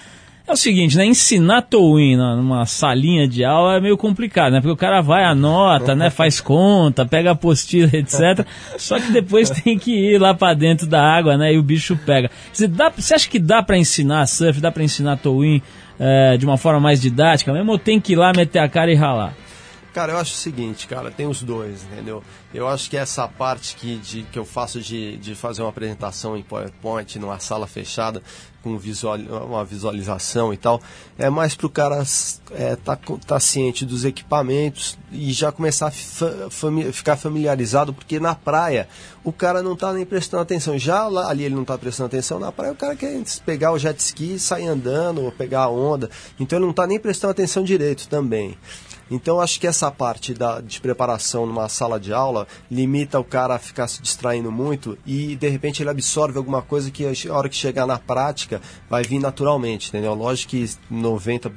é 0.52 0.54
o 0.54 0.58
seguinte, 0.58 0.98
né? 0.98 1.06
Ensinar 1.06 1.62
towing 1.64 2.16
na- 2.16 2.36
numa 2.36 2.66
salinha 2.66 3.28
de 3.28 3.44
aula 3.44 3.78
é 3.78 3.80
meio 3.82 3.98
complicado, 3.98 4.54
né? 4.54 4.60
Porque 4.62 4.74
o 4.74 4.78
cara 4.78 5.02
vai, 5.02 5.24
anota, 5.24 5.96
né? 5.96 6.10
Faz 6.10 6.40
conta, 6.40 7.06
pega 7.06 7.30
a 7.30 7.34
apostila, 7.34 7.90
etc. 7.96 8.46
Só 8.78 9.00
que 9.00 9.12
depois 9.12 9.50
tem 9.64 9.78
que 9.78 9.92
ir 9.92 10.20
lá 10.20 10.34
pra 10.34 10.54
dentro 10.54 10.86
da 10.88 11.02
água, 11.02 11.38
né? 11.38 11.54
E 11.54 11.58
o 11.58 11.64
bicho 11.64 11.98
pega. 12.06 12.30
Você, 12.54 12.68
dá, 12.68 12.90
você 12.96 13.14
acha 13.16 13.30
que 13.30 13.40
dá 13.40 13.64
pra 13.64 13.78
ensinar 13.78 14.26
surf, 14.28 14.60
dá 14.62 14.72
pra 14.72 14.84
ensinar 14.84 15.18
towing 15.18 15.62
eh, 16.00 16.38
de 16.38 16.46
uma 16.46 16.58
forma 16.58 16.80
mais 16.80 17.02
didática 17.02 17.52
mesmo? 17.54 17.72
Ou 17.72 17.78
tem 17.80 18.00
que 18.00 18.14
ir 18.14 18.16
lá 18.18 18.32
meter 18.36 18.60
a 18.60 18.68
cara 18.70 18.92
e 18.92 18.96
ralar? 18.96 19.34
Cara, 19.94 20.14
eu 20.14 20.18
acho 20.18 20.34
o 20.34 20.38
seguinte, 20.38 20.88
cara, 20.88 21.12
tem 21.12 21.28
os 21.28 21.42
dois, 21.44 21.84
entendeu? 21.84 22.24
Eu 22.54 22.66
acho 22.66 22.90
que 22.90 22.96
essa 22.96 23.28
parte 23.28 23.76
que, 23.76 23.98
de, 23.98 24.24
que 24.24 24.40
eu 24.40 24.46
faço 24.46 24.80
de, 24.80 25.18
de 25.18 25.36
fazer 25.36 25.62
uma 25.64 25.70
apresentação 25.70 26.38
em 26.38 26.42
PowerPoint 26.44 27.20
numa 27.20 27.40
sala 27.40 27.68
fechada 27.68 28.24
com 28.64 28.78
visual, 28.78 29.18
uma 29.18 29.66
visualização 29.66 30.54
e 30.54 30.58
tal, 30.58 30.80
é 31.18 31.30
mais 31.30 31.56
para 31.56 31.68
o 31.68 31.70
cara 31.70 32.02
é, 32.52 32.76
tá, 32.78 32.98
tá 33.28 33.38
ciente 33.40 33.86
dos 33.86 34.06
equipamentos 34.06 34.98
e 35.12 35.34
já 35.34 35.52
começar 35.52 35.88
a 35.88 35.92
fa- 35.92 36.48
fami- 36.50 36.90
ficar 36.94 37.18
familiarizado, 37.18 37.94
porque 37.94 38.18
na 38.18 38.34
praia 38.34 38.88
o 39.26 39.34
cara 39.34 39.62
não 39.62 39.76
tá 39.76 39.92
nem 39.92 40.06
prestando 40.06 40.44
atenção. 40.44 40.78
Já 40.80 41.06
lá 41.10 41.30
ali 41.30 41.44
ele 41.44 41.56
não 41.56 41.66
tá 41.66 41.78
prestando 41.78 42.08
atenção, 42.08 42.40
na 42.40 42.52
praia 42.52 42.72
o 42.72 42.78
cara 42.78 42.96
quer 42.96 43.22
pegar 43.46 43.74
o 43.74 43.78
jet 43.80 44.00
ski 44.00 44.40
sair 44.40 44.68
andando, 44.68 45.22
ou 45.22 45.34
pegar 45.34 45.64
a 45.64 45.70
onda, 45.70 46.10
então 46.40 46.58
ele 46.58 46.66
não 46.66 46.74
tá 46.74 46.88
nem 46.88 46.98
prestando 47.00 47.32
atenção 47.32 47.62
direito 47.62 48.08
também. 48.08 48.58
Então 49.12 49.42
acho 49.42 49.60
que 49.60 49.68
essa 49.68 49.92
parte 49.92 50.34
da, 50.34 50.62
de 50.62 50.80
preparação 50.80 51.46
numa 51.46 51.68
sala 51.68 52.00
de 52.00 52.14
aula 52.14 52.48
limita 52.72 53.20
o 53.20 53.24
cara 53.26 53.56
a 53.56 53.60
ficar 53.60 53.88
se 53.90 54.02
distraindo 54.02 54.50
muito 54.50 54.98
e 55.06 55.36
de 55.36 55.50
repente 55.50 55.84
ele 55.84 55.90
absorve 55.90 56.38
alguma 56.38 56.62
coisa 56.62 56.90
que 56.90 57.06
a 57.06 57.34
hora 57.34 57.50
que 57.50 57.56
chegar 57.56 57.86
na 57.86 58.00
prática 58.00 58.62
vai 58.90 59.04
vir 59.04 59.20
naturalmente, 59.20 59.90
entendeu? 59.90 60.14
Lógico 60.14 60.52
que 60.52 60.64
90%, 60.90 61.50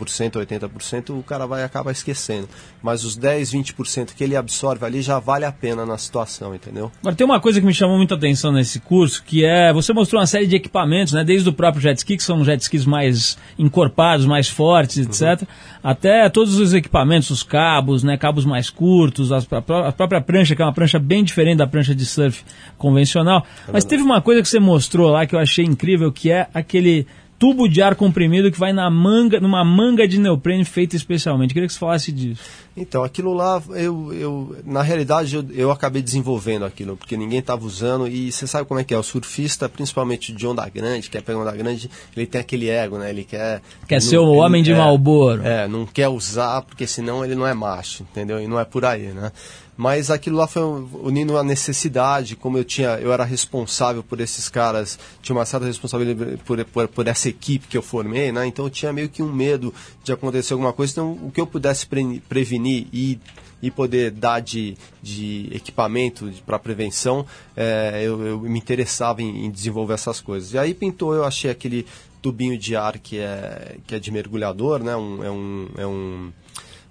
80% 0.44 1.16
o 1.16 1.22
cara 1.22 1.46
vai 1.46 1.62
acabar 1.62 1.92
esquecendo, 1.92 2.48
mas 2.82 3.05
os 3.05 3.14
10, 3.14 3.55
20% 3.55 4.14
que 4.14 4.24
ele 4.24 4.36
absorve 4.36 4.84
ali 4.84 5.00
já 5.00 5.20
vale 5.20 5.44
a 5.44 5.52
pena 5.52 5.86
na 5.86 5.96
situação, 5.96 6.55
entendeu? 6.55 6.90
Agora 7.00 7.14
tem 7.14 7.24
uma 7.24 7.40
coisa 7.40 7.61
que 7.61 7.66
me 7.66 7.74
chamou 7.74 7.96
muita 7.96 8.16
atenção 8.16 8.50
nesse 8.50 8.80
curso, 8.80 9.22
que 9.22 9.44
é 9.44 9.72
você 9.72 9.92
mostrou 9.92 10.20
uma 10.20 10.26
série 10.26 10.48
de 10.48 10.57
equipamentos, 10.57 11.12
né, 11.12 11.22
desde 11.22 11.48
o 11.48 11.52
próprio 11.52 11.80
jet 11.80 11.98
ski, 11.98 12.16
que 12.16 12.22
são 12.24 12.44
jet 12.44 12.61
skis 12.61 12.84
mais 12.84 13.38
encorpados, 13.57 14.26
mais 14.26 14.48
fortes, 14.48 14.98
etc, 14.98 15.48
até 15.82 16.28
todos 16.28 16.59
os 16.59 16.74
equipamentos, 16.74 17.30
os 17.30 17.43
cabos, 17.45 18.03
né, 18.03 18.16
cabos 18.16 18.45
mais 18.45 18.68
curtos, 18.70 19.30
as- 19.30 19.47
a, 19.53 19.62
pró- 19.62 19.84
a 19.86 19.92
própria 19.92 20.20
prancha, 20.20 20.57
que 20.57 20.62
é 20.62 20.64
uma 20.64 20.72
prancha 20.72 20.99
bem 20.99 21.22
diferente 21.22 21.59
da 21.59 21.66
prancha 21.66 21.95
de 21.95 22.05
surf 22.05 22.42
convencional. 22.76 23.47
Mas 23.72 23.84
teve 23.84 24.03
uma 24.03 24.20
coisa 24.20 24.42
que 24.42 24.49
você 24.49 24.59
mostrou 24.59 25.11
lá 25.11 25.26
que 25.26 25.34
eu 25.34 25.38
achei 25.38 25.64
incrível, 25.64 26.11
que 26.11 26.30
é 26.30 26.49
aquele 26.53 27.07
tubo 27.38 27.68
de 27.68 27.82
ar 27.82 27.95
comprimido 27.95 28.51
que 28.51 28.59
vai 28.59 28.72
na 28.72 28.88
manga, 28.90 29.38
numa 29.40 29.64
manga 29.64 30.07
de 30.09 30.18
neoprene 30.18 30.64
feita 30.64 30.97
especialmente. 30.97 31.53
Queria 31.53 31.66
que 31.66 31.72
você 31.72 31.78
falasse 31.78 32.11
disso. 32.12 32.42
Então, 32.77 33.05
aquilo 33.05 33.33
lá, 33.33 33.62
eu, 33.70 34.12
eu 34.12 34.57
na 34.64 34.83
realidade, 34.83 35.37
eu, 35.37 35.47
eu 35.53 35.70
acabei 35.70 36.03
desenvolvendo 36.03 36.64
aquilo, 36.64 36.97
porque 36.97 37.16
ninguém 37.16 37.39
estava 37.39 37.64
usando, 37.64 38.09
e 38.09 38.33
você 38.33 38.49
sabe 38.49 38.66
como 38.66 38.81
é 38.81 38.85
que 38.85 38.93
é, 38.93 38.99
o 38.99 39.03
surfista, 39.03 39.68
principalmente 39.68 40.33
de 40.33 40.45
onda 40.45 40.68
grande, 40.68 41.09
quer 41.09 41.22
pegar 41.22 41.39
onda 41.39 41.53
grande, 41.53 41.89
ele 42.16 42.27
tem 42.27 42.41
aquele 42.41 42.68
ego, 42.68 42.99
né, 42.99 43.11
ele 43.11 43.22
quer... 43.22 43.62
Quer 43.87 43.97
ele 43.97 44.01
ser 44.01 44.16
não- 44.16 44.25
o 44.25 44.35
homem 44.39 44.61
de 44.61 44.72
é, 44.72 44.77
Marlboro. 44.77 45.43
É, 45.47 45.68
não 45.68 45.87
quer 45.87 46.09
usar, 46.09 46.62
porque 46.62 46.85
senão 46.85 47.25
ele 47.25 47.37
não 47.37 47.47
é 47.47 47.55
macho, 47.55 48.03
entendeu? 48.03 48.41
E 48.41 48.49
não 48.49 48.59
é 48.59 48.64
por 48.64 48.85
aí, 48.85 49.07
né? 49.12 49.31
Mas 49.77 50.11
aquilo 50.11 50.37
lá 50.37 50.47
foi 50.47 50.62
unindo 50.62 51.37
a 51.37 51.43
necessidade, 51.43 52.37
como 52.37 52.57
eu 52.57 52.64
tinha, 52.64 52.91
eu 53.01 53.12
era 53.12 53.25
responsável 53.25 54.03
por 54.05 54.20
esses 54.20 54.49
caras, 54.49 54.99
tinha 55.20 55.35
uma 55.35 55.45
certa 55.45 55.66
responsabilidade 55.66 56.37
por, 56.45 56.64
por, 56.66 56.89
por 56.89 57.07
essa 57.09 57.29
equipe 57.29 57.66
que 57.66 57.77
eu 57.77 57.83
formei, 57.83 58.31
né? 58.31 58.47
Então 58.47 58.64
eu 58.66 58.70
tinha 58.70 58.93
meio 58.93 59.09
que 59.09 59.22
um 59.22 59.33
medo 59.33 59.75
de 60.05 60.12
acontecer 60.12 60.53
alguma 60.53 60.72
coisa, 60.72 60.93
então 60.93 61.12
o 61.22 61.31
que 61.31 61.41
eu 61.41 61.47
pudesse 61.47 61.87
pre- 61.87 62.22
prevenir 62.29 62.87
e 62.93 63.18
e 63.62 63.70
poder 63.70 64.11
dar 64.11 64.41
de, 64.41 64.77
de 65.03 65.49
equipamento 65.51 66.31
para 66.45 66.59
prevenção, 66.59 67.25
é, 67.57 68.03
eu, 68.05 68.22
eu 68.22 68.41
me 68.41 68.59
interessava 68.59 69.22
em, 69.22 69.47
em 69.47 69.51
desenvolver 69.51 69.95
essas 69.95 70.20
coisas. 70.20 70.53
E 70.53 70.59
aí 70.59 70.75
pintou, 70.75 71.14
eu 71.14 71.25
achei 71.25 71.51
aquele 71.51 71.87
tubinho 72.20 72.59
de 72.59 72.77
ar 72.77 72.99
que 72.99 73.18
é, 73.18 73.77
que 73.87 73.95
é 73.95 73.99
de 73.99 74.11
mergulhador, 74.11 74.83
né? 74.83 74.95
Um, 74.95 75.25
é 75.25 75.31
um, 75.31 75.68
é 75.79 75.87
um, 75.87 76.33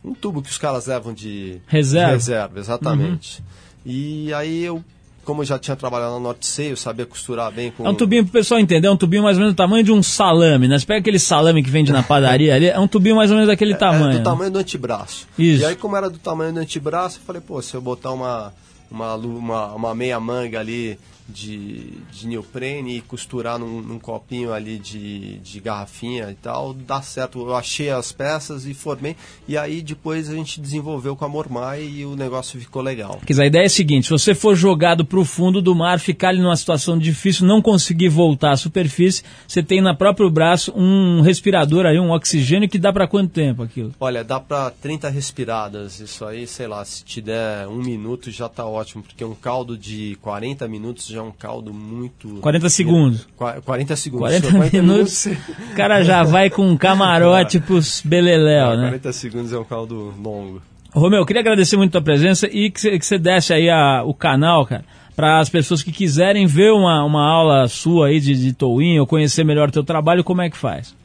um 0.04 0.14
tubo 0.14 0.41
que 0.41 0.49
os 0.49 0.58
caras 0.58 0.86
levam 0.88 1.14
de 1.14 1.60
Reserva. 1.68 2.08
de 2.10 2.14
reserva, 2.14 2.60
exatamente. 2.60 3.43
E 3.86 4.34
aí 4.34 4.64
eu, 4.64 4.84
como 5.26 5.41
eu 5.41 5.45
já 5.45 5.58
tinha 5.58 5.76
trabalhado 5.76 6.14
na 6.14 6.20
Norte 6.20 6.45
Sea, 6.45 6.70
eu 6.70 6.78
sabia 6.78 7.06
costurar 7.06 7.51
bem 7.51 7.72
com... 7.72 7.86
É 7.86 7.89
um 7.89 7.95
tubinho, 7.95 8.24
pro 8.24 8.34
pessoal 8.34 8.60
entender, 8.60 8.88
é 8.88 8.91
um 8.91 8.97
tubinho 8.97 9.24
mais 9.24 9.38
ou 9.38 9.41
menos 9.41 9.54
do 9.54 9.58
tamanho 9.58 9.84
de 9.84 9.91
um 9.91 10.04
salame, 10.04 10.68
né? 10.68 10.78
Você 10.78 10.86
pega 10.86 10.99
aquele 10.99 11.20
salame 11.20 11.64
que 11.64 11.70
vende 11.70 11.91
na 11.91 12.04
padaria 12.04 12.54
ali, 12.56 12.68
é 12.68 12.80
um 12.80 12.88
tubinho 12.88 13.16
mais 13.16 13.30
ou 13.32 13.36
menos 13.38 13.47
daquele 13.47 13.74
É, 13.74 13.78
tamanho. 13.78 14.12
do 14.14 14.18
né? 14.20 14.24
tamanho 14.24 14.51
do 14.51 14.60
antebraço. 14.60 15.28
Isso. 15.38 15.62
E 15.62 15.66
aí, 15.66 15.76
como 15.76 15.95
era 15.95 16.10
do 16.10 16.18
tamanho 16.18 16.54
do 16.54 16.60
antebraço, 16.60 17.20
eu 17.20 17.26
falei, 17.26 17.41
pô, 17.41 17.62
se 17.62 17.74
eu 17.76 17.82
botar 17.82 18.12
uma, 18.12 18.54
uma, 18.91 19.16
uma, 19.16 19.74
uma 19.74 19.95
meia 19.95 20.20
manga 20.20 20.60
ali 20.60 20.97
de, 21.28 21.92
de 22.12 22.28
neoprene 22.28 22.98
e 22.98 23.02
costurar 23.02 23.58
num, 23.58 23.82
num 23.82 24.00
copinho 24.00 24.54
ali 24.54 24.78
de, 24.78 25.40
de 25.40 25.60
garrafinha 25.60 26.30
e 26.32 26.36
tal, 26.36 26.74
dá 26.74 27.02
certo. 27.02 27.40
Eu 27.40 27.56
achei 27.56 27.90
as 27.90 28.12
peças 28.12 28.66
e 28.66 28.74
formei. 28.74 29.16
E 29.48 29.58
aí, 29.58 29.82
depois, 29.82 30.30
a 30.30 30.34
gente 30.34 30.60
desenvolveu 30.60 31.16
com 31.16 31.26
a 31.26 31.30
Mormai 31.30 31.84
e 31.84 32.06
o 32.06 32.16
negócio 32.16 32.60
ficou 32.60 32.82
legal. 32.82 33.20
A 33.28 33.46
ideia 33.46 33.64
é 33.64 33.66
a 33.66 33.70
seguinte: 33.70 34.06
se 34.06 34.12
você 34.12 34.36
for 34.36 34.56
jogado 34.56 35.06
para 35.06 35.20
o 35.20 35.26
fundo 35.26 35.62
do 35.62 35.76
mar, 35.76 36.00
ficar 36.00 36.30
ali 36.30 36.42
numa 36.42 36.56
situação 36.56 36.98
difícil, 36.98 37.46
não 37.46 37.62
conseguir 37.62 38.10
voltar 38.10 38.52
à 38.52 38.58
superfície, 38.58 39.24
você 39.48 39.62
tem 39.64 39.82
na 39.82 39.94
próprio 39.94 40.30
braço 40.30 40.74
um 40.76 41.22
respirador 41.22 41.86
aí, 41.86 42.00
um 42.00 42.12
oxigênio 42.12 42.70
que 42.70 42.78
dá 42.78 42.92
para 42.92 43.08
quanto 43.08 43.32
tempo 43.32 43.64
aquilo? 43.64 43.94
Olha, 44.00 44.24
dá 44.24 44.40
pra 44.40 44.70
30 44.70 45.10
respiradas. 45.10 46.00
Isso 46.00 46.26
aí, 46.26 46.46
sei 46.48 46.68
lá, 46.68 46.84
se 46.86 47.04
te 47.04 47.22
der 47.22 47.68
um 47.68 47.82
minuto 47.82 48.32
já 48.32 48.50
tá 48.50 48.66
ótimo, 48.66 49.04
porque 49.04 49.24
um 49.24 49.36
caldo 49.36 49.78
de 49.78 50.18
40 50.22 50.68
minutos 50.68 51.12
já 51.14 51.20
é 51.20 51.24
um 51.24 51.32
caldo 51.32 51.74
muito. 51.74 52.28
40 52.41 52.70
segundos. 52.70 53.28
Qua- 53.38 53.61
40 53.61 53.95
segundos. 53.95 54.28
40, 54.41 54.78
minutos, 54.78 55.26
o 55.26 55.76
cara 55.76 56.03
já 56.03 56.24
vai 56.24 56.49
com 56.49 56.68
um 56.68 56.76
camarote 56.78 57.59
pros 57.59 58.01
beleléu, 58.03 58.72
É, 58.74 58.78
né? 58.78 58.84
40 58.89 59.14
segundos 59.14 59.53
é 59.53 59.57
um 59.57 59.64
caldo 59.64 60.14
longo. 60.22 60.61
Romeu, 60.91 61.20
eu 61.20 61.26
queria 61.26 61.41
agradecer 61.41 61.76
muito 61.78 61.89
a 61.89 61.99
tua 61.99 62.01
presença 62.03 62.47
e 62.51 62.70
que 62.70 62.80
você, 62.99 63.18
desse 63.18 63.53
aí 63.53 63.70
a- 63.70 64.03
o 64.05 64.14
canal, 64.14 64.66
cara, 64.66 64.86
para 65.16 65.39
as 65.39 65.49
pessoas 65.49 65.82
que 65.84 65.91
quiserem 65.91 66.45
ver 66.45 66.72
uma, 66.72 67.03
uma 67.03 67.24
aula 67.28 67.68
sua 67.68 68.07
aí 68.07 68.20
de, 68.20 68.36
de 68.36 68.53
towing 68.53 68.99
ou 68.99 69.07
conhecer 69.07 69.43
melhor 69.43 69.70
o 69.70 69.72
teu 69.72 69.84
trabalho, 69.84 70.24
como 70.24 70.41
é 70.41 70.49
que 70.49 70.57
faz? 70.57 70.95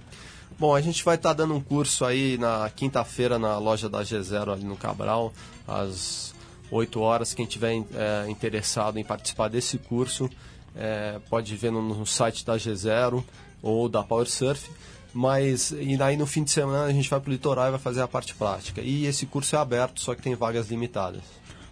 Bom, 0.59 0.74
a 0.74 0.80
gente 0.80 1.04
vai 1.04 1.14
estar 1.14 1.32
dando 1.34 1.54
um 1.54 1.61
curso 1.61 2.04
aí 2.04 2.36
na 2.36 2.68
quinta-feira 2.74 3.38
na 3.38 3.59
loja 3.59 3.88
da 3.88 4.00
G0 4.02 4.52
ali 4.52 4.64
no 4.64 4.76
Cabral, 4.76 5.32
às 5.66 6.34
8 6.71 7.01
horas. 7.01 7.35
Quem 7.35 7.47
tiver 7.47 7.73
é, 7.95 8.29
interessado 8.29 8.99
em 8.99 9.05
participar 9.05 9.49
desse 9.49 9.79
curso 9.79 10.29
é, 10.77 11.19
pode 11.29 11.55
ver 11.57 11.73
no, 11.73 11.83
no 11.83 12.07
site 12.07 12.45
da 12.45 12.57
G0 12.57 13.23
ou 13.62 13.89
da 13.89 14.03
Power 14.03 14.29
Surf. 14.29 14.71
Mas 15.12 15.73
e 15.73 16.01
aí 16.03 16.16
no 16.16 16.27
fim 16.27 16.45
de 16.45 16.51
semana 16.51 16.85
a 16.85 16.93
gente 16.93 17.09
vai 17.09 17.19
para 17.19 17.31
o 17.31 17.33
litoral 17.33 17.69
e 17.69 17.71
vai 17.71 17.81
fazer 17.81 18.03
a 18.03 18.09
parte 18.09 18.35
prática. 18.35 18.81
E 18.81 19.07
esse 19.07 19.27
curso 19.27 19.57
é 19.57 19.59
aberto, 19.59 20.01
só 20.01 20.14
que 20.14 20.23
tem 20.23 20.35
vagas 20.35 20.69
limitadas. 20.69 21.23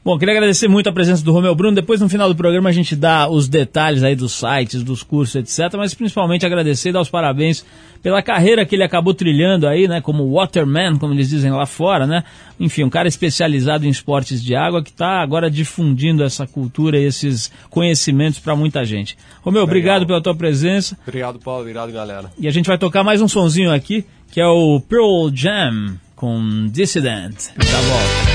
Bom, 0.06 0.16
queria 0.16 0.34
agradecer 0.34 0.68
muito 0.68 0.88
a 0.88 0.92
presença 0.92 1.24
do 1.24 1.32
Romeu 1.32 1.52
Bruno. 1.52 1.74
Depois, 1.74 2.00
no 2.00 2.08
final 2.08 2.28
do 2.28 2.36
programa, 2.36 2.68
a 2.68 2.72
gente 2.72 2.94
dá 2.94 3.28
os 3.28 3.48
detalhes 3.48 4.04
aí 4.04 4.14
dos 4.14 4.34
sites, 4.34 4.84
dos 4.84 5.02
cursos, 5.02 5.34
etc. 5.34 5.74
Mas 5.76 5.94
principalmente 5.94 6.46
agradecer 6.46 6.90
e 6.90 6.92
dar 6.92 7.00
os 7.00 7.10
parabéns 7.10 7.66
pela 8.00 8.22
carreira 8.22 8.64
que 8.64 8.76
ele 8.76 8.84
acabou 8.84 9.12
trilhando 9.12 9.66
aí, 9.66 9.88
né? 9.88 10.00
Como 10.00 10.32
waterman, 10.32 10.96
como 10.96 11.12
eles 11.12 11.28
dizem 11.28 11.50
lá 11.50 11.66
fora, 11.66 12.06
né? 12.06 12.22
Enfim, 12.60 12.84
um 12.84 12.88
cara 12.88 13.08
especializado 13.08 13.84
em 13.84 13.88
esportes 13.88 14.40
de 14.40 14.54
água 14.54 14.80
que 14.80 14.90
está 14.90 15.20
agora 15.20 15.50
difundindo 15.50 16.22
essa 16.22 16.46
cultura 16.46 16.96
e 17.00 17.04
esses 17.04 17.50
conhecimentos 17.68 18.38
para 18.38 18.54
muita 18.54 18.84
gente. 18.84 19.18
Romeu, 19.42 19.64
obrigado 19.64 20.06
pela 20.06 20.22
tua 20.22 20.36
presença. 20.36 20.96
Obrigado, 21.04 21.40
Paulo. 21.40 21.62
Obrigado, 21.62 21.90
galera. 21.90 22.30
E 22.38 22.46
a 22.46 22.52
gente 22.52 22.66
vai 22.66 22.78
tocar 22.78 23.02
mais 23.02 23.20
um 23.20 23.26
sonzinho 23.26 23.72
aqui, 23.72 24.04
que 24.30 24.40
é 24.40 24.46
o 24.46 24.78
Pearl 24.78 25.34
Jam 25.34 25.96
com 26.14 26.68
Dissident. 26.70 27.48
Tá 27.56 27.82
bom. 27.88 28.25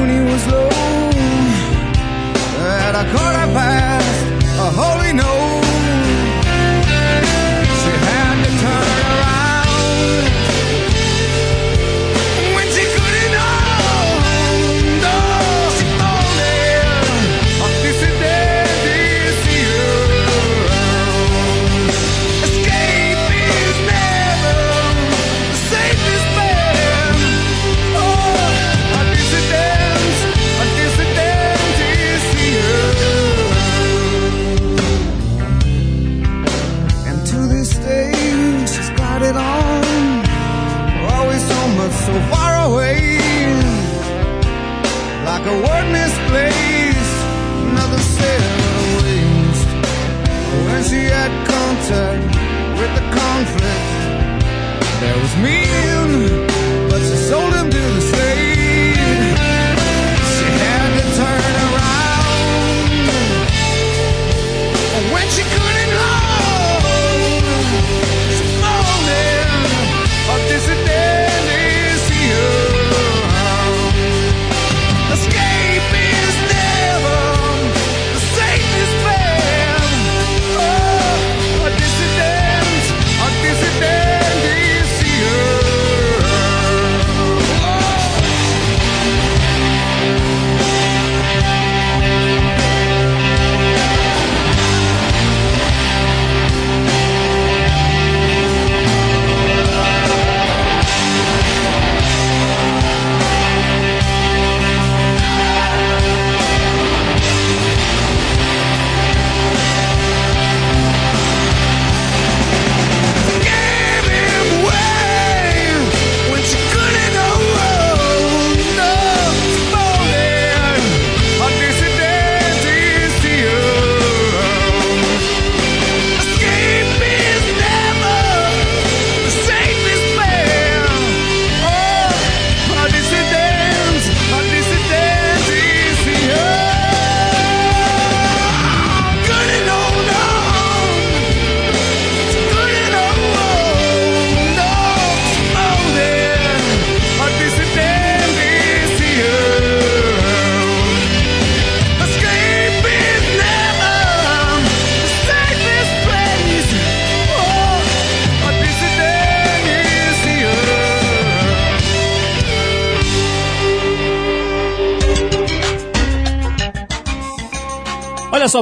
Soon 0.00 0.08
he 0.08 0.20
was 0.20 0.46
low. 0.46 0.68
At 2.86 2.94
a 3.02 3.04
quarter 3.12 3.46
past, 3.56 4.20
a 4.58 4.68
holy 4.80 5.12
no. 5.12 5.49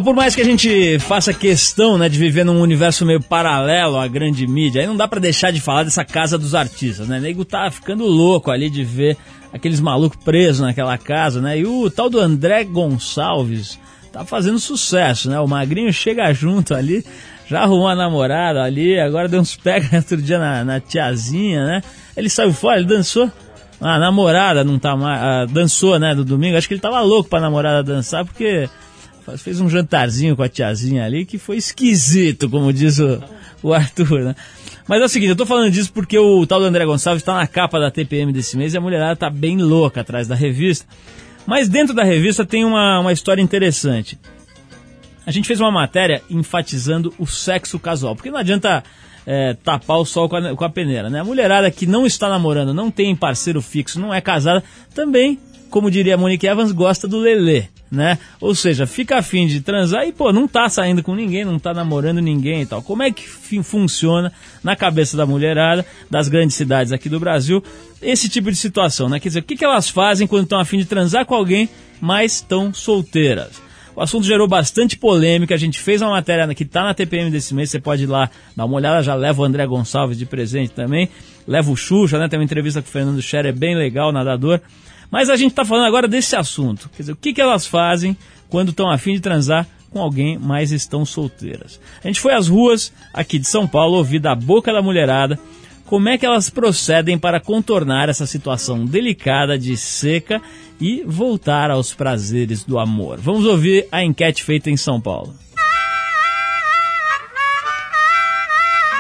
Por 0.03 0.15
mais 0.15 0.35
que 0.35 0.41
a 0.41 0.45
gente 0.45 0.99
faça 0.99 1.33
questão 1.33 1.97
né, 1.97 2.09
de 2.09 2.19
viver 2.19 2.45
num 2.45 2.61
universo 2.61 3.07
meio 3.07 3.23
paralelo 3.23 3.97
à 3.97 4.07
grande 4.07 4.47
mídia, 4.47 4.81
aí 4.81 4.87
não 4.87 4.97
dá 4.97 5.09
pra 5.09 5.21
deixar 5.21 5.51
de 5.51 5.61
falar 5.61 5.85
dessa 5.85 6.05
casa 6.05 6.37
dos 6.37 6.55
artistas, 6.55 7.09
né? 7.09 7.19
O 7.19 7.21
nego 7.21 7.45
tá 7.45 7.71
ficando 7.71 8.05
louco 8.05 8.51
ali 8.51 8.69
de 8.69 8.85
ver 8.85 9.17
aqueles 9.53 9.81
malucos 9.81 10.23
presos 10.23 10.61
naquela 10.61 10.99
casa, 10.99 11.41
né? 11.41 11.59
E 11.59 11.67
o 11.67 11.91
tal 11.91 12.11
do 12.11 12.21
André 12.21 12.65
Gonçalves 12.65 13.79
tá 14.13 14.25
fazendo 14.25 14.59
sucesso, 14.59 15.31
né? 15.31 15.41
O 15.41 15.47
Magrinho 15.47 15.93
chega 15.93 16.33
junto 16.33 16.75
ali, 16.75 17.05
já 17.47 17.63
arrumou 17.63 17.89
a 17.89 17.95
namorada 17.95 18.63
ali, 18.63 18.99
agora 18.99 19.29
deu 19.29 19.41
uns 19.41 19.57
pega 19.57 19.89
outro 19.97 20.21
dia 20.21 20.39
na, 20.39 20.65
na 20.65 20.81
tiazinha, 20.81 21.65
né? 21.65 21.83
Ele 22.17 22.29
saiu 22.29 22.53
fora, 22.53 22.79
ele 22.79 22.89
dançou. 22.89 23.31
A 23.81 23.99
namorada 23.99 24.65
não 24.65 24.79
tá 24.79 24.97
mais. 24.97 25.21
ah, 25.23 25.47
dançou, 25.49 25.99
né, 26.01 26.15
do 26.15 26.25
domingo. 26.25 26.57
Acho 26.57 26.67
que 26.67 26.75
ele 26.75 26.81
tava 26.81 27.01
louco 27.01 27.31
pra 27.31 27.41
namorada 27.41 27.83
dançar, 27.83 28.25
porque 28.25 28.69
fez 29.37 29.61
um 29.61 29.69
jantarzinho 29.69 30.37
com 30.37 30.43
a 30.43 30.49
tiazinha 30.49 31.05
ali 31.05 31.27
que 31.27 31.39
foi 31.39 31.57
esquisito, 31.57 32.49
como 32.49 32.73
diz 32.73 32.99
o, 32.99 33.23
o 33.63 33.75
Arthur, 33.75 34.21
né? 34.21 34.37
Mas 34.87 35.03
é 35.03 35.05
o 35.05 35.09
seguinte, 35.09 35.31
eu 35.31 35.37
tô 35.37 35.45
falando 35.45 35.71
disso 35.71 35.93
porque 35.93 36.19
o 36.19 36.47
tal 36.47 36.61
do 36.61 36.67
André 36.67 36.87
Gonçalves 36.87 37.23
tá 37.23 37.35
na 37.35 37.47
capa 37.47 37.79
da 37.79 37.91
TPM 37.91 38.33
desse 38.33 38.57
mês 38.57 38.73
e 38.73 38.79
a 38.79 38.81
mulherada 38.81 39.15
tá 39.15 39.29
bem 39.29 39.59
louca 39.59 40.01
atrás 40.01 40.27
da 40.27 40.35
revista. 40.35 40.87
Mas 41.47 41.69
dentro 41.69 41.95
da 41.95 42.05
revista 42.05 42.45
tem 42.45 42.65
uma, 42.65 43.01
uma 43.01 43.13
história 43.13 43.43
interessante. 43.43 44.19
A 45.27 45.31
gente 45.31 45.47
fez 45.47 45.61
uma 45.61 45.71
matéria 45.71 46.23
enfatizando 46.31 47.13
o 47.19 47.27
sexo 47.27 47.79
casual, 47.79 48.17
porque 48.17 48.31
não 48.31 48.39
adianta 48.39 48.83
é, 49.27 49.53
tapar 49.63 49.99
o 49.99 50.07
sol 50.07 50.27
com 50.27 50.37
a, 50.37 50.57
com 50.57 50.65
a 50.65 50.71
peneira, 50.71 51.11
né? 51.11 51.21
A 51.21 51.25
mulherada 51.25 51.71
que 51.71 51.87
não 51.87 52.07
está 52.07 52.31
namorando, 52.31 52.73
não 52.73 52.91
tem 52.91 53.15
parceiro 53.15 53.61
fixo, 53.61 54.01
não 54.01 54.13
é 54.13 54.23
casada, 54.23 54.65
também, 54.95 55.39
como 55.71 55.91
diria 55.91 56.17
Monique 56.17 56.47
Evans, 56.47 56.73
gosta 56.73 57.07
do 57.07 57.19
lelê, 57.19 57.65
né? 57.91 58.19
Ou 58.41 58.55
seja, 58.55 58.87
fica 58.87 59.19
afim 59.19 59.47
de 59.47 59.61
transar 59.61 60.07
e, 60.07 60.13
pô, 60.13 60.33
não 60.33 60.49
tá 60.49 60.69
saindo 60.69 61.03
com 61.03 61.15
ninguém, 61.15 61.45
não 61.45 61.59
tá 61.59 61.73
namorando 61.73 62.21
ninguém 62.21 62.63
e 62.63 62.67
tal. 62.67 62.83
Como 62.83 63.03
é 63.03 63.11
que 63.11 63.29
funciona 63.29 64.33
na 64.63 64.75
cabeça 64.75 65.17
da 65.17 65.27
mulherada 65.27 65.85
das 66.11 66.29
grandes 66.29 66.57
cidades 66.57 66.93
aqui 66.93 67.09
do 67.09 67.21
Brasil 67.21 67.63
esse 68.01 68.29
tipo 68.29 68.51
de 68.51 68.57
situação, 68.57 69.09
né? 69.09 69.19
Quer 69.21 69.29
dizer, 69.29 69.41
o 69.41 69.45
que, 69.45 69.57
que 69.57 69.65
elas 69.65 69.89
fazem 69.89 70.27
quando 70.27 70.45
estão 70.45 70.61
afim 70.61 70.79
de 70.79 70.85
transar 70.85 71.27
com 71.27 71.35
alguém, 71.35 71.69
mas 72.01 72.35
estão 72.35 72.73
solteiras? 72.73 73.69
O 73.99 74.01
assunto 74.01 74.25
gerou 74.25 74.47
bastante 74.47 74.97
polêmica. 74.97 75.57
A 75.57 75.59
gente 75.59 75.77
fez 75.77 76.01
uma 76.01 76.13
matéria 76.13 76.55
que 76.55 76.63
está 76.63 76.85
na 76.85 76.95
TPM 76.95 77.33
desse 77.33 77.53
mês. 77.53 77.69
Você 77.69 77.81
pode 77.81 78.05
ir 78.05 78.07
lá 78.07 78.31
dar 78.57 78.65
uma 78.65 78.77
olhada. 78.77 79.03
Já 79.03 79.17
leva 79.17 79.43
o 79.43 79.45
André 79.45 79.67
Gonçalves 79.67 80.17
de 80.17 80.25
presente 80.25 80.71
também. 80.71 81.09
Leva 81.49 81.69
o 81.69 81.77
Xuxa, 81.77 82.17
né? 82.17 82.29
Tem 82.29 82.39
uma 82.39 82.45
entrevista 82.45 82.81
com 82.81 82.87
o 82.87 82.93
Fernando 82.93 83.21
Scherer, 83.21 83.49
é 83.49 83.53
bem 83.53 83.75
legal, 83.77 84.13
nadador. 84.13 84.61
Mas 85.11 85.31
a 85.31 85.37
gente 85.37 85.51
está 85.51 85.65
falando 85.65 85.87
agora 85.87 86.07
desse 86.07 86.37
assunto. 86.37 86.91
Quer 86.91 87.03
dizer, 87.03 87.13
o 87.13 87.17
que, 87.17 87.33
que 87.33 87.41
elas 87.41 87.67
fazem 87.67 88.17
quando 88.49 88.71
estão 88.71 88.91
afim 88.91 89.15
de 89.15 89.21
transar 89.21 89.67
com 89.91 90.01
alguém, 90.01 90.39
mas 90.39 90.71
estão 90.71 91.05
solteiras? 91.05 91.81
A 92.03 92.07
gente 92.07 92.21
foi 92.21 92.35
às 92.35 92.49
ruas 92.49 92.93
aqui 93.13 93.39
de 93.39 93.47
São 93.47 93.67
Paulo, 93.67 93.97
ouvir 93.97 94.21
da 94.21 94.35
boca 94.35 94.73
da 94.73 94.83
mulherada 94.83 95.39
como 95.89 96.09
é 96.11 96.19
que 96.19 96.27
elas 96.27 96.51
procedem 96.51 97.19
para 97.19 97.41
contornar 97.41 98.11
essa 98.11 98.27
situação 98.27 98.85
delicada 98.85 99.59
de 99.59 99.75
seca 99.75 100.41
e 100.79 101.03
voltar 101.07 101.71
aos 101.71 101.95
prazeres 101.95 102.63
do 102.63 102.79
amor. 102.79 103.19
Vamos 103.19 103.47
ouvir 103.47 103.89
a 103.91 104.05
enquete 104.05 104.45
feita 104.45 104.71
em 104.71 104.77
São 104.77 105.01
Paulo. 105.01 105.35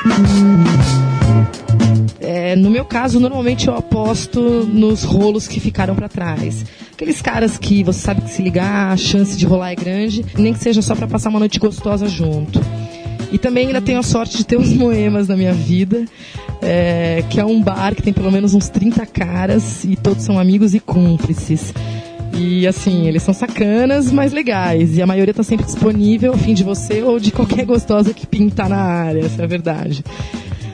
É, 2.31 2.55
no 2.55 2.69
meu 2.69 2.85
caso, 2.85 3.19
normalmente 3.19 3.69
eu 3.69 3.75
aposto 3.75 4.39
nos 4.67 5.03
rolos 5.03 5.49
que 5.49 5.59
ficaram 5.59 5.95
pra 5.95 6.11
trás. 6.11 6.63
Aqueles 6.93 7.23
caras 7.23 7.57
que 7.57 7.83
você 7.83 8.01
sabe 8.01 8.21
que 8.21 8.31
se 8.31 8.43
ligar, 8.43 8.93
a 8.93 8.97
chance 8.99 9.35
de 9.35 9.47
rolar 9.47 9.73
é 9.73 9.75
grande, 9.75 10.23
nem 10.37 10.53
que 10.53 10.59
seja 10.59 10.83
só 10.83 10.95
pra 10.95 11.07
passar 11.07 11.31
uma 11.31 11.39
noite 11.39 11.59
gostosa 11.59 12.07
junto. 12.07 12.61
E 13.33 13.39
também 13.39 13.69
ainda 13.69 13.81
tenho 13.81 13.99
a 13.99 14.03
sorte 14.03 14.37
de 14.37 14.45
ter 14.45 14.59
os 14.59 14.71
Moemas 14.75 15.27
na 15.27 15.39
minha 15.39 15.55
vida, 15.55 16.05
é, 16.61 17.25
que 17.31 17.41
é 17.41 17.47
um 17.47 17.63
bar 17.63 17.95
que 17.95 18.03
tem 18.03 18.13
pelo 18.13 18.31
menos 18.31 18.53
uns 18.53 18.69
30 18.69 19.07
caras 19.07 19.85
e 19.85 19.97
todos 19.97 20.23
são 20.23 20.39
amigos 20.39 20.75
e 20.75 20.81
cúmplices. 20.81 21.73
E 22.35 22.67
assim, 22.67 23.09
eles 23.09 23.23
são 23.23 23.33
sacanas, 23.33 24.13
mas 24.13 24.35
legais. 24.35 24.99
E 24.99 25.01
a 25.01 25.07
maioria 25.07 25.33
tá 25.33 25.43
sempre 25.43 25.65
disponível 25.65 26.35
a 26.35 26.37
fim 26.37 26.53
de 26.53 26.63
você 26.63 27.03
ou 27.03 27.19
de 27.19 27.33
qualquer 27.33 27.65
gostosa 27.65 28.13
que 28.13 28.27
pintar 28.27 28.69
na 28.69 28.83
área, 28.83 29.25
essa 29.25 29.41
é 29.41 29.45
a 29.47 29.49
verdade. 29.49 30.05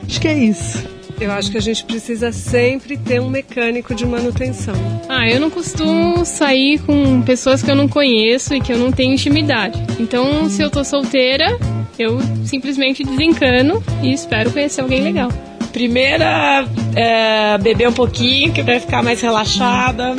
Acho 0.05 0.19
que 0.19 0.27
é 0.27 0.37
isso. 0.37 0.94
Eu 1.19 1.31
acho 1.31 1.49
que 1.49 1.57
a 1.57 1.61
gente 1.61 1.85
precisa 1.85 2.31
sempre 2.31 2.97
ter 2.97 3.21
um 3.21 3.29
mecânico 3.29 3.95
de 3.95 4.05
manutenção. 4.05 4.75
Ah, 5.07 5.29
eu 5.29 5.39
não 5.39 5.49
costumo 5.49 6.25
sair 6.25 6.79
com 6.79 7.21
pessoas 7.21 7.63
que 7.63 7.71
eu 7.71 7.75
não 7.75 7.87
conheço 7.87 8.53
e 8.53 8.59
que 8.59 8.71
eu 8.71 8.77
não 8.77 8.91
tenho 8.91 9.13
intimidade. 9.13 9.81
Então, 9.99 10.49
se 10.49 10.61
eu 10.61 10.69
tô 10.69 10.83
solteira, 10.83 11.57
eu 11.97 12.19
simplesmente 12.43 13.03
desencano 13.03 13.81
e 14.03 14.11
espero 14.11 14.51
conhecer 14.51 14.81
alguém 14.81 15.01
legal. 15.01 15.29
Primeira, 15.71 16.65
é, 16.95 17.57
beber 17.57 17.89
um 17.89 17.93
pouquinho, 17.93 18.51
que 18.51 18.61
vai 18.61 18.79
ficar 18.79 19.01
mais 19.01 19.21
relaxada. 19.21 20.15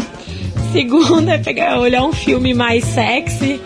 Segunda 0.73 1.35
é 1.35 1.39
pegar, 1.39 1.79
olhar 1.79 2.05
um 2.05 2.13
filme 2.13 2.53
mais 2.53 2.85
sexy. 2.85 3.61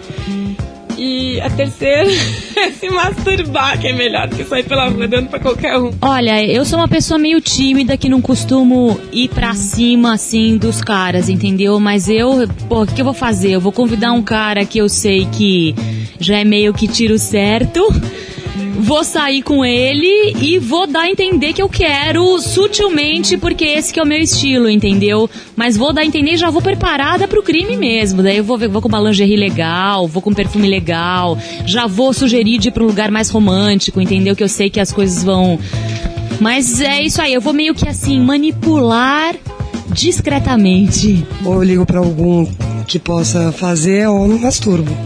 E 1.02 1.40
a 1.40 1.48
terceira 1.48 2.10
é 2.58 2.70
se 2.72 2.90
masturbar, 2.90 3.80
que 3.80 3.88
é 3.88 3.92
melhor 3.94 4.28
do 4.28 4.36
que 4.36 4.44
sair 4.44 4.64
pela 4.64 4.86
rua 4.86 5.08
dando 5.08 5.30
pra 5.30 5.40
qualquer 5.40 5.78
um. 5.78 5.90
Olha, 6.02 6.44
eu 6.44 6.62
sou 6.62 6.78
uma 6.78 6.88
pessoa 6.88 7.16
meio 7.16 7.40
tímida 7.40 7.96
que 7.96 8.06
não 8.06 8.20
costumo 8.20 9.00
ir 9.10 9.30
pra 9.30 9.54
cima 9.54 10.12
assim 10.12 10.58
dos 10.58 10.82
caras, 10.82 11.30
entendeu? 11.30 11.80
Mas 11.80 12.06
eu, 12.06 12.46
pô, 12.68 12.82
o 12.82 12.86
que, 12.86 12.96
que 12.96 13.00
eu 13.00 13.06
vou 13.06 13.14
fazer? 13.14 13.52
Eu 13.52 13.62
vou 13.62 13.72
convidar 13.72 14.12
um 14.12 14.22
cara 14.22 14.62
que 14.66 14.76
eu 14.76 14.90
sei 14.90 15.26
que 15.32 15.74
já 16.18 16.36
é 16.36 16.44
meio 16.44 16.74
que 16.74 16.86
tiro 16.86 17.18
certo. 17.18 17.80
Vou 18.82 19.04
sair 19.04 19.42
com 19.42 19.62
ele 19.62 20.34
e 20.40 20.58
vou 20.58 20.86
dar 20.86 21.02
a 21.02 21.10
entender 21.10 21.52
que 21.52 21.60
eu 21.60 21.68
quero 21.68 22.38
sutilmente, 22.40 23.36
porque 23.36 23.64
esse 23.64 23.92
que 23.92 24.00
é 24.00 24.02
o 24.02 24.06
meu 24.06 24.18
estilo, 24.18 24.70
entendeu? 24.70 25.28
Mas 25.54 25.76
vou 25.76 25.92
dar 25.92 26.00
a 26.00 26.04
entender 26.04 26.32
e 26.32 26.36
já 26.38 26.48
vou 26.48 26.62
preparada 26.62 27.28
pro 27.28 27.42
crime 27.42 27.76
mesmo. 27.76 28.22
Daí 28.22 28.38
eu 28.38 28.44
vou, 28.44 28.58
vou 28.58 28.80
com 28.80 28.88
uma 28.88 28.98
lingerie 28.98 29.36
legal, 29.36 30.08
vou 30.08 30.22
com 30.22 30.32
perfume 30.32 30.66
legal, 30.66 31.36
já 31.66 31.86
vou 31.86 32.14
sugerir 32.14 32.58
de 32.58 32.68
ir 32.68 32.70
pra 32.72 32.82
um 32.82 32.86
lugar 32.86 33.10
mais 33.10 33.28
romântico, 33.28 34.00
entendeu? 34.00 34.34
Que 34.34 34.42
eu 34.42 34.48
sei 34.48 34.70
que 34.70 34.80
as 34.80 34.90
coisas 34.90 35.22
vão. 35.22 35.58
Mas 36.40 36.80
é 36.80 37.02
isso 37.02 37.20
aí, 37.20 37.34
eu 37.34 37.40
vou 37.40 37.52
meio 37.52 37.74
que 37.74 37.86
assim, 37.86 38.18
manipular 38.18 39.34
discretamente. 39.92 41.22
Ou 41.44 41.56
eu 41.56 41.62
ligo 41.62 41.84
pra 41.84 41.98
algum 41.98 42.46
que 42.86 42.98
possa 42.98 43.52
fazer 43.52 44.08
ou 44.08 44.26
não 44.26 44.38
masturbo, 44.38 44.96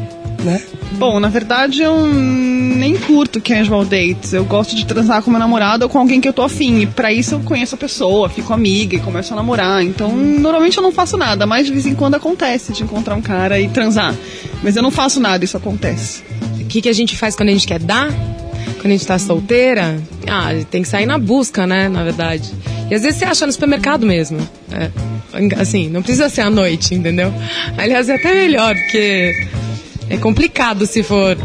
né? 0.45 0.63
Bom, 0.97 1.19
na 1.19 1.29
verdade 1.29 1.83
eu 1.83 2.07
nem 2.07 2.97
curto 2.97 3.41
casual 3.41 3.85
dates. 3.85 4.33
Eu 4.33 4.45
gosto 4.45 4.75
de 4.75 4.87
transar 4.87 5.23
com 5.23 5.31
meu 5.31 5.41
namorado 5.41 5.85
ou 5.85 5.89
com 5.89 5.99
alguém 5.99 6.21
que 6.21 6.29
eu 6.29 6.33
tô 6.33 6.43
afim. 6.43 6.81
E 6.81 6.87
pra 6.87 7.13
isso 7.13 7.35
eu 7.35 7.41
conheço 7.41 7.75
a 7.75 7.79
pessoa, 7.79 8.29
fico 8.29 8.53
amiga 8.53 8.97
e 8.97 9.01
começo 9.01 9.33
a 9.33 9.37
namorar. 9.37 9.83
Então, 9.83 10.15
normalmente 10.15 10.77
eu 10.77 10.83
não 10.83 10.93
faço 10.93 11.17
nada, 11.17 11.47
mas 11.47 11.67
de 11.67 11.73
vez 11.73 11.87
em 11.87 11.95
quando 11.95 12.15
acontece 12.15 12.73
de 12.73 12.83
encontrar 12.83 13.15
um 13.15 13.23
cara 13.23 13.61
e 13.61 13.69
transar. 13.69 14.15
Mas 14.63 14.77
eu 14.77 14.83
não 14.83 14.91
faço 14.91 15.21
nada, 15.21 15.45
isso 15.45 15.57
acontece. 15.57 16.23
O 16.61 16.65
que, 16.67 16.83
que 16.83 16.89
a 16.89 16.93
gente 16.93 17.17
faz 17.17 17.35
quando 17.35 17.49
a 17.49 17.53
gente 17.53 17.67
quer 17.67 17.81
dar? 17.81 18.09
Quando 18.81 18.87
a 18.87 18.91
gente 18.91 19.07
tá 19.07 19.19
solteira? 19.19 19.99
Ah, 20.29 20.51
tem 20.71 20.83
que 20.83 20.89
sair 20.89 21.07
na 21.07 21.19
busca, 21.19 21.67
né? 21.67 21.89
Na 21.89 22.03
verdade. 22.05 22.53
E 22.91 22.95
às 22.95 23.03
vezes 23.03 23.19
você 23.19 23.25
acha 23.25 23.47
no 23.47 23.53
supermercado 23.53 24.07
mesmo. 24.07 24.39
É, 24.71 24.91
assim, 25.59 25.89
não 25.89 26.03
precisa 26.03 26.29
ser 26.29 26.43
à 26.43 26.51
noite, 26.51 26.95
entendeu? 26.95 27.33
Aliás, 27.79 28.09
é 28.09 28.15
até 28.15 28.35
melhor, 28.35 28.75
porque 28.75 29.49
é 30.09 30.17
complicado 30.17 30.87
se 30.87 31.03
for 31.03 31.37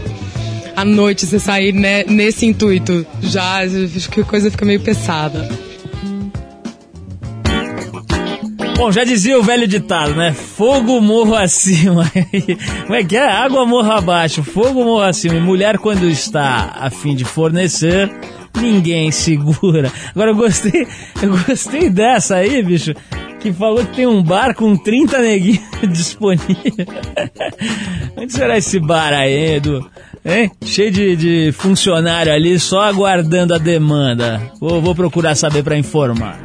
à 0.75 0.85
noite 0.85 1.25
você 1.25 1.39
sair 1.39 1.73
né, 1.73 2.03
nesse 2.05 2.45
intuito. 2.45 3.05
Já 3.21 3.63
acho 3.63 4.09
que 4.09 4.21
a 4.21 4.25
coisa 4.25 4.49
fica 4.49 4.65
meio 4.65 4.79
pesada. 4.79 5.47
Bom, 8.77 8.93
já 8.93 9.03
dizia 9.03 9.37
o 9.37 9.43
velho 9.43 9.67
ditado, 9.67 10.15
né? 10.15 10.31
Fogo 10.31 11.01
morro 11.01 11.35
acima. 11.35 12.09
Como 12.87 12.95
é 12.95 13.03
que 13.03 13.17
é? 13.17 13.29
Água 13.29 13.65
morro 13.65 13.91
abaixo, 13.91 14.41
fogo 14.41 14.85
morro 14.85 15.01
acima. 15.01 15.35
E 15.35 15.41
mulher, 15.41 15.77
quando 15.79 16.09
está 16.09 16.77
a 16.79 16.89
fim 16.89 17.13
de 17.13 17.25
fornecer, 17.25 18.09
ninguém 18.55 19.11
segura. 19.11 19.91
Agora 20.11 20.31
eu 20.31 20.35
gostei, 20.35 20.87
eu 21.21 21.37
gostei 21.45 21.89
dessa 21.89 22.37
aí, 22.37 22.63
bicho. 22.63 22.93
Que 23.39 23.53
falou 23.53 23.85
que 23.85 23.95
tem 23.95 24.05
um 24.05 24.21
bar 24.21 24.53
com 24.53 24.75
30 24.75 25.19
neguinhos 25.19 25.61
disponível. 25.89 26.85
Onde 28.17 28.33
será 28.33 28.57
esse 28.57 28.79
bar 28.79 29.13
aí, 29.13 29.55
Edu? 29.55 29.89
Hein? 30.25 30.51
Cheio 30.65 30.91
de, 30.91 31.15
de 31.15 31.51
funcionário 31.53 32.33
ali, 32.33 32.59
só 32.59 32.81
aguardando 32.81 33.53
a 33.53 33.57
demanda. 33.57 34.51
Vou, 34.59 34.81
vou 34.81 34.93
procurar 34.93 35.35
saber 35.35 35.63
para 35.63 35.77
informar. 35.77 36.39